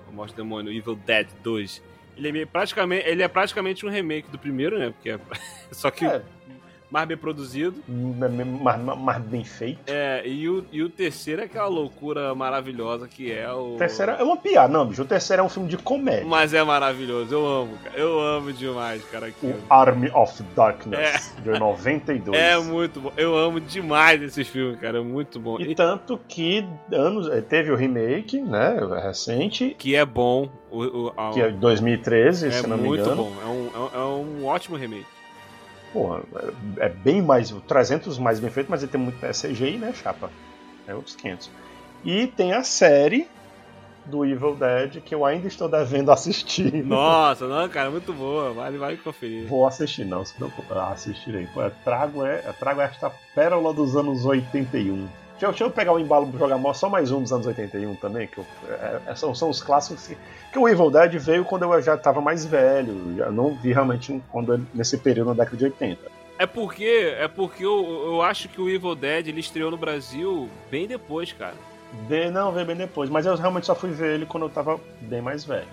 [0.09, 1.81] o Morte Demônio, Evil Dead 2.
[2.17, 4.91] Ele é, meio- praticamente, ele é praticamente um remake do primeiro, né?
[4.91, 5.19] Porque é,
[5.71, 6.21] só que É,
[6.95, 7.83] mais bem produzido.
[7.89, 9.79] mais, mais- bem feito.
[9.87, 13.75] É, e o, e o terceiro é aquela loucura maravilhosa que é o.
[13.75, 14.71] O terceiro é uma piada.
[14.71, 16.25] Não, bicho, o terceiro é um filme de comédia.
[16.25, 17.97] Mas é maravilhoso, eu amo, cara.
[17.97, 19.55] Eu amo demais, cara, O aquilo.
[19.69, 22.41] Army of Darkness, de 92.
[22.41, 23.11] É muito bom.
[23.17, 24.99] Eu amo demais esse filme, cara.
[24.99, 25.59] É muito bom.
[25.59, 28.77] E tanto que anos, eh, teve o remake, né?
[29.03, 30.49] Recente, Que é bom.
[30.71, 33.23] O, o- a- que é de 2013, é se não me muito engano.
[33.23, 33.33] bom.
[33.41, 35.05] É um, é um- é um ótimo remake.
[35.95, 36.23] Porra,
[36.77, 37.51] é é bem mais.
[37.65, 40.29] 300 mais bem feito, mas ele tem muito é CGI, né, chapa?
[40.85, 41.49] É outros 500.
[42.03, 43.29] E tem a série
[44.05, 46.71] do Evil Dead que eu ainda estou devendo assistir.
[46.83, 48.51] Nossa, não, cara, muito boa.
[48.51, 49.47] Vale, vale conferir.
[49.47, 50.67] Vou assistir, não, se preocupe.
[50.71, 51.47] Ah, assistirei.
[51.53, 55.07] Pô, eu trago, é, eu trago esta pérola dos anos 81.
[55.35, 57.95] Deixa eu, deixa eu pegar o embalo pra jogar só mais um dos anos 81
[57.95, 60.17] também, que eu- é- é- são, são os clássicos que,
[60.53, 63.15] que o Evil Dead veio quando eu já estava mais velho.
[63.17, 65.99] Já não vi realmente quando, nesse período na década de 80.
[66.39, 70.49] É porque, é porque eu, eu acho que o Evil Dead ele estreou no Brasil
[70.71, 71.55] bem depois, cara.
[72.07, 74.79] De, não, veio bem depois, mas eu realmente só fui ver ele quando eu tava
[75.01, 75.67] bem mais velho.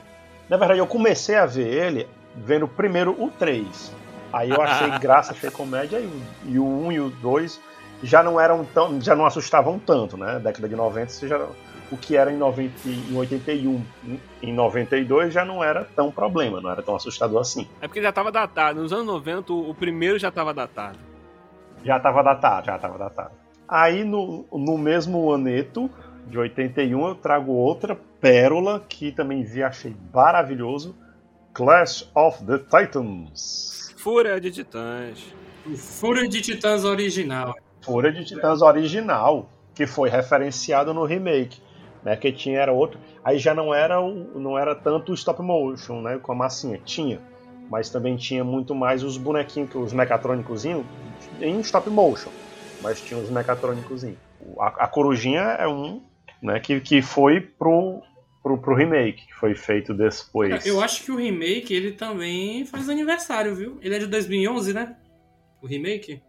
[0.48, 3.92] Na verdade, eu comecei a ver ele vendo primeiro o 3.
[4.32, 7.60] Aí eu achei graça, achei comédia, e, o- e o 1 e o 2
[8.02, 9.00] já não eram tão.
[9.00, 10.38] já não assustavam tanto, né?
[10.42, 11.46] Década de 90, você já,
[11.90, 16.10] o que era em, 90, e- em 81, em- em 92 já não era tão
[16.10, 17.68] problema, não era tão assustador assim.
[17.80, 18.80] É porque já tava datado.
[18.80, 20.98] Nos anos 90, o, o primeiro já tava datado.
[21.84, 23.30] Já tava datado, já tava datado.
[23.68, 25.90] Aí no, no mesmo aneto,
[26.26, 30.94] de 81, eu trago outra pérola que também vi, achei maravilhoso.
[31.52, 33.92] Clash of the Titans.
[33.98, 35.22] Fúria de Titãs.
[35.66, 37.54] O Fúria de Titãs original.
[37.82, 41.60] Fúria de Titãs original, que foi referenciado no remake.
[42.02, 42.98] Né, que tinha era outro.
[43.24, 46.18] Aí já não era, o, não era tanto o stop motion, né?
[46.20, 46.80] Com a massinha.
[46.84, 47.20] Tinha.
[47.70, 52.30] Mas também tinha muito mais os bonequinhos, os mecatrônicos em stop motion.
[52.80, 54.04] Mas tinha os mecatrônicos.
[54.58, 56.02] A, a Corujinha é um,
[56.42, 56.58] né?
[56.58, 58.02] Que, que foi pro,
[58.42, 60.66] pro, pro remake, que foi feito depois.
[60.66, 63.78] Eu acho que o remake, ele também faz aniversário, viu?
[63.80, 64.96] Ele é de 2011, né?
[65.62, 66.20] O remake?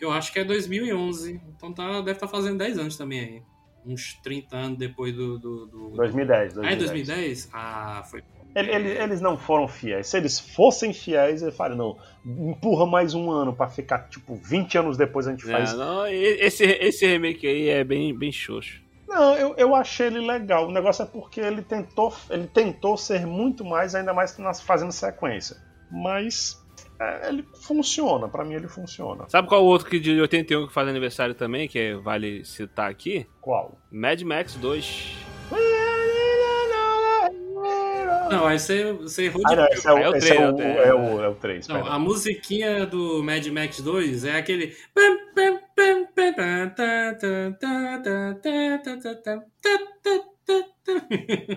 [0.00, 1.40] Eu acho que é 2011.
[1.56, 3.42] Então tá, deve estar fazendo 10 anos também aí.
[3.86, 5.38] Uns 30 anos depois do...
[5.38, 5.88] do, do...
[5.96, 6.58] 2010, 2010.
[6.58, 7.50] Ah, é 2010?
[7.52, 8.22] Ah, foi...
[8.54, 10.06] ele- ele- eles não foram fiéis.
[10.08, 14.78] Se eles fossem fiéis, eu falei, não, empurra mais um ano pra ficar, tipo, 20
[14.78, 15.72] anos depois a gente faz.
[15.74, 18.82] Não, e- esse, esse remake aí é bem, bem xoxo.
[19.08, 20.68] Não, eu, eu achei ele legal.
[20.68, 25.56] O negócio é porque ele tentou, ele tentou ser muito mais, ainda mais fazendo sequência.
[25.90, 26.62] Mas
[27.00, 29.24] é, ele funciona, pra mim ele funciona.
[29.28, 33.26] Sabe qual outro que de 81 que faz aniversário também, que é- vale citar aqui?
[33.40, 33.78] Qual?
[33.90, 35.16] Mad Max 2.
[38.30, 40.14] Não, aí você, você errou Ah, de não, esse é o, É o é o,
[40.14, 41.66] é o é o, é o 3.
[41.66, 44.76] Não, a musiquinha do Mad Max 2 é aquele.
[50.88, 51.56] É,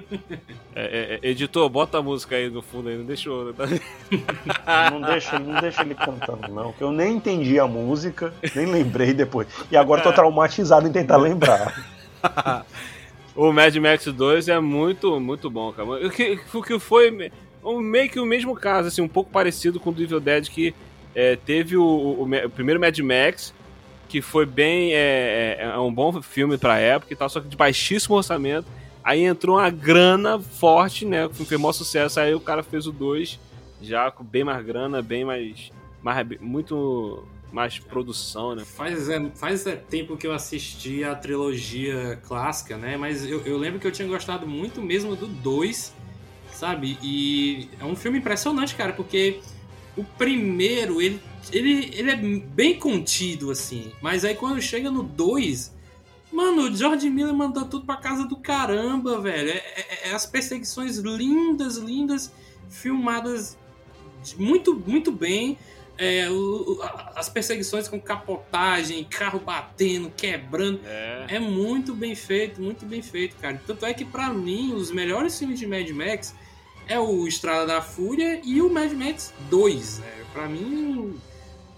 [0.75, 3.53] é, é, editor, bota a música aí no fundo aí, não deixa o.
[3.53, 3.65] Tá?
[4.91, 9.13] Não deixa, não deixa ele cantando, não, que eu nem entendi a música, nem lembrei
[9.13, 9.47] depois.
[9.71, 11.85] E agora tô traumatizado em tentar lembrar.
[13.33, 15.87] O Mad Max 2 é muito, muito bom, cara.
[16.05, 17.31] O que, o que foi me-
[17.81, 20.75] meio que o mesmo caso, assim, um pouco parecido com o do Evil Dead, que
[21.15, 23.53] é, teve o, o- o primeiro Mad Max,
[24.09, 24.93] que foi bem.
[24.93, 28.67] É, é- é um bom filme pra época e tal, só que de baixíssimo orçamento.
[29.03, 31.27] Aí entrou uma grana forte, né?
[31.29, 32.19] Fez maior sucesso.
[32.19, 33.39] Aí o cara fez o 2,
[33.81, 35.71] já com bem mais grana, bem mais.
[36.01, 38.63] mais muito mais produção, né?
[38.63, 42.95] Faz, é, faz é, tempo que eu assisti a trilogia clássica, né?
[42.95, 45.93] Mas eu, eu lembro que eu tinha gostado muito mesmo do 2,
[46.53, 46.97] sabe?
[47.03, 49.41] E é um filme impressionante, cara, porque
[49.97, 51.19] o primeiro, ele,
[51.51, 53.91] ele, ele é bem contido, assim.
[54.01, 55.73] Mas aí quando chega no 2,
[56.31, 59.49] mano, o George Miller mandou tudo pra casa do caramba, velho.
[59.49, 62.31] É, é- é as perseguições lindas, lindas,
[62.69, 63.57] filmadas
[64.37, 65.57] muito, muito bem.
[65.97, 66.79] É, o-
[67.15, 70.79] as perseguições com capotagem, carro batendo, quebrando.
[70.85, 71.25] É.
[71.35, 73.61] É muito bem feito, muito bem feito, cara.
[73.67, 76.33] Tanto é que pra mim, os melhores filmes de Mad Max
[76.87, 79.99] é o Estrada da Fúria e o Mad Max 2.
[79.99, 80.07] Né?
[80.33, 81.13] Pra mim,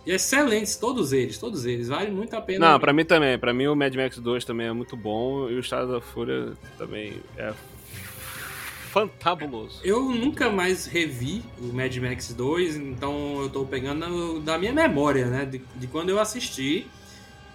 [0.06, 1.88] excelentes, todos eles, todos eles.
[1.88, 2.72] Vale muito a pena.
[2.72, 3.38] Não, pra mim também.
[3.38, 6.54] Pra mim o Mad Max 2 também é muito bom e o Estado da Fúria
[6.78, 7.54] também é
[8.94, 9.80] fantabuloso.
[9.84, 15.26] Eu nunca mais revi o Mad Max 2, então eu tô pegando da minha memória,
[15.26, 15.46] né?
[15.46, 16.88] De, de quando eu assisti.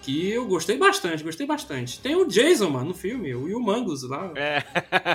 [0.01, 1.99] Que eu gostei bastante, gostei bastante.
[1.99, 4.31] Tem o Jason, mano, no filme, o Humongous lá.
[4.33, 4.63] É.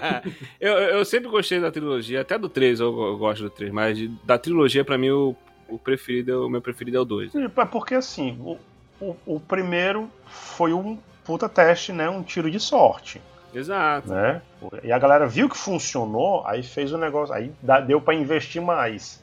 [0.60, 3.98] eu, eu sempre gostei da trilogia, até do 3 eu, eu gosto do 3, mas
[4.22, 5.34] da trilogia pra mim o,
[5.68, 7.34] o preferido, é o meu preferido é o 2.
[7.34, 8.58] É porque assim, o,
[9.00, 12.08] o, o primeiro foi um puta teste, né?
[12.08, 13.20] Um tiro de sorte.
[13.54, 14.08] Exato.
[14.08, 14.42] né?
[14.82, 17.52] E a galera viu que funcionou, aí fez o negócio, aí
[17.86, 19.22] deu pra investir mais.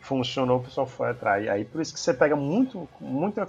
[0.00, 1.48] Funcionou, o pessoal foi atrás.
[1.48, 3.48] Aí por isso que você pega muito, muita,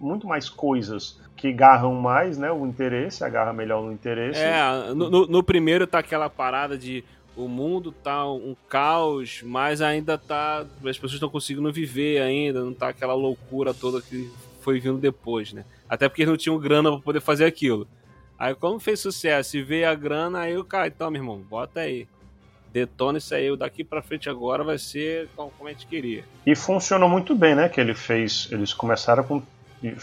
[0.00, 2.50] muito mais coisas que agarram mais, né?
[2.50, 4.40] O interesse, agarra melhor no interesse.
[4.40, 7.04] É, no, no- no primeiro tá aquela parada de
[7.36, 10.66] o mundo tá um caos, mas ainda tá.
[10.84, 14.30] As pessoas estão conseguindo viver ainda, não tá aquela loucura toda que
[14.60, 15.64] foi vindo depois, né?
[15.88, 17.86] Até porque não tinham grana pra poder fazer aquilo.
[18.38, 21.80] Aí, como fez sucesso e veio a grana, aí o cara, então, meu irmão, bota
[21.80, 22.08] aí.
[22.72, 26.24] Detona isso aí, daqui pra frente agora vai ser como a gente queria.
[26.46, 27.68] E funcionou muito bem, né?
[27.68, 28.48] Que ele fez.
[28.50, 29.42] Eles começaram com.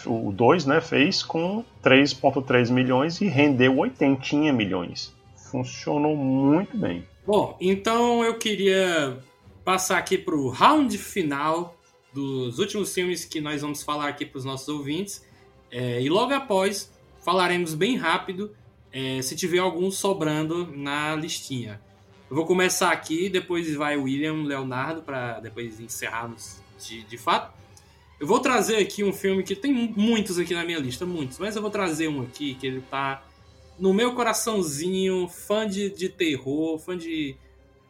[0.06, 0.82] O 2, né?
[0.82, 5.14] Fez com 3,3 milhões e rendeu 80 milhões.
[5.50, 7.08] Funcionou muito bem.
[7.30, 9.20] Bom, então eu queria
[9.64, 11.78] passar aqui pro round final
[12.12, 15.24] dos últimos filmes que nós vamos falar aqui para os nossos ouvintes.
[15.70, 16.92] É, e logo após,
[17.24, 18.56] falaremos bem rápido
[18.92, 21.80] é, se tiver algum sobrando na listinha.
[22.28, 27.56] Eu vou começar aqui, depois vai o William Leonardo para depois encerrarmos de, de fato.
[28.20, 31.56] Eu vou trazer aqui um filme que tem muitos aqui na minha lista, muitos, mas
[31.56, 33.24] eu vou trazer um aqui que ele tá
[33.80, 37.36] no meu coraçãozinho, fã de, de terror, fã de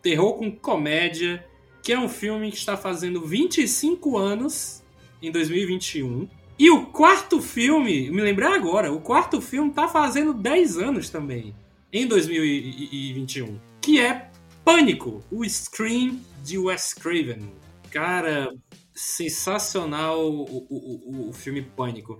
[0.01, 1.45] terror com comédia,
[1.81, 4.83] que é um filme que está fazendo 25 anos
[5.21, 6.27] em 2021.
[6.57, 11.55] E o quarto filme, me lembrei agora, o quarto filme tá fazendo 10 anos também,
[11.91, 14.29] em 2021, que é
[14.63, 17.51] Pânico, o Scream de Wes Craven.
[17.89, 18.53] Cara,
[18.93, 22.19] sensacional o, o, o, o filme Pânico.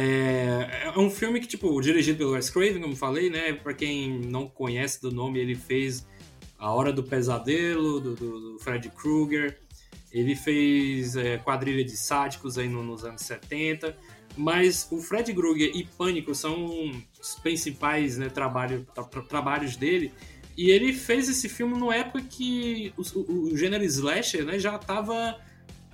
[0.00, 3.52] É, é um filme que, tipo, dirigido pelo Wes Craven, como falei, né?
[3.52, 6.06] Pra quem não conhece do nome, ele fez
[6.56, 9.58] A Hora do Pesadelo, do, do, do Fred Krueger.
[10.12, 13.96] Ele fez é, Quadrilha de Sádicos aí no- nos anos 70.
[14.36, 20.12] Mas o Fred Krueger e Pânico são os principais né, trabalho, tra- tra- trabalhos dele.
[20.56, 24.76] E ele fez esse filme numa época que o, o- o gênero slasher né, já
[24.76, 25.40] estava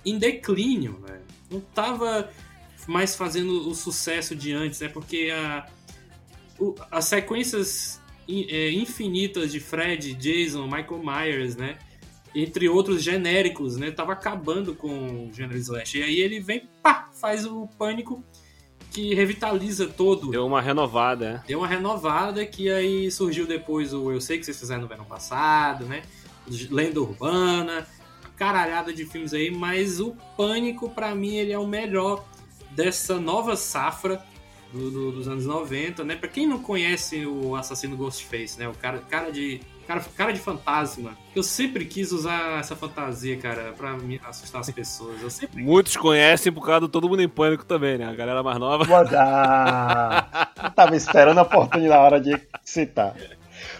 [0.05, 0.99] em declínio.
[1.07, 1.19] Né?
[1.49, 2.29] Não estava
[2.87, 4.87] mais fazendo o sucesso de antes, né?
[4.89, 5.65] Porque a,
[6.59, 11.77] o- as sequências é, infinitas de Fred, Jason, Michael Myers, né?
[12.37, 13.91] entre outros genéricos, né?
[13.91, 15.99] Tava acabando com o gênero slash.
[15.99, 18.21] E aí ele vem, pá, faz o Pânico
[18.91, 20.31] que revitaliza todo.
[20.31, 21.43] Deu uma renovada, né?
[21.47, 25.05] Deu uma renovada que aí surgiu depois o Eu Sei Que Vocês Fizeram no Verão
[25.05, 26.01] Passado, né?
[26.69, 27.87] Lenda Urbana,
[28.35, 32.25] caralhada de filmes aí, mas o Pânico, pra mim, ele é o melhor
[32.75, 34.21] dessa nova safra
[34.73, 36.15] do- do- dos anos 90, né?
[36.15, 38.67] Pra quem não conhece o assassino Ghostface, né?
[38.67, 39.61] O cara, cara de.
[39.87, 41.15] Cara, cara de fantasma.
[41.35, 45.21] Eu sempre quis usar essa fantasia, cara, pra me assustar as pessoas.
[45.21, 48.05] Eu sempre Muitos conhecem por causa do Todo Mundo em Pânico também, né?
[48.09, 48.83] A galera mais nova.
[48.83, 50.51] Vou dar.
[50.63, 53.15] Eu tava esperando a oportunidade na hora de citar.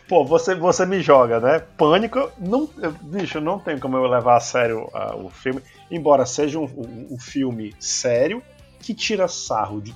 [0.07, 1.59] Pô, você, você me joga, né?
[1.75, 5.59] Pânico, não, eu- bicho, não tem como eu levar a sério ah, o filme,
[5.89, 8.43] embora seja um, um- um filme sério
[8.85, 9.95] que tira sarro de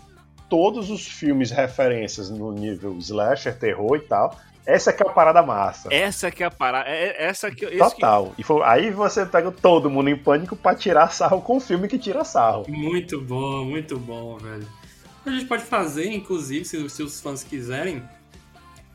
[0.50, 4.36] todos os filmes referências no nível slasher, terror e tal.
[4.66, 5.90] Essa que é a parada massa.
[5.94, 6.90] Essa que é a parada.
[6.90, 8.34] É, é- essa que, esse que Total.
[8.38, 11.88] E foi- aí você pega todo mundo em pânico pra tirar sarro com o filme
[11.88, 12.66] que tira sarro.
[12.68, 14.68] Muito bom, muito bom, velho.
[15.24, 18.02] A gente pode fazer, inclusive, se, se os fãs quiserem,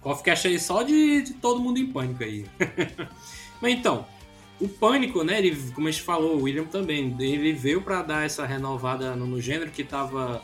[0.00, 2.46] Coffeecast aí só de, de todo mundo em pânico aí.
[3.62, 4.06] Mas então,
[4.60, 5.38] o pânico, né?
[5.38, 9.26] Ele, como a gente falou, o William também, ele veio pra dar essa renovada no,
[9.26, 10.42] no gênero que tava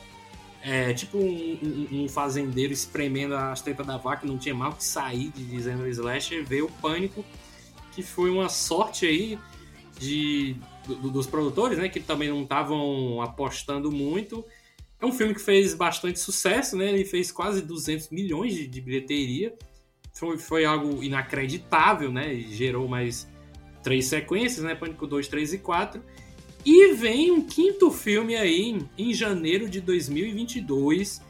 [0.62, 1.58] é, tipo um,
[1.92, 5.86] um- um fazendeiro espremendo as tetas da vaca, não tinha mal que sair de dizendo
[5.88, 7.24] slasher, veio o pânico,
[7.92, 9.38] que foi uma sorte aí
[9.98, 10.56] de,
[10.86, 11.88] do- dos produtores, né?
[11.88, 14.44] Que também não estavam apostando muito.
[15.00, 16.90] É um filme que fez bastante sucesso, né?
[16.92, 19.54] Ele fez quase 200 milhões de, de bilheteria.
[20.12, 22.34] Foi, foi algo inacreditável, né?
[22.34, 23.26] E gerou mais
[23.82, 24.74] três sequências, né?
[24.74, 26.02] Pânico 2, 3 e 4.
[26.64, 31.22] E vem um quinto filme aí em janeiro de 2022.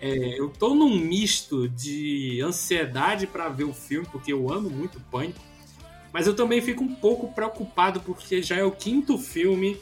[0.00, 5.00] É, eu tô num misto de ansiedade para ver o filme, porque eu amo muito
[5.10, 5.40] Pânico.
[6.12, 9.76] Mas eu também fico um pouco preocupado, porque já é o quinto filme.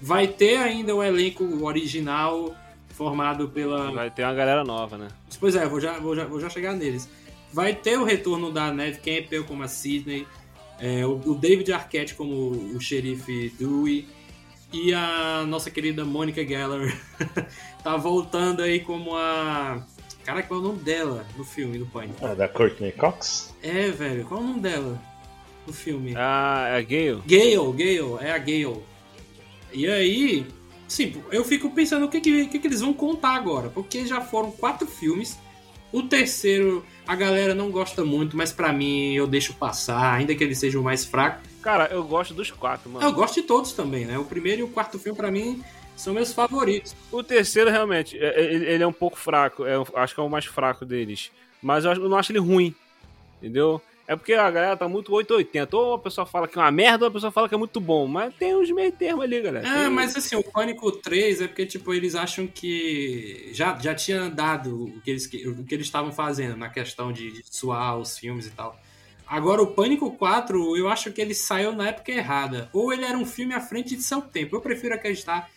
[0.00, 2.54] Vai ter ainda o elenco original
[2.90, 3.90] formado pela.
[3.92, 5.08] vai ter uma galera nova, né?
[5.38, 7.08] Pois é, vou já, vou já, vou já chegar neles.
[7.52, 10.26] Vai ter o retorno da Neve Campbell como a Sidney,
[10.80, 14.08] é, o, o David Arquette como o xerife Dewey
[14.72, 16.96] e a nossa querida Monica Geller
[17.84, 19.84] tá voltando aí como a.
[20.24, 22.24] Cara, qual é o nome dela no filme do Pânico?
[22.24, 23.54] É da Courtney Cox?
[23.62, 25.00] É, velho, qual é o nome dela
[25.66, 26.14] no filme?
[26.16, 27.22] Ah, é Gale?
[27.26, 28.82] Gale, Gale, é a Gale.
[29.72, 30.46] E aí,
[30.86, 34.06] sim, eu fico pensando o que, que, o que, que eles vão contar agora, porque
[34.06, 35.38] já foram quatro filmes.
[35.92, 40.44] O terceiro a galera não gosta muito, mas pra mim eu deixo passar, ainda que
[40.44, 41.40] ele seja o mais fraco.
[41.60, 43.04] Cara, eu gosto dos quatro, mano.
[43.04, 44.16] Eu gosto de todos também, né?
[44.16, 45.60] O primeiro e o quarto filme pra mim
[45.96, 46.94] são meus favoritos.
[47.10, 49.64] O terceiro, realmente, é- é- ele é um pouco fraco.
[49.66, 51.32] é, eu acho que é o mais fraco deles.
[51.60, 52.72] Mas eu não acho ele ruim.
[53.42, 53.82] Entendeu?
[54.10, 55.76] É porque a galera tá muito 880.
[55.76, 57.80] Ou a pessoa fala que é uma merda, ou a pessoa fala que é muito
[57.80, 58.08] bom.
[58.08, 59.64] Mas tem uns meio termo ali, galera.
[59.64, 63.94] É, Tem- mas assim, o Pânico 3 é porque, tipo, eles acham que já, já
[63.94, 67.96] tinha dado o que eles o que eles estavam fazendo na questão de, de suar
[67.98, 68.76] os filmes e tal.
[69.28, 72.68] Agora, o Pânico 4, eu acho que ele saiu na época errada.
[72.72, 74.56] Ou ele era um filme à frente de seu tempo.
[74.56, 75.48] Eu prefiro acreditar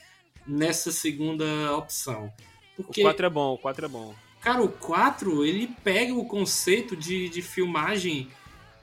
[0.46, 1.44] nessa segunda
[1.76, 2.32] opção.
[2.78, 4.14] O Porque, 4 é bom, o 4 é bom.
[4.40, 8.30] cara, o 4, ele pega o conceito de, de filmagem,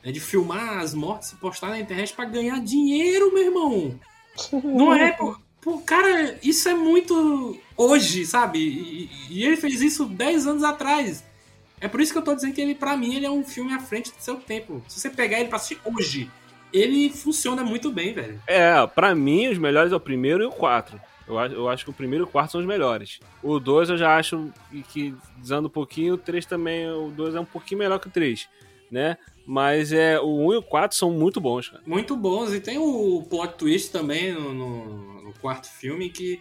[0.05, 4.01] né, de filmar as mortes e postar na internet pra ganhar dinheiro, meu irmão.
[4.65, 8.59] Não é, pô, pô, cara, isso é muito hoje, sabe?
[8.59, 11.25] E, e ele fez isso 10 anos atrás.
[11.81, 13.73] É por isso que eu tô dizendo que ele, pra mim, ele é um filme
[13.73, 14.83] à frente do seu tempo.
[14.87, 16.31] Se você pegar ele pra assistir hoje,
[16.73, 18.41] ele funciona muito bem, velho.
[18.47, 21.01] É, pra mim, os melhores é o primeiro e o 4.
[21.27, 23.19] Eu, acho- eu acho que o primeiro e o quarto são os melhores.
[23.43, 27.35] O 2 eu já acho que- que, dizendo um pouquinho, o 3 também, o 2
[27.35, 28.47] é um pouquinho melhor que o 3,
[28.91, 29.17] né?
[29.53, 31.83] Mas é, o 1 e o 4 são muito bons, cara.
[31.85, 32.53] Muito bons.
[32.55, 36.41] E tem o plot twist também no, no- no quarto filme que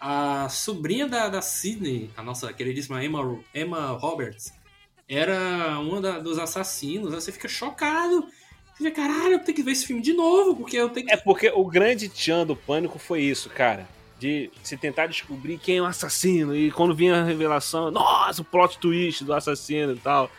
[0.00, 4.52] a sobrinha da, da Sidney, a nossa queridíssima Emma, Emma Roberts,
[5.08, 7.12] era uma da- dos assassinos.
[7.12, 8.20] Aí você fica chocado.
[8.76, 11.12] Você fica, caralho, eu tenho que ver esse filme de novo, porque eu tenho que.
[11.12, 13.88] É porque o grande tchan do Pânico foi isso, cara.
[14.20, 16.54] De se tentar descobrir quem é o assassino.
[16.54, 20.30] E quando vinha a revelação, nossa, o plot twist do assassino e tal.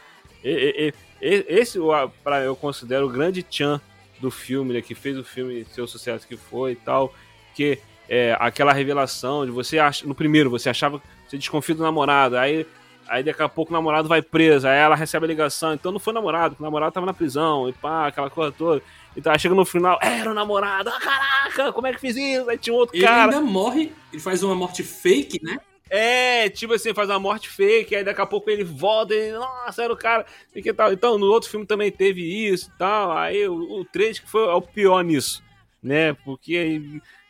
[0.43, 0.93] E- e- e-
[1.27, 1.89] esse eu,
[2.23, 3.79] pra- eu considero o grande tchan
[4.19, 7.13] do filme, né, que fez o filme ser o sucesso que foi e tal.
[7.55, 7.79] Que
[8.09, 10.05] é aquela revelação de você acha.
[10.05, 11.01] No primeiro, você achava.
[11.27, 12.37] Você desconfia do namorado.
[12.37, 12.65] Aí
[13.07, 15.99] Aí daqui a pouco o namorado vai preso, aí ela recebe a ligação, então não
[15.99, 18.81] foi namorado, porque o namorado tava na prisão, e pá, aquela coisa toda.
[19.15, 22.49] Então aí chega no final, era o namorado, ah, caraca, como é que fiz isso?
[22.49, 23.25] Aí tinha um outro Ele cara.
[23.25, 25.55] ainda morre, ele faz uma morte fake, né?
[25.89, 29.83] É, tipo assim, faz uma morte fake, aí daqui a pouco ele volta e, nossa,
[29.83, 30.91] era o cara, e que tal.
[30.91, 33.15] Então, no outro filme também teve isso e tal.
[33.15, 35.43] Aí o, o 3 que foi é o pior nisso,
[35.81, 36.13] né?
[36.25, 36.81] Porque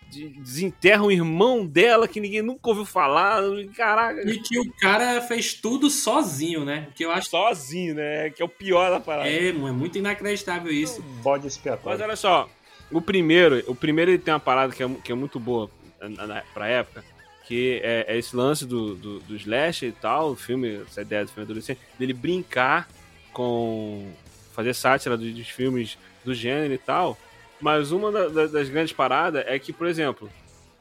[0.09, 3.41] desenterra um irmão dela que ninguém nunca ouviu falar.
[3.75, 6.87] Caraca, E que o cara fez tudo sozinho, né?
[6.95, 8.29] Que eu acho sozinho, né?
[8.29, 9.27] Que é o pior da parada.
[9.27, 11.01] é, é muito inacreditável isso.
[11.21, 12.01] Bode Mas expiatório.
[12.01, 12.49] olha só,
[12.91, 15.69] o primeiro, o primeiro ele tem uma parada que é, que é muito boa
[15.99, 17.03] na, na, pra época,
[17.47, 21.23] que é, é esse lance do, do, do slasher e tal, o filme, essa ideia
[21.25, 22.87] do filme adolescente, dele brincar
[23.31, 24.11] com.
[24.53, 27.17] fazer sátira dos, dos filmes do gênero e tal.
[27.61, 30.29] Mas uma da- da- das grandes paradas é que, por exemplo,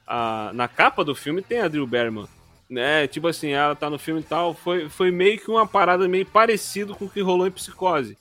[0.07, 2.29] a, na capa do filme tem a Drew Barrymore.
[2.69, 3.07] Né?
[3.07, 4.55] Tipo assim, ela tá no filme e tal.
[4.55, 8.17] Foi, foi meio que uma parada meio parecido com o que rolou em Psicose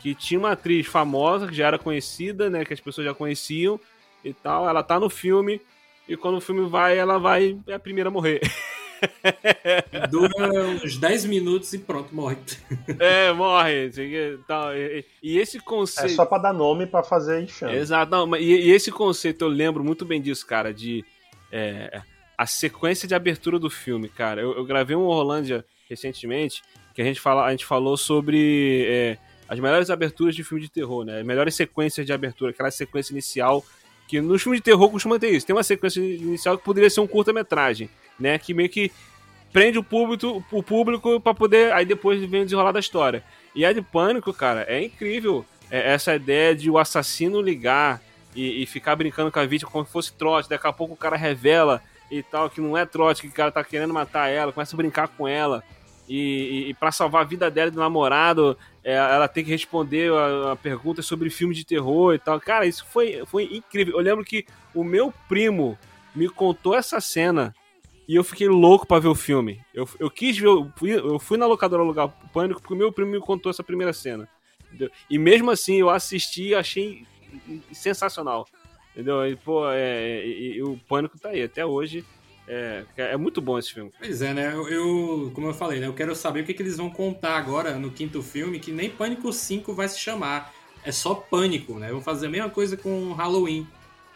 [0.00, 3.78] que tinha uma atriz famosa, que já era conhecida, né, que as pessoas já conheciam
[4.24, 5.60] e tal, ela tá no filme,
[6.12, 8.40] e quando o filme vai, ela vai, é a primeira a morrer.
[10.10, 12.36] Dura uns 10 minutos e pronto, morre.
[13.00, 14.02] é, morre, assim,
[15.22, 16.14] e, esse É conceito...
[16.14, 17.74] só pra dar nome pra fazer enxame.
[17.74, 21.02] Exato, não, e, e esse conceito eu lembro muito bem disso, cara, de
[21.50, 22.02] é,
[22.36, 24.42] a sequência de abertura do filme, cara.
[24.42, 26.62] Eu, eu gravei um Orlândia recentemente
[26.94, 29.18] que a gente, fala, a gente falou sobre é,
[29.48, 31.20] as melhores aberturas de filme de terror, né?
[31.20, 33.64] As melhores sequências de abertura, aquela sequência inicial
[34.12, 35.46] que nos filmes de terror costuma ter isso.
[35.46, 37.88] Tem uma sequência inicial que poderia ser um curta-metragem,
[38.20, 38.38] né?
[38.38, 38.92] Que meio que
[39.50, 43.24] prende o público, o público para poder aí depois vem o desenrolar da história.
[43.54, 45.46] E a de Pânico, cara, é incrível.
[45.70, 48.02] É essa ideia de o assassino ligar
[48.36, 50.46] e, e ficar brincando com a vítima como se fosse trote.
[50.46, 53.50] Daqui a pouco o cara revela e tal, que não é trote, que o cara
[53.50, 55.64] tá querendo matar ela, começa a brincar com ela.
[56.06, 56.18] E,
[56.66, 60.12] e, e para salvar a vida dela e do namorado, é, ela tem que responder
[60.12, 62.40] a, a perguntas sobre filme de terror e tal.
[62.40, 63.94] Cara, isso foi, foi incrível.
[63.96, 64.44] Eu lembro que
[64.74, 65.78] o meu primo
[66.14, 67.54] me contou essa cena
[68.08, 69.60] e eu fiquei louco pra ver o filme.
[69.72, 72.76] Eu, eu quis ver, eu fui, eu fui na locadora alugar o Pânico porque o
[72.76, 74.28] meu primo me contou essa primeira cena.
[74.68, 74.90] entendeu?
[75.08, 77.06] E mesmo assim eu assisti e achei
[77.72, 78.46] sensacional.
[78.92, 79.26] Entendeu?
[79.26, 82.04] E, pô, é, e- e o Pânico tá aí até hoje.
[82.46, 83.92] É, é muito bom esse filme.
[83.98, 84.52] Pois é, né?
[84.52, 85.86] Eu, eu- como eu falei, né?
[85.86, 88.90] Eu quero saber o que, que eles vão contar agora no quinto filme, que nem
[88.90, 90.52] Pânico 5 vai se chamar.
[90.84, 91.90] É só Pânico, né?
[91.92, 93.66] Vão fazer a mesma coisa com Halloween.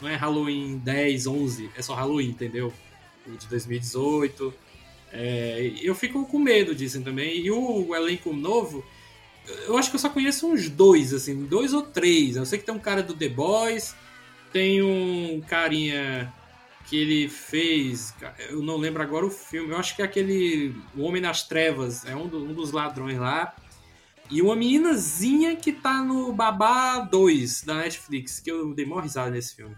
[0.00, 2.72] Não é Halloween 10, 11, é só Halloween, entendeu?
[3.26, 4.52] O de 2018.
[5.12, 7.38] É, eu fico com medo disso também.
[7.38, 8.84] E o elenco novo,
[9.66, 12.36] eu acho que eu só conheço uns dois, assim, dois ou três.
[12.36, 13.94] Eu sei que tem um cara do The Boys,
[14.52, 16.32] tem um carinha
[16.86, 18.14] que ele fez.
[18.48, 19.72] Eu não lembro agora o filme.
[19.72, 22.04] Eu acho que é aquele O Homem nas Trevas.
[22.06, 23.54] É um, do- um dos ladrões lá.
[24.30, 28.40] E uma meninazinha que tá no Babá 2 da Netflix.
[28.40, 29.76] Que eu dei mó risada nesse filme.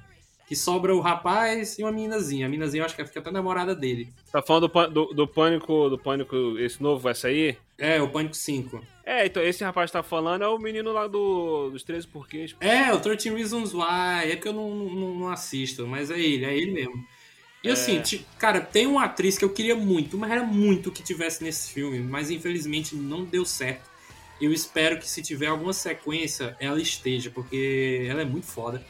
[0.48, 2.46] Que sobra o rapaz e uma meninazinha.
[2.46, 4.08] A meninazinha eu acho que fica até namorada dele.
[4.32, 7.58] Tá falando do, do, do Pânico, do Pânico, esse novo vai sair?
[7.76, 8.80] É, o Pânico 5.
[9.04, 12.56] É, então esse rapaz tá falando é o menino lá do, dos 13 porquês.
[12.60, 14.32] É, o 13 Reasons Why.
[14.32, 17.04] É que eu não, não, não assisto, mas é ele, é ele mesmo.
[17.62, 21.02] E assim, ti- cara, tem uma atriz que eu queria muito, mas era muito que
[21.02, 23.88] tivesse nesse filme, mas infelizmente não deu certo.
[24.40, 28.82] Eu espero que se tiver alguma sequência, ela esteja, porque ela é muito foda.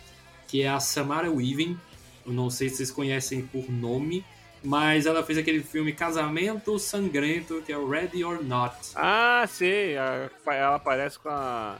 [0.49, 1.79] Que é a Samara Weaving.
[2.27, 4.25] Eu não sei se vocês conhecem por nome,
[4.65, 8.75] mas ela fez aquele filme Casamento Sangrento, que é o Ready or Not.
[8.97, 9.95] Ah, sei.
[9.95, 11.77] ela aparece com a.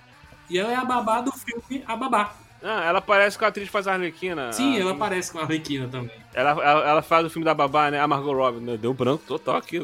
[0.49, 2.35] E ela é a babá do filme A Babá.
[2.63, 4.53] Ah, ela aparece com a atriz que faz a Arlequina.
[4.53, 6.11] Sim, a- ela aparece com a Arlequina também.
[6.35, 8.01] Ela, ela, ela faz o filme da babá, né?
[8.01, 8.77] A Margot Robbie.
[8.79, 9.79] Deu branco total aqui.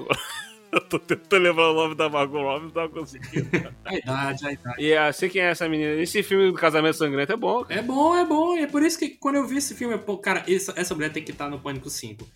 [0.74, 3.48] Eu tô tentando lembrar o nome da Margot Robbie, não tava conseguindo.
[3.84, 4.82] A idade, a idade.
[4.82, 5.92] E ah, sei quem é essa menina.
[6.02, 7.62] Esse filme do Casamento Sangrento é bom.
[7.62, 7.78] cara.
[7.78, 8.56] É bom, é bom.
[8.56, 11.12] É por isso que quando eu vi esse filme, eu, pô, cara, essa, essa mulher
[11.12, 12.26] tem que estar no Pânico 5.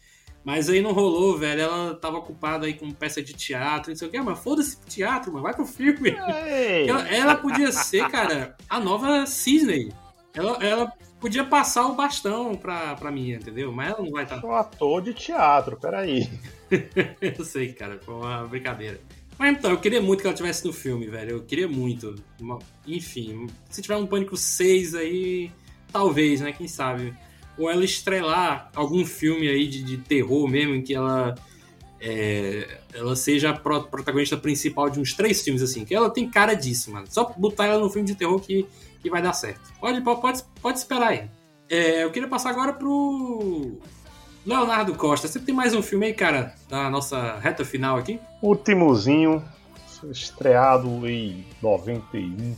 [0.44, 1.62] Mas aí não rolou, velho.
[1.62, 4.20] Ela tava ocupada aí com peça de teatro, não sei o que.
[4.20, 5.42] Mas foda-se teatro, mano.
[5.42, 6.10] Vai pro filme.
[6.10, 9.92] Ela, ela podia ser, cara, a nova Cisney.
[10.32, 13.72] Ela, ela podia passar o bastão pra, pra mim, entendeu?
[13.72, 14.44] Mas ela não vai estar.
[14.44, 16.28] um ator de teatro, peraí.
[17.20, 17.98] Eu sei, cara.
[18.04, 19.00] Foi uma brincadeira.
[19.38, 21.30] Mas então, eu queria muito que ela tivesse no filme, velho.
[21.36, 22.16] Eu queria muito.
[22.86, 25.52] Enfim, se tiver um Pânico 6 aí,
[25.92, 26.52] talvez, né?
[26.52, 27.14] Quem sabe?
[27.56, 31.36] Ou ela estrelar algum filme aí de, de terror mesmo, em que ela.
[32.00, 35.84] é, ela seja a pro- protagonista principal de uns três filmes, assim.
[35.84, 37.06] Que ela tem cara disso, mano.
[37.08, 38.66] Só botar ela no filme de terror que,
[39.00, 39.60] que vai dar certo.
[39.80, 41.30] Pode, pode, pode esperar aí.
[41.70, 43.78] É, eu queria passar agora pro.
[44.46, 48.18] Leonardo Costa, você tem mais um filme aí, cara, da nossa reta final aqui?
[48.40, 49.44] Ultimozinho,
[50.10, 52.56] estreado em 91.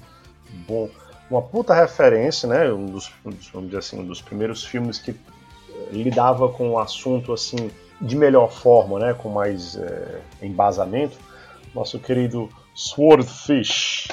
[0.69, 0.89] Bom,
[1.29, 2.73] uma puta referência, né?
[2.73, 7.33] Um dos, vamos dizer assim, um dos primeiros filmes que eh, lidava com um assunto
[7.33, 11.19] assim de melhor forma, né, com mais é, embasamento,
[11.75, 14.09] nosso querido Swordfish,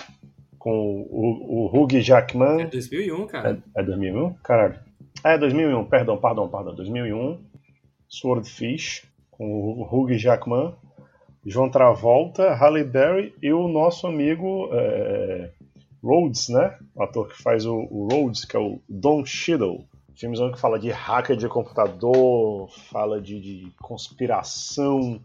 [0.58, 2.68] com o, o Hugh É Jackman.
[2.70, 3.62] 2001, cara.
[3.76, 4.34] É, é 2001?
[4.44, 4.80] Caralho.
[5.24, 6.76] É 2001, perdão, perdão, perdão.
[6.76, 7.40] 2001.
[8.10, 10.74] Swordfish, com o Hugh Jackman,
[11.46, 15.52] João Travolta, Halle Berry e o nosso amigo é,
[16.04, 16.78] Rhodes, né?
[16.96, 19.86] O ator que faz o, o Rhodes, que é o Don Cheadle.
[20.16, 25.22] Filmes que fala de hacker de computador, fala de, de conspiração,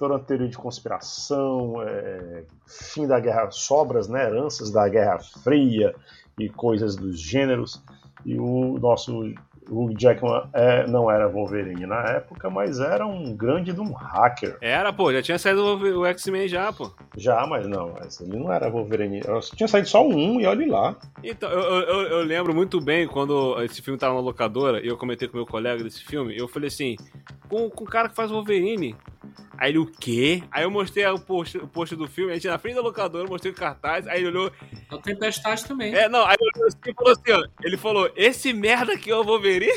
[0.00, 5.94] toda a teoria de conspiração, é, fim da guerra, sobras, né, heranças da Guerra Fria
[6.38, 7.80] e coisas dos gêneros.
[8.24, 9.32] E o nosso
[9.70, 14.58] Hugh Jackman é, não era Wolverine na época, mas era um grande de um hacker.
[14.60, 16.90] Era, pô, já tinha saído o X-Men já, pô.
[17.16, 19.22] Já, mas não, mas ele não era Wolverine.
[19.24, 20.96] Eu tinha saído só um e olhe lá.
[21.22, 24.96] Então, eu, eu, eu- lembro muito bem quando esse filme tava na locadora e eu
[24.96, 26.96] comentei com meu colega desse filme, eu falei assim,
[27.48, 28.96] com, com o cara que faz Wolverine.
[29.58, 30.42] Aí ele, o quê?
[30.50, 33.24] Aí eu mostrei o post, o post do filme, a gente na frente da locadora,
[33.24, 34.52] eu mostrei o cartaz, aí ele olhou,
[34.90, 35.94] É o Tempestade também.
[35.94, 39.10] é, não, aí ele olhou assim e falou assim, ó, ele falou, esse merda aqui
[39.10, 39.72] é o Wolverine?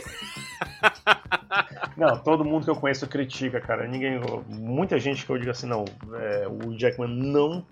[1.97, 3.87] Não, todo mundo que eu conheço critica, cara.
[3.87, 7.65] Ninguém, muita gente que eu digo assim, não, é, o Jackman não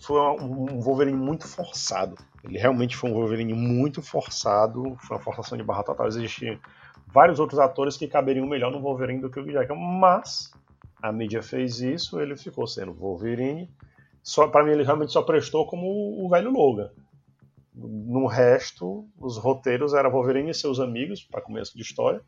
[0.00, 2.16] foi um Wolverine muito forçado.
[2.44, 6.06] Ele realmente foi um Wolverine muito forçado, foi uma forçação de barra total.
[6.06, 6.58] Existem
[7.06, 10.52] vários outros atores que caberiam melhor no Wolverine do que o Jackman, mas
[11.02, 13.70] a mídia fez isso, ele ficou sendo Wolverine.
[14.22, 15.86] Só para mim ele realmente só prestou como
[16.24, 16.90] o velho Logan.
[17.74, 22.20] No resto, os roteiros era Wolverine e seus amigos, para começo de história.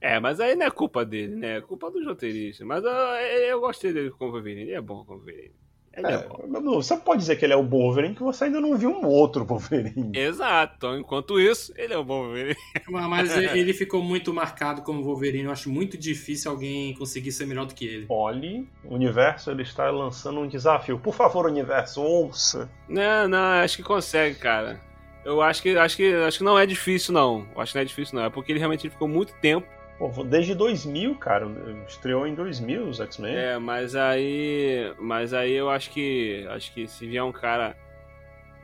[0.00, 1.58] É, mas aí não é culpa dele, né?
[1.58, 2.66] É culpa dos roteiristas.
[2.66, 5.54] Mas ah, eu gostei dele como Wolverine, ele é bom como Wolverine.
[5.96, 6.80] Ele é, É, bom.
[6.80, 9.04] você pode dizer que ele é o bom Wolverine que você ainda não viu um
[9.06, 10.12] outro Wolverine.
[10.16, 12.56] Exato, então enquanto isso, ele é um bom Wolverine.
[12.88, 15.44] Mas ele ficou muito marcado como Wolverine.
[15.44, 18.06] Eu acho muito difícil alguém conseguir ser melhor do que ele.
[18.08, 20.98] Olhe, o universo ele está lançando um desafio.
[20.98, 22.70] Por favor, universo, ouça.
[22.88, 24.80] Não, não, acho que consegue, cara.
[25.24, 27.46] Eu acho que acho que acho que não é difícil não.
[27.54, 28.24] Eu acho que não é difícil não.
[28.24, 29.66] É porque ele realmente ficou muito tempo.
[30.00, 31.46] Pô, desde 2000, cara,
[31.86, 33.36] estreou em 2000 os X-Men.
[33.36, 37.76] É, mas aí, mas aí eu acho que acho que se vier um cara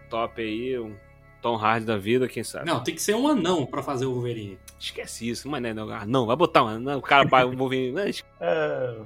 [0.09, 0.97] top aí, um
[1.43, 2.65] Tom Hardy da vida, quem sabe?
[2.65, 4.59] Não, tem que ser um anão pra fazer o Wolverine.
[4.81, 7.93] Esquece isso, mas não, é não, vai botar um anão, o cara vai um Wolverine,
[7.93, 8.25] não, esquece.
[8.41, 8.97] É,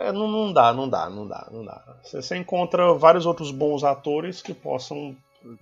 [0.00, 1.82] é, não, não dá, não dá, não dá, não dá.
[2.02, 5.16] Você, você encontra vários outros bons atores que possam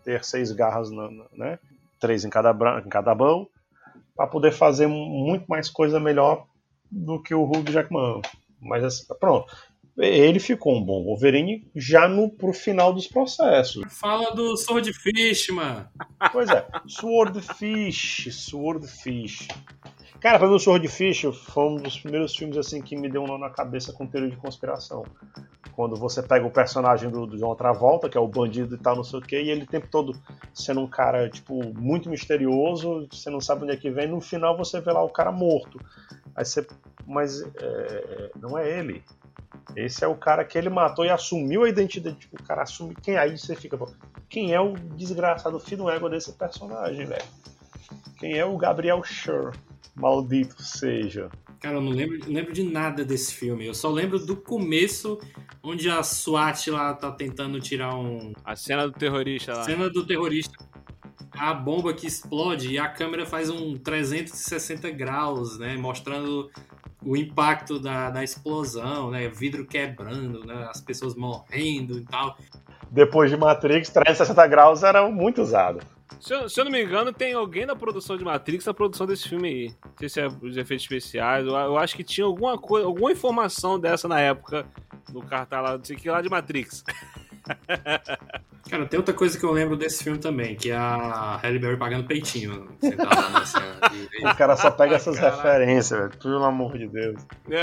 [0.05, 1.59] ter seis garras, na, na- né?
[2.01, 3.47] Três em cada, bra- em cada mão,
[4.17, 6.47] para poder fazer muito mais coisa melhor
[6.91, 8.23] do que o Hugh Jackman.
[8.61, 9.53] Mas assim, pronto.
[9.99, 13.83] Ele ficou um bom Wolverine já no pro final dos processos.
[13.89, 15.89] Fala do Swordfish, mano.
[16.33, 19.49] Pois é, Swordfish, Swordfish.
[20.21, 23.27] Cara, pra mim o Swordfish foi um dos primeiros filmes assim que me deu um
[23.27, 25.05] nó na cabeça com teoria de conspiração.
[25.73, 28.97] Quando você pega o personagem do, do John Travolta, que é o bandido e tal,
[28.97, 30.19] não sei o que, e ele o tempo todo
[30.55, 34.57] sendo um cara, tipo, muito misterioso, você não sabe onde é que vem, no final
[34.57, 35.79] você vê lá o cara morto.
[36.35, 36.67] Aí você.
[37.07, 39.03] Mas é, não é ele.
[39.75, 42.17] Esse é o cara que ele matou e assumiu a identidade.
[42.17, 42.95] Tipo, o cara assume.
[42.95, 43.79] Quem aí você fica.
[44.29, 47.25] Quem é o desgraçado filho do ego desse personagem, velho?
[48.19, 49.53] Quem é o Gabriel Schur?
[49.97, 51.31] Maldito seja.
[51.61, 53.67] Cara, eu não lembro, não lembro de nada desse filme.
[53.67, 55.19] Eu só lembro do começo,
[55.63, 58.33] onde a SWAT lá tá tentando tirar um.
[58.45, 59.65] A cena do terrorista lá.
[59.65, 60.55] Cena do terrorista.
[61.33, 65.77] A bomba que explode e a câmera faz um 360 graus, né?
[65.77, 66.51] Mostrando
[67.03, 69.29] o impacto da, da explosão, né?
[69.29, 70.69] Vidro quebrando, né?
[70.71, 72.37] As pessoas morrendo e tal.
[72.91, 75.81] Depois de Matrix, 360 graus era muito usado.
[76.21, 79.07] Se eu, se eu não me engano, tem alguém da produção de Matrix na produção
[79.07, 79.75] desse filme aí.
[79.85, 81.47] Não sei se é os efeitos especiais.
[81.47, 84.67] Eu, eu acho que tinha alguma coisa, alguma informação dessa na época
[85.13, 86.85] no cartaz lá, não sei o que lá de Matrix.
[88.69, 91.77] Cara, tem outra coisa que eu lembro desse filme também, que é a Halle Berry
[91.77, 92.69] pagando peitinho.
[92.81, 93.77] sentada lá na cena.
[94.25, 95.37] O cara só pega essas Caralho.
[95.37, 96.19] referências, velho.
[96.19, 97.25] Pelo amor de Deus.
[97.49, 97.63] É.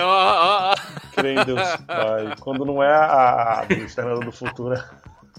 [1.13, 2.35] Crê em Deus Pai.
[2.39, 4.81] Quando não é a, a do Exterminador do Futuro,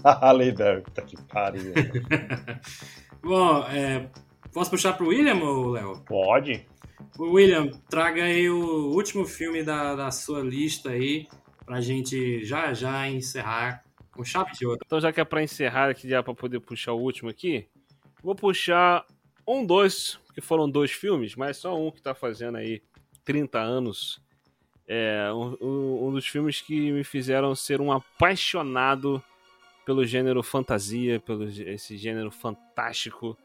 [0.05, 0.81] é Halle Berry.
[0.81, 1.73] Puta que pariu.
[3.21, 4.07] Bom, é,
[4.53, 5.99] posso puxar pro William, ou Léo?
[6.05, 6.65] Pode?
[7.19, 11.27] William, traga aí o último filme da, da sua lista aí,
[11.65, 14.79] pra gente já já encerrar com chave de ouro.
[14.85, 17.67] Então, já que é pra encerrar aqui, já pra poder puxar o último aqui,
[18.23, 19.05] vou puxar
[19.47, 22.81] um, dois, que foram dois filmes, mas só um que tá fazendo aí
[23.23, 24.21] 30 anos.
[24.87, 29.21] É um, um- um dos filmes que me fizeram ser um apaixonado
[29.85, 33.37] pelo gênero fantasia, pelo esse gênero fantástico.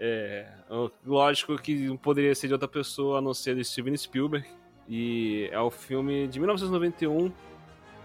[0.00, 0.48] É,
[1.04, 4.48] lógico que não poderia ser de outra pessoa a não ser de Steven Spielberg.
[4.88, 7.32] E é o filme de 1991,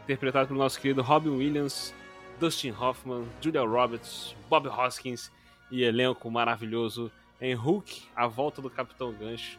[0.04, 1.96] interpretado pelo nosso querido Robin Williams,
[2.40, 5.32] Dustin Hoffman, Julia Roberts, Bob Hoskins
[5.72, 7.12] e elenco maravilhoso
[7.42, 9.58] em Hulk, A Volta do Capitão Gancho,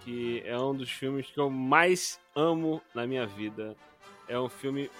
[0.00, 3.76] que é um dos filmes que eu mais amo na minha vida.
[4.28, 4.90] É um filme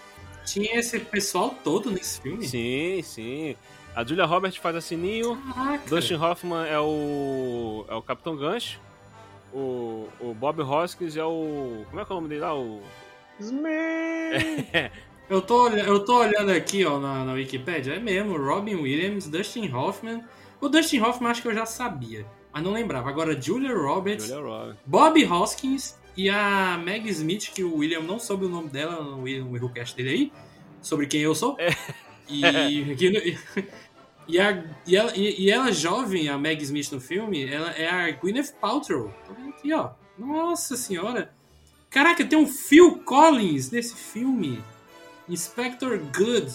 [0.44, 2.46] Tinha esse pessoal todo nesse filme?
[2.46, 3.56] Sim, sim.
[3.94, 5.88] A Julia Roberts faz a Sininho, Caraca.
[5.88, 7.84] Dustin Hoffman é o.
[7.88, 8.80] é o Capitão Gancho.
[9.52, 11.84] O, o Bob Hoskins é o.
[11.88, 12.54] Como é que é o nome dele lá?
[12.54, 12.82] O.
[15.28, 17.94] Eu tô, eu tô olhando aqui, ó, na, na Wikipedia.
[17.94, 20.22] É mesmo, Robin Williams, Dustin Hoffman.
[20.60, 23.08] O Dustin Hoffman acho que eu já sabia, mas não lembrava.
[23.08, 24.82] Agora, Julia Roberts, Julia Roberts.
[24.84, 29.22] Bob Hoskins e a Meg Smith, que o William não soube o nome dela no
[29.22, 30.32] Willcast dele aí,
[30.82, 31.56] sobre quem eu sou.
[32.28, 33.64] E, aqui no-
[34.28, 37.88] e, a- e ela, e- e ela jovem, a Meg Smith no filme, ela é
[37.88, 39.12] a Gwyneth Paltrow.
[39.48, 39.90] Aqui, ó.
[40.18, 41.32] Nossa senhora.
[41.90, 44.62] Caraca, tem um Phil Collins nesse filme.
[45.28, 46.52] Inspector Good.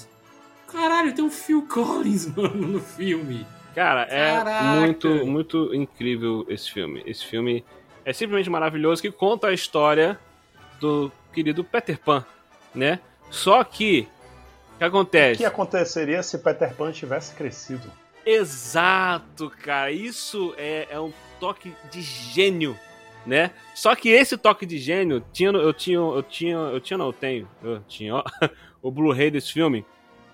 [0.67, 3.45] Caralho, tem um Phil Collins, mano, no filme.
[3.73, 4.79] Cara, é Caraca.
[4.81, 7.01] muito, muito incrível esse filme.
[7.05, 7.63] Esse filme
[8.09, 10.19] é simplesmente maravilhoso que conta a história
[10.79, 12.25] do querido Peter Pan,
[12.73, 12.99] né?
[13.29, 14.07] Só que,
[14.73, 15.37] o que O acontece?
[15.37, 17.91] que aconteceria se Peter Pan tivesse crescido?
[18.25, 19.91] Exato, cara.
[19.91, 22.75] Isso é, é um toque de gênio,
[23.27, 23.51] né?
[23.75, 27.13] Só que esse toque de gênio, tinha, eu tinha, eu tinha, eu tinha, não, eu
[27.13, 28.23] tenho, eu tinha, ó,
[28.81, 29.85] o Blu-ray desse filme.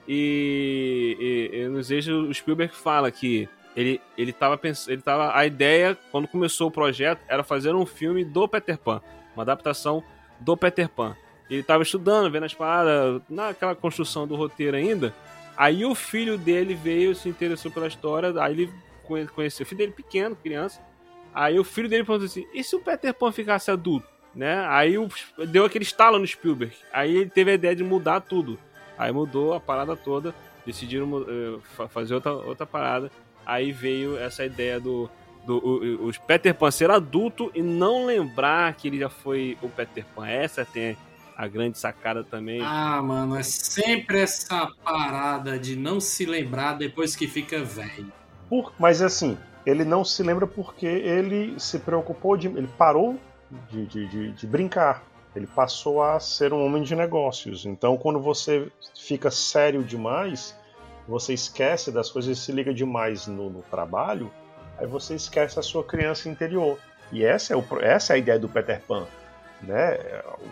[0.08, 5.36] E, e, e nos eixos o Spielberg fala que ele, ele tava pensando, ele tava,
[5.38, 9.02] a ideia, quando começou o projeto, era fazer um filme do Peter Pan,
[9.36, 10.04] uma adaptação
[10.40, 11.16] do Peter Pan.
[11.50, 15.14] Ele tava estudando, vendo as paradas, naquela construção do roteiro ainda.
[15.58, 18.74] Aí o filho dele veio, se interessou pela história, aí ele
[19.04, 20.82] conhe- conheceu o filho dele pequeno, criança.
[21.34, 24.08] Aí o filho dele perguntou assim: e se o Peter Pan ficasse adulto?
[24.34, 24.66] Né?
[24.68, 25.08] Aí o-
[25.48, 26.74] deu aquele estalo no Spielberg.
[26.92, 28.60] Aí ele teve a ideia de mudar tudo.
[28.98, 30.34] Aí mudou a parada toda,
[30.66, 31.08] decidiram
[31.64, 33.12] fa- fazer outra, outra parada.
[33.46, 35.10] Aí veio essa ideia do,
[35.46, 39.58] do o, o- o Peter Pan ser adulto e não lembrar que ele já foi
[39.62, 40.28] o Peter Pan.
[40.28, 40.98] Essa tem
[41.38, 42.62] a grande sacada também.
[42.64, 48.12] Ah, mano, é sempre essa parada de não se lembrar depois que fica velho.
[48.50, 52.48] Por- mas assim, ele não se lembra porque ele se preocupou de.
[52.48, 53.20] Ele parou
[53.70, 55.04] de, de, de- de brincar.
[55.36, 57.66] Ele passou a ser um homem de negócios.
[57.66, 60.56] Então, quando você fica sério demais,
[61.08, 64.32] você esquece das coisas e se liga demais no, no trabalho,
[64.78, 66.78] aí você esquece a sua criança interior.
[67.12, 69.06] E essa é, o, essa é a ideia do Peter Pan.
[69.62, 69.98] Né?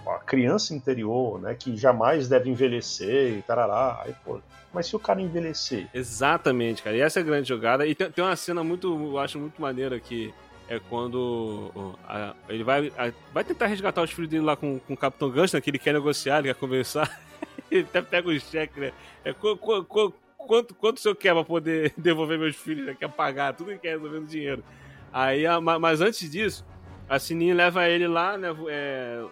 [0.08, 1.56] A criança interior, né?
[1.56, 4.02] que jamais deve envelhecer e tarará.
[4.04, 4.40] Aí, pô,
[4.74, 6.96] mas se o cara envelhecer, Exatamente, cara.
[6.96, 7.86] E essa é a grande jogada.
[7.86, 10.34] E tem, tem uma cena muito, eu acho muito maneira que
[10.70, 14.94] é quando a- ele vai, a- vai tentar resgatar os filhos dele lá com, com
[14.94, 17.20] o Capitão Gancho, que ele quer negociar, ele quer conversar.
[17.70, 18.94] ele até pega o cheque, né?
[19.26, 20.14] É, qu- qu- qu-
[20.48, 22.86] quanto, quanto o senhor quer pra poder devolver meus filhos?
[22.86, 22.96] Né?
[23.00, 24.64] Quer pagar, tudo que quer resolvendo dinheiro.
[25.12, 26.66] Aí, a- ma- mas antes disso,
[27.10, 28.50] a Sininho leva ele lá, né?
[28.70, 29.24] é,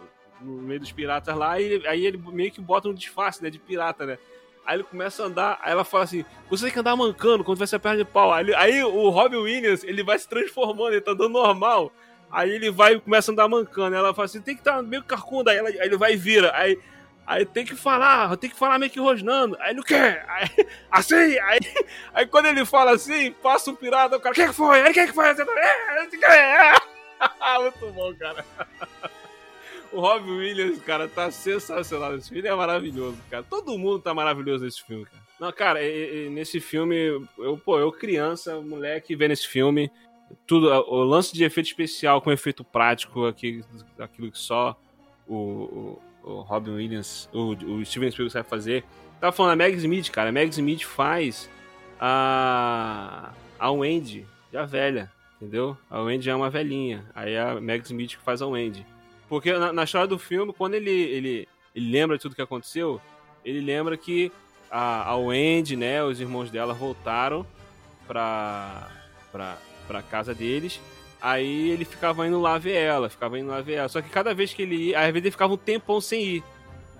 [0.41, 3.49] no meio dos piratas lá, e aí ele meio que bota um disfarce, né?
[3.49, 4.17] De pirata, né?
[4.65, 7.57] Aí ele começa a andar, aí ela fala assim: você tem que andar mancando quando
[7.57, 8.31] vai ser a perna de pau.
[8.33, 11.91] Aí, aí o Robin Williams, ele vai se transformando, ele tá andando normal.
[12.31, 13.95] Aí ele vai começa a andar mancando.
[13.95, 15.51] Aí ela fala assim: tem que estar meio carcunda.
[15.51, 16.51] Aí, ela- aí ele vai e vira.
[16.55, 16.77] Aí,
[17.31, 19.57] aí tem que falar, tem que falar meio que rosnando.
[19.59, 19.95] Aí ele quê?
[19.95, 20.47] Aí,
[20.91, 21.59] assim, aí,
[22.13, 24.81] aí quando ele fala assim, passa um pirata, o cara, quem que foi?
[24.81, 25.33] Aí quem que foi?
[25.35, 26.73] Tá- É, esse.
[27.61, 28.45] Muito bom, cara.
[29.91, 32.47] O Robin Williams, cara, tá sensacional nesse filme.
[32.47, 33.43] É maravilhoso, cara.
[33.43, 35.21] Todo mundo tá maravilhoso nesse filme, cara.
[35.39, 36.95] Não, cara, e- e nesse filme,
[37.37, 39.91] eu, pô, eu criança, moleque, vendo esse filme,
[40.47, 43.61] tudo, o lance de efeito especial com efeito prático, aqui,
[43.99, 44.79] aquilo que só
[45.27, 48.84] o, o, Robin Williams, o, o Steven Spielberg sabe fazer.
[49.19, 50.30] Tava falando a Meg Smith, cara.
[50.30, 51.49] A Meg Smith faz
[51.99, 55.77] a, a Wendy, já velha, entendeu?
[55.89, 57.06] A Wendy é uma velhinha.
[57.14, 58.85] Aí a Meg Smith que faz a Wendy.
[59.30, 62.99] Porque na, na história do filme, quando ele, ele, ele lembra de tudo que aconteceu,
[63.45, 64.31] ele lembra que
[64.69, 67.45] a, a Wendy, né, os irmãos dela voltaram
[68.07, 68.89] pra,
[69.31, 69.57] pra,
[69.88, 70.81] pra casa deles.
[71.22, 73.89] Aí ele ficava indo lá ver ela, ficava indo lá ver ela.
[73.89, 76.43] Só que cada vez que ele ia, às vezes ele ficava um tempão sem ir.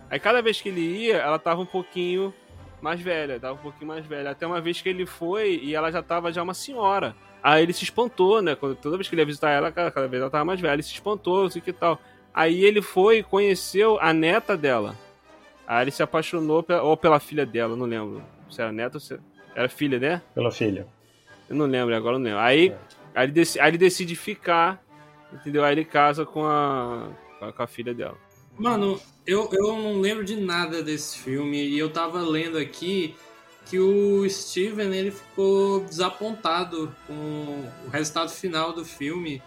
[0.10, 2.34] Aí cada vez que ele ia, ela tava um pouquinho
[2.82, 4.30] mais velha, tava um pouquinho mais velha.
[4.30, 7.16] Até uma vez que ele foi e ela já tava já uma senhora.
[7.42, 8.54] Aí ele se espantou, né?
[8.56, 10.74] Quando, toda vez que ele ia visitar ela, cada, cada vez ela tava mais velha.
[10.74, 12.00] Ele se espantou, assim que tal.
[12.32, 14.96] Aí ele foi e conheceu a neta dela.
[15.66, 18.22] Aí ele se apaixonou pela, ou pela filha dela, não lembro.
[18.50, 19.20] Se era neta ou se
[19.56, 20.22] era filha, né?
[20.36, 20.86] pela filha.
[21.50, 22.40] Eu não lembro, agora não lembro.
[22.40, 22.74] Aí,
[23.14, 24.84] aí, ele, dec- aí ele decide ficar,
[25.32, 25.64] entendeu?
[25.64, 27.10] Aí ele casa com a,
[27.56, 28.18] com a, filha dela.
[28.58, 33.16] Mano, eu, eu não lembro de nada desse filme e eu tava lendo aqui
[33.66, 39.42] que o Steven ele ficou desapontado com o resultado final do filme,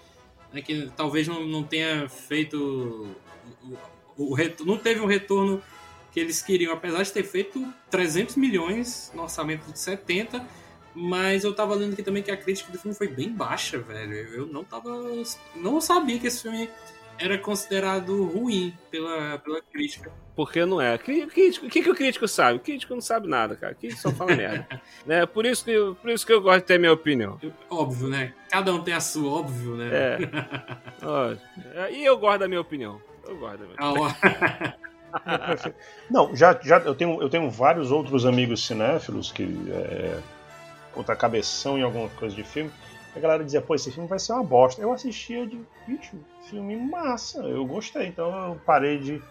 [0.52, 3.14] né, que talvez não, não tenha feito
[3.56, 3.76] o,
[4.16, 5.62] o, o não teve um retorno
[6.10, 10.46] que eles queriam, apesar de ter feito 300 milhões no orçamento de 70,
[10.94, 14.14] mas eu tava lendo aqui também que a crítica do filme foi bem baixa, velho.
[14.14, 14.90] Eu não tava
[15.56, 16.70] não sabia que esse filme
[17.18, 20.10] era considerado ruim pela, pela crítica.
[20.34, 20.96] Porque não é.
[20.96, 21.26] O que,
[21.70, 22.58] que o crítico sabe?
[22.58, 23.72] O crítico não sabe nada, cara.
[23.72, 24.66] O crítico só fala merda.
[25.06, 25.24] né?
[25.26, 27.38] por, isso que, eu- por isso que eu gosto de ter minha opinião.
[27.70, 28.34] Óbvio, né?
[28.50, 29.90] Cada um tem a sua, óbvio, né?
[29.92, 30.18] É.
[31.06, 31.34] Ó,
[31.74, 33.00] é, e eu gosto da minha opinião.
[33.26, 34.06] Eu gosto da minha opinião.
[34.06, 34.94] Ah, ó.
[36.10, 40.18] Não, já, já eu, tenho, eu tenho vários outros amigos cinéfilos que é,
[40.94, 42.70] contra cabeção em alguma coisa de filme.
[43.14, 44.80] A galera dizia, pô, esse filme vai ser uma bosta.
[44.80, 46.16] Eu assistia de, bicho,
[46.48, 48.08] filme massa, eu gostei.
[48.08, 49.22] Então eu parei de,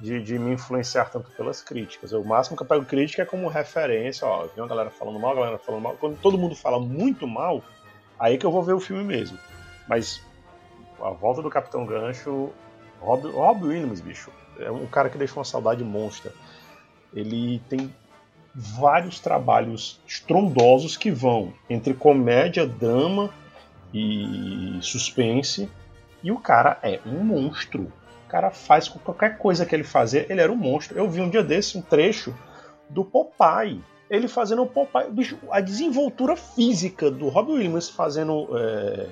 [0.00, 2.12] de, de me influenciar tanto pelas críticas.
[2.12, 5.32] O máximo que eu pego crítica é como referência, ó, vi uma galera falando mal,
[5.32, 5.96] a galera falando mal.
[5.96, 7.62] Quando todo mundo fala muito mal,
[8.18, 9.38] aí que eu vou ver o filme mesmo.
[9.88, 10.22] Mas
[11.00, 12.52] a volta do Capitão Gancho,
[13.00, 16.32] Rob, Rob Williams, bicho, é um cara que deixa uma saudade monstra.
[17.12, 17.92] Ele tem
[18.54, 23.30] vários trabalhos estrondosos que vão entre comédia, drama
[23.92, 25.68] e suspense.
[26.22, 27.92] E o cara é um monstro.
[28.26, 30.96] O cara faz com qualquer coisa que ele fazer, ele era um monstro.
[30.96, 32.34] Eu vi um dia desse um trecho
[32.88, 33.80] do Popeye.
[34.08, 35.10] Ele fazendo o Popeye.
[35.10, 38.48] Bicho, a desenvoltura física do Robbie Williams fazendo.
[38.56, 39.08] é,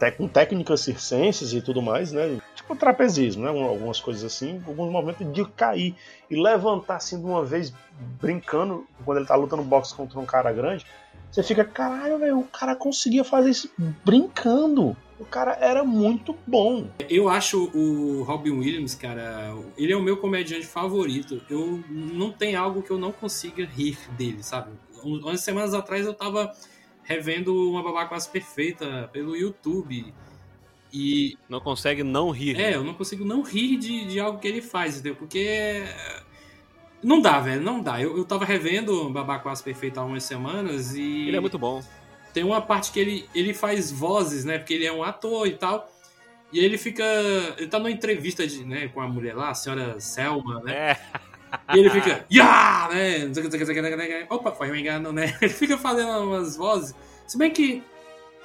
[0.00, 2.38] é, com técnicas circenses e tudo mais, né?
[2.68, 3.48] Tipo trapezismo, né?
[3.48, 5.94] Algumas coisas assim, alguns momentos de cair
[6.30, 7.72] e levantar assim de uma vez,
[8.20, 10.84] brincando, quando ele tá lutando boxe contra um cara grande.
[11.32, 13.70] Você fica, caralho, velho, o cara conseguia fazer isso
[14.04, 14.94] brincando.
[15.18, 16.88] O cara era muito bom.
[17.08, 21.40] Eu acho o Robin Williams, cara, ele é o meu comediante favorito.
[21.48, 24.72] Eu não tem algo que eu não consiga rir dele, sabe?
[25.02, 26.52] Um- Umas semanas atrás eu tava
[27.02, 30.12] revendo uma babá quase perfeita pelo YouTube.
[30.92, 32.58] E Não consegue não rir.
[32.58, 35.16] é, eu não consigo não rir de, de algo que ele faz, entendeu?
[35.16, 36.22] Porque é,
[37.02, 38.00] não dá, velho, não dá.
[38.00, 41.82] Eu, eu tava revendo Babá Quase Perfeita há umas semanas e Ele é muito bom.
[42.32, 44.58] tem uma parte que ele, ele faz vozes, né?
[44.58, 45.90] Porque ele é um ator e tal.
[46.52, 47.04] E ele fica.
[47.58, 50.72] Ele tá numa entrevista de, né, com a mulher lá, a senhora Selma, né?
[50.74, 50.96] É.
[51.74, 52.24] E ele fica.
[52.32, 52.88] Ya!
[52.90, 54.26] Né?
[54.30, 55.36] Opa, foi um engano, né?
[55.40, 56.94] Ele fica fazendo umas vozes.
[57.26, 57.82] Se bem que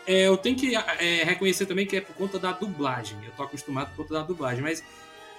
[0.06, 3.18] é, eu tenho que é, reconhecer também que é por conta da dublagem.
[3.26, 4.84] Eu tô acostumado por conta da dublagem, mas.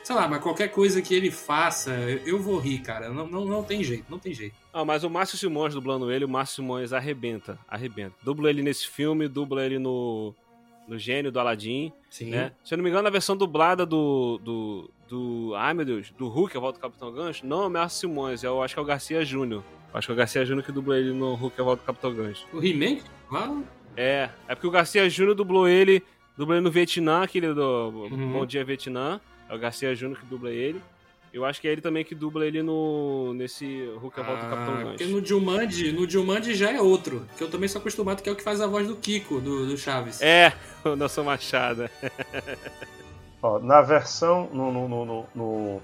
[0.03, 1.91] Sei lá, mas qualquer coisa que ele faça,
[2.27, 3.09] eu vou rir, cara.
[3.09, 4.55] Não, não, não tem jeito, não tem jeito.
[4.71, 8.15] Ah, mas o Márcio Simões dublando ele, o Márcio Simões arrebenta, arrebenta.
[8.23, 10.35] Dubla ele nesse filme, dubla ele no,
[10.87, 12.31] no Gênio do Aladdin, Sim.
[12.31, 12.53] né?
[12.63, 16.29] Se eu não me engano, a versão dublada do, do, do ai meu Deus, do
[16.29, 18.83] Hulk, a volta do Capitão Gancho, não é o Márcio Simões, eu acho que é
[18.83, 19.65] o Garcia Júnior.
[19.95, 22.13] Acho que é o Garcia Júnior que dubla ele no Hulk, a volta do Capitão
[22.13, 22.47] Gancho.
[22.53, 23.05] O remake?
[23.31, 23.57] Lá,
[23.97, 26.03] É, é porque o Garcia Júnior dublou ele,
[26.37, 28.33] dublou ele no Vietnã, aquele do Uhum.
[28.33, 29.21] Bom Dia Vietnã.
[29.49, 30.81] É o Garcia Júnior que dubla ele.
[31.33, 34.51] Eu acho que é ele também que dubla ele no nesse Hulk, a volta do
[34.51, 34.89] Capitão Ah, Gancho.
[34.91, 38.33] porque no Jumanji, no Jumanji já é outro, que eu também sou acostumado, que é
[38.33, 40.23] o que faz a voz do Kiko, do, do Chaves.
[40.23, 40.53] É,
[40.85, 41.91] o Nelson Machado.
[43.43, 44.49] Ó, na versão.
[44.53, 45.83] No, no, no, no- no-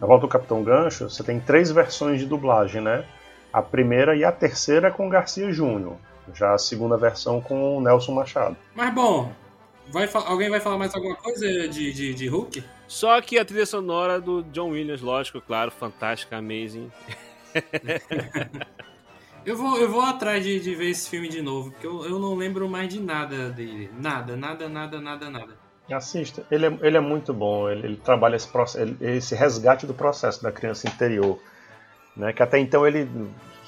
[0.00, 3.04] na volta do Capitão Gancho, você tem três versões de dublagem, né?
[3.52, 5.96] A primeira e a terceira é com o Garcia Júnior.
[6.32, 8.56] Já a segunda versão com o Nelson Machado.
[8.74, 9.32] Mas bom,
[9.88, 12.64] vai, alguém vai falar mais alguma coisa de, de, de Hulk?
[12.88, 16.90] Só que a trilha sonora do John Williams, lógico, claro, fantástica, amazing.
[19.46, 22.18] Eu vou, eu vou atrás de, de ver esse filme de novo, porque eu, eu
[22.18, 23.90] não lembro mais de nada dele.
[24.00, 25.54] Nada, nada, nada, nada, nada.
[25.92, 29.92] Assista, ele é, ele é muito bom, ele, ele trabalha esse, processo, esse resgate do
[29.92, 31.38] processo da criança interior.
[32.16, 32.32] Né?
[32.32, 33.06] Que até então ele.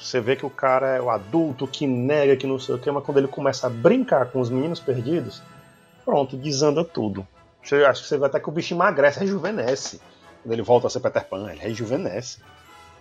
[0.07, 2.89] Você vê que o cara é o adulto que nega, que não sei o que,
[2.93, 5.43] mas quando ele começa a brincar com os meninos perdidos,
[6.05, 7.27] pronto, desanda tudo.
[7.61, 10.01] Você, acho que você vai até que o bicho emagrece, rejuvenesce.
[10.43, 12.39] Quando ele volta a ser Peter Pan, ele rejuvenesce.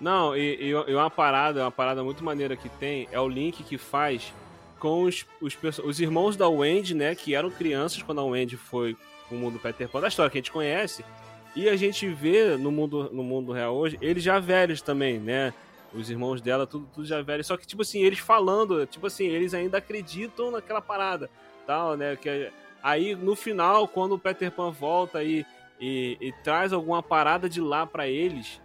[0.01, 3.77] Não, e, e- uma parada, uma parada muito maneira que tem é o link que
[3.77, 4.33] faz
[4.79, 7.13] com os, os, os irmãos da Wendy, né?
[7.13, 8.97] Que eram crianças quando a Wendy foi
[9.29, 11.05] pro mundo Peter Pan, da história que a gente conhece.
[11.55, 15.53] E a gente vê no mundo, no mundo real hoje, eles já velhos também, né?
[15.95, 17.47] Os irmãos dela, tudo, tudo já velhos.
[17.47, 21.29] Só que, tipo assim, eles falando, tipo assim, eles ainda acreditam naquela parada,
[21.65, 22.15] tal, né?
[22.15, 22.51] Que,
[22.83, 25.45] aí, no final, quando o Peter Pan volta e,
[25.79, 28.61] e, e traz alguma parada de lá pra eles,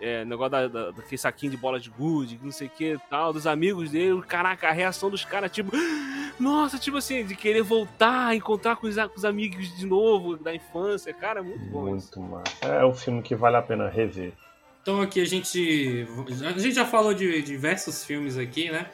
[0.00, 3.32] é, negócio da, da- daquele saquinho de bola de gude, não sei o que tal,
[3.32, 5.70] dos amigos dele, caraca, a reação dos caras, tipo,
[6.40, 10.52] Nossa, tipo assim, de querer voltar, encontrar com os, com os amigos de novo, da
[10.54, 11.12] infância.
[11.12, 11.82] Cara, é muito bom.
[11.82, 12.66] Muito massa.
[12.66, 14.32] É um filme que vale a pena rever.
[14.82, 16.06] Então aqui a gente.
[16.44, 18.90] A gente já falou de diversos filmes aqui, né?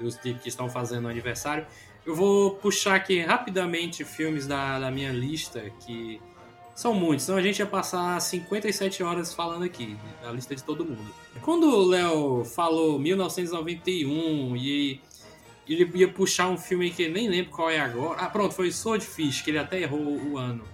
[0.00, 1.66] Dos que estão fazendo aniversário.
[2.06, 6.18] Eu vou puxar aqui rapidamente filmes da, da minha lista, que
[6.74, 10.84] são muitos, então a gente ia passar 57 horas falando aqui, da lista de todo
[10.84, 11.12] mundo.
[11.42, 15.00] Quando o Léo falou 1991 e
[15.68, 18.20] ele ia puxar um filme que nem lembro qual é agora.
[18.20, 20.64] Ah, pronto, foi Swordfish, que ele até errou o ano.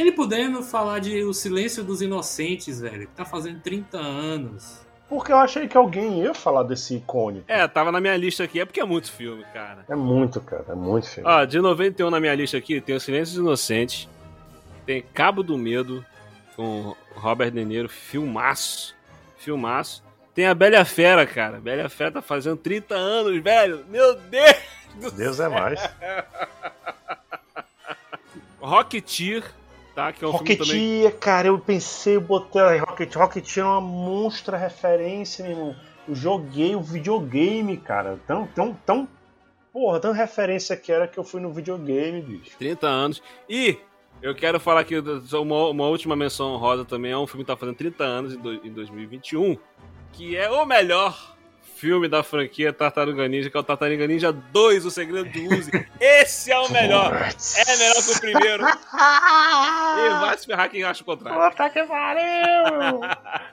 [0.00, 4.80] Ele podendo falar de O Silêncio dos Inocentes, velho, que tá fazendo 30 anos.
[5.08, 7.44] Porque eu achei que alguém ia falar desse icônico.
[7.48, 9.84] É, tava na minha lista aqui, é porque é muito filme, cara.
[9.88, 10.64] É muito, cara.
[10.68, 11.28] É muito filme.
[11.28, 14.08] Ó, de 91 na minha lista aqui, tem O Silêncio dos Inocentes,
[14.86, 16.04] tem Cabo do Medo,
[16.56, 18.94] com Robert De Niro, filmaço,
[19.36, 20.02] filmaço.
[20.32, 21.58] Tem a Bela Fera, cara.
[21.58, 23.84] Bela a Fera tá fazendo 30 anos, velho.
[23.88, 25.80] Meu Deus Deus é mais.
[28.60, 29.42] Rocketeer,
[29.94, 30.12] tá?
[30.12, 30.30] Que é um.
[30.32, 35.76] Rocketeer, cara, eu pensei, eu botei aí, Rocket, Rocketeer é uma monstra referência, meu irmão.
[36.08, 38.18] Eu joguei o videogame, cara.
[38.26, 39.08] Tão, tão, tão.
[39.72, 42.56] Porra, tão referência que era que eu fui no videogame, bicho.
[42.58, 43.22] 30 anos.
[43.48, 43.78] E
[44.20, 44.94] eu quero falar aqui
[45.34, 47.12] uma, uma última menção honrosa também.
[47.12, 49.56] É um filme que tá fazendo 30 anos em, do- em 2021,
[50.12, 51.36] que é o melhor
[51.80, 55.70] filme da franquia Tartaruga Ninja, que é o Tartaruga Ninja 2, O Segredo do Uzi.
[55.98, 57.14] Esse é o melhor.
[57.14, 58.64] É melhor que o primeiro.
[59.90, 61.50] E vai se ferrar quem acha o contrário.
[61.50, 63.00] Puta que pariu!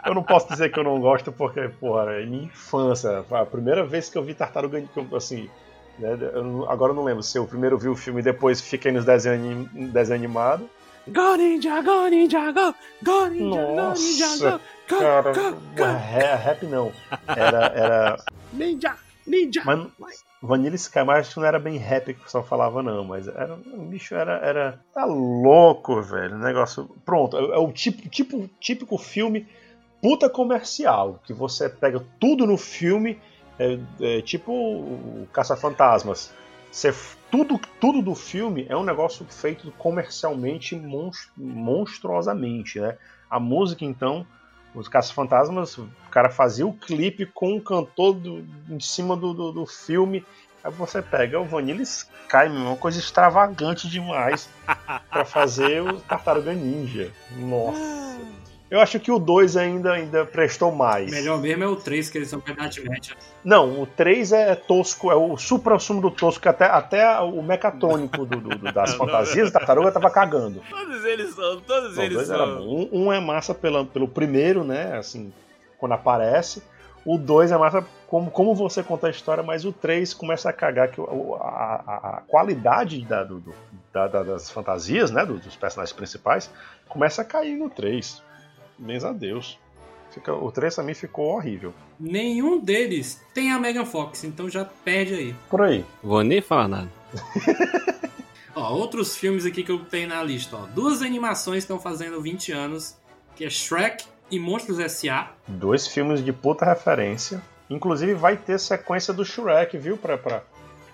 [0.06, 3.26] eu não posso dizer que eu não gosto, porque, porra, é minha infância.
[3.32, 5.50] A primeira vez que eu vi Tartaruga eu, assim.
[5.98, 8.92] né, eu agora eu não lembro se eu primeiro vi o filme e depois fiquei
[8.92, 10.70] nos desenhos desenho animado.
[11.08, 12.76] Go Ninja, go Ninja, go!
[13.04, 14.60] Go Ninja, go Ninja, Nossa, go!
[14.90, 15.84] Go, Cara, go, go!
[15.84, 16.92] ra- rap não.
[17.28, 17.66] Era.
[17.76, 18.18] era
[18.54, 19.62] Ninja, ninja!
[19.66, 23.04] mas Vanilla Sky, mas acho que não era bem rap que o pessoal falava, não.
[23.04, 23.54] Mas era.
[23.56, 24.34] O bicho era.
[24.38, 26.38] era tá louco, velho.
[26.38, 26.90] Negócio.
[27.06, 29.48] Pronto, é, é o tipo, tipo, típico filme
[30.02, 31.20] puta comercial.
[31.26, 33.20] Que você pega tudo no filme,
[33.58, 36.32] é, é tipo o Caça-Fantasmas.
[36.72, 36.94] Você-
[37.30, 42.98] Tudo, tudo do filme é um negócio feito comercialmente monstru- monstruosamente, né?
[43.30, 44.26] A música, então,
[44.74, 49.52] os Caça-Fantasmas, o cara fazia o clipe com o cantor do- em cima do, do,
[49.52, 50.26] do filme.
[50.64, 54.50] Aí você pega o Vanilla Sky, uma coisa extravagante demais
[55.12, 57.12] pra fazer o Tartaruga Ninja.
[57.38, 58.07] Nossa.
[58.70, 61.10] Eu acho que o 2 ainda, ainda prestou mais.
[61.10, 63.12] Melhor mesmo é o 3, que eles são verdade match.
[63.44, 68.26] Não, o 3 é tosco, é o supra-sumo do tosco, que até, até o mecatrônico
[68.26, 70.62] do, do- do- das fantasias da tartaruga tava cagando.
[70.70, 72.60] Todos eles são, todos Não, eles são.
[72.62, 74.98] Um, um é massa pela, pelo primeiro, né?
[74.98, 75.32] Assim,
[75.78, 76.62] quando aparece.
[77.06, 80.54] O 2 é massa como, como você conta a história, mas o 3 começa a
[80.54, 83.42] cagar que a, a- a qualidade da- do-
[83.94, 85.26] da- da- das fantasias, né?
[85.26, 86.50] do- dos personagens principais,
[86.90, 88.22] começa a cair no 3.
[88.78, 89.60] Mês a Deus.
[90.12, 91.74] Fica, o 3 também ficou horrível.
[92.00, 95.36] Nenhum deles tem a Megan Fox, então já perde aí.
[95.50, 95.86] Por aí.
[96.02, 96.90] Vou nem falar nada.
[98.56, 100.66] Ó, outros filmes aqui que eu tenho na lista, ó.
[100.66, 102.98] Duas animações estão fazendo 20 anos,
[103.36, 105.32] que é Shrek e Monstros S.A.
[105.48, 107.40] Dois filmes de puta referência.
[107.70, 109.96] Inclusive vai ter sequência do Shrek, viu?
[109.96, 110.42] Pra, pra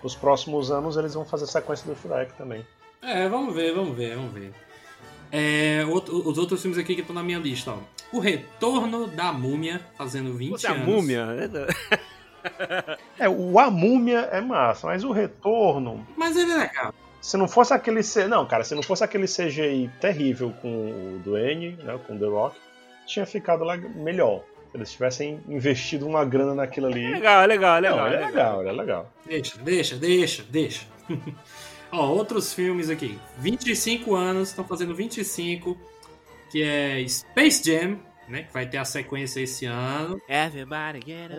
[0.02, 2.66] os próximos anos eles vão fazer sequência do Shrek também.
[3.00, 4.52] É, vamos ver, vamos ver, vamos ver.
[5.36, 7.78] É, outro- os outros filmes aqui que estão na minha lista, ó.
[8.12, 10.86] O Retorno da Múmia, fazendo 20 Puta, a anos.
[10.86, 11.26] múmia.
[11.26, 11.48] né?
[13.18, 16.94] É, o A Múmia é massa, mas o Retorno, Mas ele é legal.
[17.20, 18.28] se não fosse aquele C...
[18.28, 20.68] não, cara, se não fosse aquele CGI terrível com
[21.16, 22.56] o Dwayne, né, com o The Rock,
[23.06, 23.64] tinha ficado
[23.96, 24.44] melhor.
[24.70, 27.04] Se eles tivessem investido uma grana naquilo ali.
[27.04, 27.96] É legal, é legal, é legal.
[27.96, 28.32] não, é ele é legal.
[28.32, 29.12] legal, ele é legal.
[29.26, 30.86] Deixa, deixa, deixa, deixa.
[31.96, 33.18] Ó, outros filmes aqui.
[33.38, 35.76] 25 anos, estão fazendo 25,
[36.50, 37.98] que é Space Jam,
[38.28, 38.42] né?
[38.44, 40.20] Que vai ter a sequência esse ano.
[40.28, 41.30] Everybody get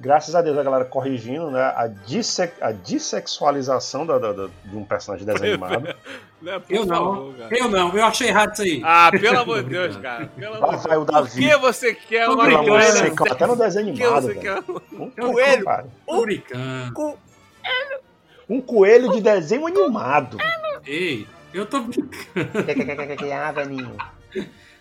[0.00, 4.76] Graças a Deus a galera corrigindo, né, a, disse- a dissexualização da, da- da- de
[4.76, 5.94] um personagem de desenho animado.
[6.42, 7.56] Não, por Eu não, cara.
[7.56, 8.82] eu não, eu achei errado isso aí.
[8.84, 10.26] Ah, pelo amor de Deus, cara.
[10.26, 11.04] Pelo amor de Deus.
[11.30, 13.06] Por que você quer uma coisa?
[13.30, 14.40] até no desenho Por que animado, você velho.
[14.40, 15.00] quer...
[15.00, 15.64] Um Coelho.
[16.04, 17.18] Tô brincando.
[18.52, 20.36] Um coelho de desenho animado.
[20.86, 22.50] Ei, eu tô brincando.
[23.32, 24.12] ah.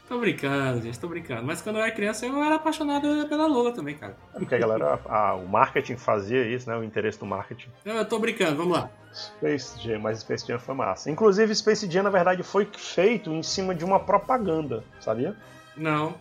[0.08, 1.44] Tô brincando, gente, tô brincando.
[1.44, 4.18] Mas quando eu era criança, eu era apaixonado pela Lola também, cara.
[4.34, 6.76] Porque a galera, a- o marketing fazia isso, né?
[6.76, 7.70] O interesse do marketing.
[7.86, 8.90] Eu, eu tô brincando, vamos lá.
[9.14, 11.10] Space Jam, mas Space Jam foi massa.
[11.10, 15.34] Inclusive, Space Jam, na verdade, foi feito em cima de uma propaganda, sabia?
[15.78, 16.16] Não.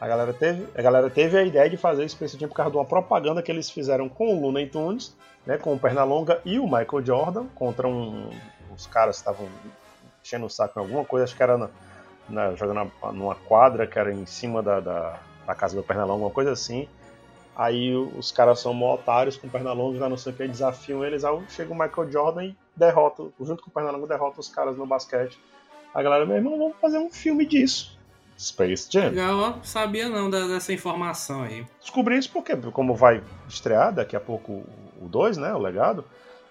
[0.00, 2.76] A galera teve a, galera teve a ideia de fazer Space Jam por causa de
[2.78, 5.15] uma propaganda que eles fizeram com o Looney Tunes,
[5.46, 8.30] né, com o Pernalonga e o Michael Jordan, contra um,
[8.74, 9.48] os caras que estavam
[10.22, 11.68] enchendo o saco em alguma coisa, acho que era na,
[12.28, 16.30] na- jogando numa quadra que era em cima da, da, da casa do Pernalonga, uma
[16.30, 16.88] coisa assim.
[17.54, 21.02] Aí os caras são mó otários com o Pernalonga, já não sei o que, desafiam
[21.04, 24.76] eles, aí chega o Michael Jordan e derrota, junto com o Pernalonga, derrota os caras
[24.76, 25.38] no basquete.
[25.94, 27.96] A galera, meu irmão, vamos fazer um filme disso.
[28.38, 29.08] Space Jam.
[29.08, 29.58] Legal.
[29.62, 31.66] Sabia não dessa informação aí.
[31.80, 34.62] Descobri isso porque, como vai estrear daqui a pouco
[35.00, 35.52] o 2, né?
[35.54, 36.04] O legado.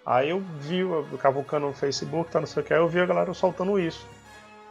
[0.06, 3.00] Aí eu vi, eu cavucando no Facebook, tá não sei o que, aí eu vi
[3.00, 4.06] a galera soltando isso.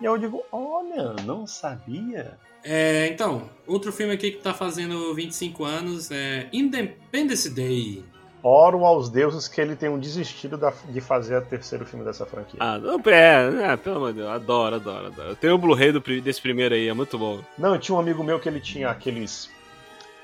[0.01, 2.39] E aí eu digo, olha, não sabia.
[2.63, 8.05] É, então, outro filme aqui que tá fazendo 25 anos é Independence Day.
[8.43, 12.59] Oro aos deuses que ele tenham desistido da- de fazer o terceiro filme dessa franquia.
[12.61, 15.29] Ah, não, é, é, pelo amor de Deus, adoro, adoro, adoro.
[15.31, 17.41] Eu tenho o Blu-ray desse primeiro aí, é muito bom.
[17.59, 19.51] Não, tinha um amigo meu que ele tinha aqueles.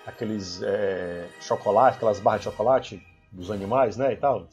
[0.06, 4.12] aqueles é, chocolate, aquelas barras de chocolate dos animais, né?
[4.12, 4.46] E tal.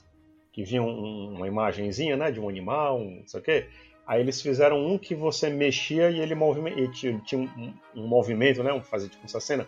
[0.51, 2.31] Que vinha um- uma imagenzinha, né?
[2.31, 3.67] De um animal, um, não sei o quê.
[4.05, 8.07] Aí eles fizeram um que você mexia e ele, movime- e tinha, tinha um, um
[8.07, 8.71] movimento, né?
[8.71, 9.67] Um fazer tipo essa cena.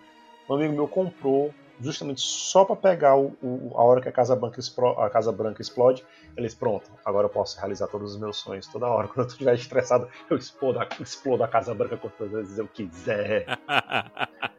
[0.50, 4.36] Um amigo meu comprou justamente só para pegar o, o- a hora que a Casa,
[4.36, 6.04] Branca explo- a Casa Branca explode.
[6.58, 9.08] Pronto, agora eu posso realizar todos os meus sonhos toda hora.
[9.10, 13.46] Quando eu estiver estressado, eu explodo explodo a Casa Branca quantas vezes eu quiser.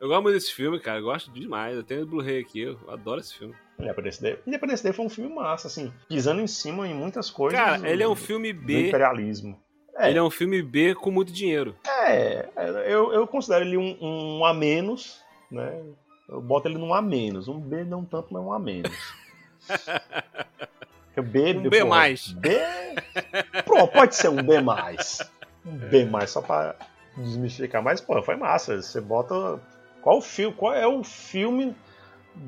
[0.00, 1.76] eu gosto muito desse filme, cara, eu gosto demais.
[1.76, 3.54] Eu tenho o Blu-ray aqui, eu adoro esse filme.
[3.78, 4.38] Independence Day.
[4.46, 7.58] Independence Day foi um filme massa, assim, pisando em cima em muitas coisas.
[7.58, 8.88] Cara, ele é um do- filme do B.
[8.88, 9.60] imperialismo.
[9.96, 10.10] É.
[10.10, 11.74] Ele é um filme B com muito dinheiro.
[12.06, 12.48] É,
[12.86, 15.20] eu, eu considero ele um, um A menos,
[15.50, 15.82] né?
[16.28, 17.48] Eu boto ele num A menos.
[17.48, 18.92] Um B não tanto, mas um A menos.
[21.20, 22.28] B, Um B porra, mais.
[22.32, 22.60] B.
[23.64, 25.18] Pronto, pode ser um B mais.
[25.66, 26.76] Um B mais, só pra
[27.16, 27.82] desmistificar.
[27.82, 28.80] Mas, pô, foi massa.
[28.80, 29.60] Você bota.
[30.02, 31.74] Qual, filme, qual é o filme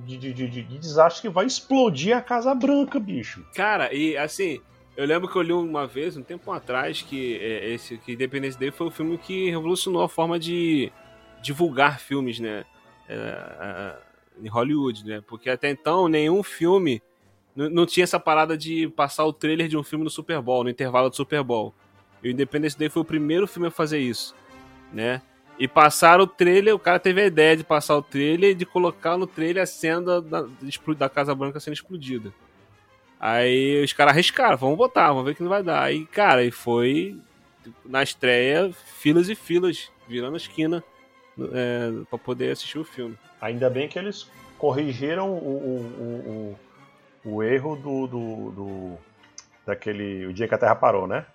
[0.06, 3.44] de, de, de, de desastre que vai explodir a Casa Branca, bicho?
[3.54, 4.60] Cara, e assim,
[4.96, 8.58] eu lembro que eu li uma vez, um tempo atrás, que é, esse que Independence
[8.58, 10.92] Day foi o filme que revolucionou a forma de
[11.42, 12.64] divulgar filmes, né?
[13.08, 13.96] É, é,
[14.42, 15.22] em Hollywood, né?
[15.26, 17.02] Porque até então nenhum filme
[17.54, 20.70] não tinha essa parada de passar o trailer de um filme no Super Bowl, no
[20.70, 21.74] intervalo do Super Bowl.
[22.22, 24.34] E o Independence Day foi o primeiro filme a fazer isso,
[24.92, 25.20] né?
[25.60, 28.64] E passaram o trailer, o cara teve a ideia de passar o trailer e de
[28.64, 30.46] colocar no trailer a cena da,
[30.96, 32.32] da Casa Branca sendo explodida.
[33.20, 35.82] Aí os caras arriscaram, vamos botar, vamos ver o que não vai dar.
[35.82, 37.18] Aí, cara, e foi
[37.84, 40.82] na estreia, filas e filas, virando a esquina
[41.52, 43.14] é, pra poder assistir o filme.
[43.38, 44.26] Ainda bem que eles
[44.56, 46.56] corrigiram o, o,
[47.24, 48.98] o, o, o erro do, do, do-
[49.66, 50.24] daquele.
[50.24, 51.26] O dia que a Terra parou, né?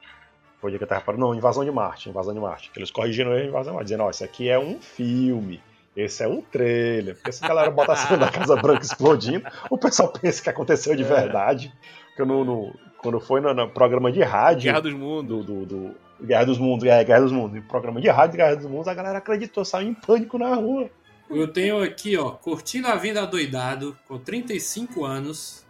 [0.60, 1.19] Foi o dia que a Terra parou.
[1.19, 2.10] Não, invasão de Marte.
[2.10, 2.72] Invasão de Marte.
[2.76, 5.61] Eles corrigiram de invasão de Marte, dizendo, ó, isso aqui é um filme.
[5.95, 7.15] Esse é um trailer.
[7.15, 10.49] Porque se a galera bota a cena da Casa Branca explodindo, o pessoal pensa que
[10.49, 11.06] aconteceu de É.
[11.06, 11.72] verdade.
[12.07, 14.64] Porque no, no- quando foi no, no programa de rádio.
[14.64, 15.45] Guerra dos Mundos.
[15.45, 15.95] do, do, do-
[16.26, 17.64] Guerra dos Mundos, é, Guerra dos Mundos.
[17.65, 20.90] Programa de rádio Guerra dos Mundos, a galera acreditou, saiu em pânico na rua.
[21.30, 25.65] Eu tenho aqui, ó, Curtindo a Vida Doidado, com 35 anos,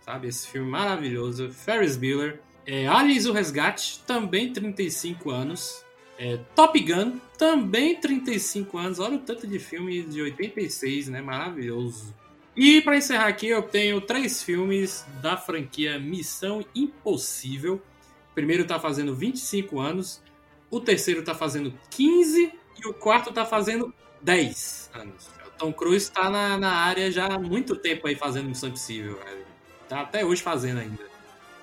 [0.00, 0.28] sabe?
[0.28, 1.50] Esse filme maravilhoso.
[1.50, 2.40] Ferris Bueller.
[2.66, 5.84] É, Aliens o Resgate, também 35 anos.
[6.18, 8.98] É, Top Gun, também 35 anos.
[8.98, 11.20] Olha o tanto de filme de 86, né?
[11.20, 12.14] Maravilhoso.
[12.56, 17.82] E pra encerrar aqui, eu tenho três filmes da franquia Missão Impossível.
[18.30, 20.22] O primeiro tá fazendo 25 anos,
[20.70, 22.52] o terceiro tá fazendo 15
[22.82, 25.28] e o quarto tá fazendo 10 anos.
[25.46, 29.18] O Tom Cruise tá na, na área já há muito tempo aí fazendo Missão Impossível,
[29.24, 29.46] velho.
[29.88, 31.11] Tá até hoje fazendo ainda.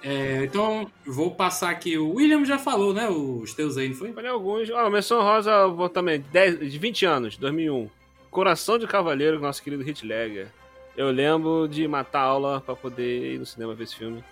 [0.02, 1.98] É, então, vou passar aqui.
[1.98, 3.10] O William já falou, né?
[3.10, 4.14] Os teus aí, não foi?
[4.14, 4.70] Falei alguns.
[4.70, 6.24] Ó, menção rosa, vou também.
[6.32, 7.90] 10, de 20 anos, 2001.
[8.32, 10.48] Coração de Cavaleiro, nosso querido Ledger.
[10.96, 14.24] Eu lembro de matar aula pra poder ir no cinema ver esse filme.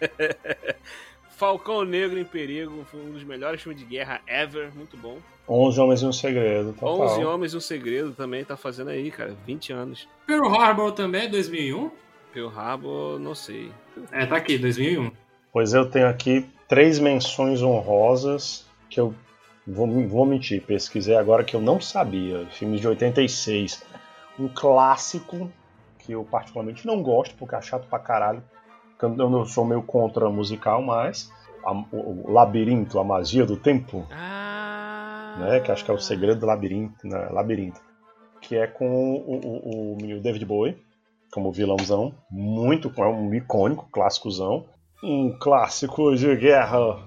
[1.36, 5.18] Falcão Negro em Perigo, foi um dos melhores filmes de guerra ever, muito bom.
[5.48, 6.74] 11 Homens e um Segredo.
[6.74, 7.00] Total.
[7.00, 10.08] 11 Homens e um Segredo também tá fazendo aí, cara, 20 anos.
[10.26, 11.90] Pearl Harbor também, 2001?
[12.32, 13.72] Pearl Harbor, não sei.
[14.12, 15.10] É, tá aqui, 2001.
[15.52, 19.14] Pois eu tenho aqui três menções honrosas que eu
[19.66, 22.46] vou, vou mentir, pesquisei agora que eu não sabia.
[22.50, 23.82] Filmes de 86.
[24.38, 25.50] Um clássico
[25.98, 28.42] que eu particularmente não gosto, porque é chato pra caralho.
[29.02, 31.32] Eu não sou meio contra musical, mas
[31.64, 35.36] a- o, o Labirinto, a magia do tempo, Ah.
[35.38, 35.60] né?
[35.60, 37.28] Que acho que é o segredo do labirinto, né?
[37.30, 37.80] labirinto.
[38.40, 40.76] Que é com o, o, o menino David Bowie
[41.30, 44.66] como vilãozão, muito é um icônico, clássicozão.
[45.02, 47.02] Um clássico de guerra,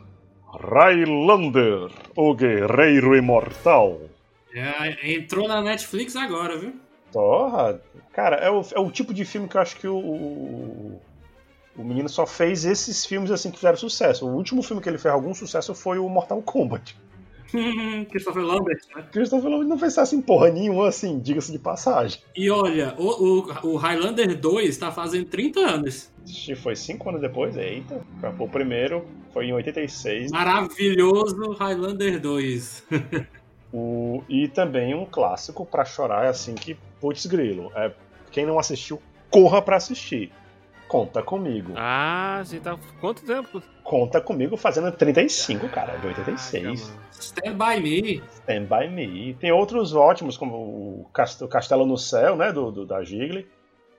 [0.47, 4.01] Highlander, o guerreiro imortal.
[4.53, 6.73] É, entrou na Netflix agora, viu?
[7.11, 7.79] Porra,
[8.11, 11.01] cara, é o, é o tipo de filme que eu acho que o, o,
[11.75, 14.27] o menino só fez esses filmes assim que fizeram sucesso.
[14.27, 16.95] O último filme que ele fez algum sucesso foi o Mortal Kombat.
[18.09, 19.03] Christopher Lambert, né?
[19.11, 22.19] Christopher Nolan não fez assim porra nenhuma, assim, diga-se de passagem.
[22.35, 26.11] E olha, o, o, o Highlander 2 tá fazendo 30 anos.
[26.25, 28.01] Ixi, Foi cinco anos depois, eita.
[28.39, 30.31] O primeiro foi em 86.
[30.31, 32.83] Maravilhoso Highlander 2.
[33.75, 37.71] O, e também um clássico pra chorar, assim, que putz grilo.
[37.73, 37.91] É,
[38.31, 39.01] quem não assistiu,
[39.31, 40.31] corra pra assistir.
[40.93, 41.73] Conta comigo.
[41.75, 42.77] Ah, você tá.
[43.01, 43.59] Quanto tempo?
[43.83, 46.63] Conta comigo fazendo 35, cara, de 86.
[46.63, 47.09] Caraca, mano.
[47.19, 48.23] Stand By Me.
[48.29, 49.33] Stand By Me.
[49.39, 53.47] Tem outros ótimos, como o Cast- o Castelo no Céu, né, do, do- da Ghibli.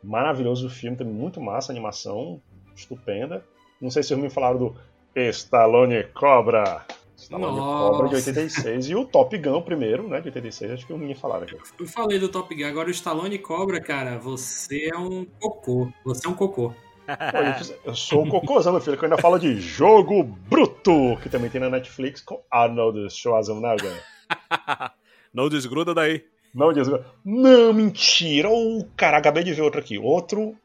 [0.05, 2.41] Maravilhoso filme, também muito massa, animação
[2.77, 3.45] estupenda.
[3.81, 4.77] Não sei se vocês me falaram do
[5.17, 6.87] Stallone Cobra.
[7.17, 7.91] Stallone Nossa.
[7.91, 8.89] Cobra de 86.
[8.91, 10.71] E o Top Gun, o primeiro, né, de 86.
[10.71, 11.57] Acho que o menino falaram aqui.
[11.79, 15.89] Eu falei do Top Gun, agora o Stallone Cobra, cara, você é um cocô.
[16.05, 16.73] Você é um cocô.
[17.07, 21.29] Pô, eu, sou o cocôzão, meu filho, que eu ainda falo de Jogo Bruto, que
[21.29, 23.93] também tem na Netflix com Arnold Schwarzenegger.
[25.33, 26.25] Não desgruda daí.
[26.55, 26.89] Não diz.
[27.25, 28.49] Não, mentira!
[28.49, 29.99] Oh, cara, acabei de ver outro aqui.
[29.99, 30.57] Outro.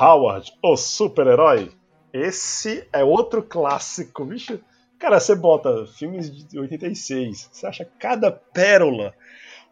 [0.00, 1.72] Howard, o super-herói.
[2.12, 4.60] Esse é outro clássico, bicho.
[4.98, 9.14] Cara, você bota filmes de 86, você acha cada pérola.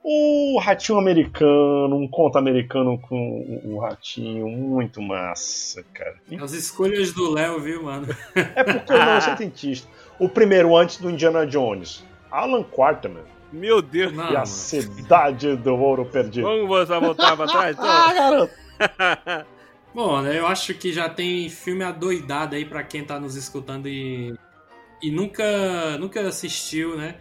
[0.03, 6.17] O ratinho americano, um conto americano com o o ratinho, muito massa, cara.
[6.41, 8.07] As escolhas do Léo, viu, mano?
[8.35, 9.89] É porque eu não sou cientista.
[10.19, 12.05] O primeiro antes do Indiana Jones.
[12.31, 13.23] Alan Quarterman
[13.53, 14.13] Meu Deus.
[14.13, 14.45] Não, e a.
[14.47, 16.47] Cidade do Ouro Perdido.
[16.47, 17.77] Vamos voltar, voltar pra trás?
[17.79, 18.15] Ah, Então.
[18.15, 19.49] garoto!
[19.95, 23.89] Bom, né, eu acho que já tem filme adoidado aí pra quem tá nos escutando
[23.89, 24.35] e,
[25.03, 27.17] e nunca, nunca assistiu, né?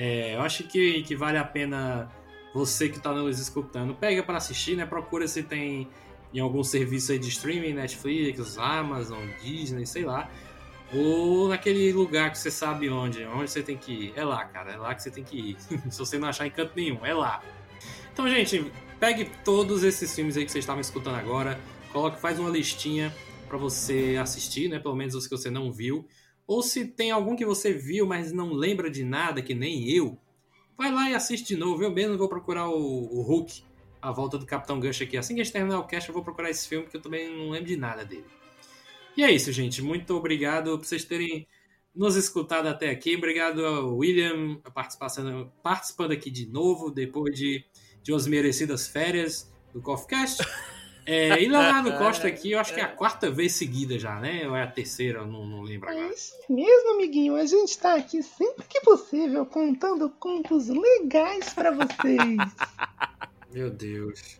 [0.00, 2.08] É, eu acho que, que vale a pena
[2.54, 3.94] você que tá nos escutando.
[3.94, 4.86] Pega pra assistir, né?
[4.86, 5.88] Procura se tem
[6.32, 10.30] em algum serviço aí de streaming, Netflix, Amazon, Disney, sei lá.
[10.94, 14.12] Ou naquele lugar que você sabe onde, onde você tem que ir.
[14.14, 15.56] É lá, cara, é lá que você tem que ir.
[15.90, 17.42] se você não achar em canto nenhum, é lá.
[18.12, 18.70] Então, gente,
[19.00, 21.58] pegue todos esses filmes aí que vocês estavam escutando agora,
[21.92, 23.12] coloque, faz uma listinha
[23.48, 24.78] pra você assistir, né?
[24.78, 26.06] Pelo menos os que você não viu.
[26.48, 30.18] Ou se tem algum que você viu, mas não lembra de nada, que nem eu,
[30.78, 31.84] vai lá e assiste de novo.
[31.84, 33.62] Eu mesmo vou procurar o, o Hulk,
[34.00, 35.18] a volta do Capitão Gancho aqui.
[35.18, 37.28] Assim que a gente terminar o cast, eu vou procurar esse filme, porque eu também
[37.28, 38.24] não lembro de nada dele.
[39.14, 39.82] E é isso, gente.
[39.82, 41.46] Muito obrigado por vocês terem
[41.94, 43.14] nos escutado até aqui.
[43.14, 47.62] Obrigado ao William participando, participando aqui de novo, depois de,
[48.02, 50.42] de umas merecidas férias do CoffeeCast.
[51.10, 54.46] É, e Leonardo Costa aqui, eu acho que é a quarta vez seguida já, né?
[54.46, 56.12] Ou é a terceira, eu não, não lembro É agora.
[56.14, 57.34] isso mesmo, amiguinho.
[57.34, 62.36] A gente tá aqui sempre que possível contando contos legais pra vocês.
[63.50, 64.38] Meu Deus.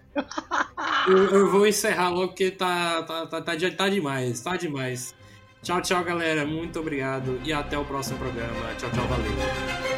[1.09, 5.15] Eu, eu vou encerrar logo porque tá, tá, tá, tá, tá demais, tá demais.
[5.63, 6.45] Tchau, tchau, galera.
[6.45, 8.75] Muito obrigado e até o próximo programa.
[8.77, 9.98] Tchau, tchau, valeu.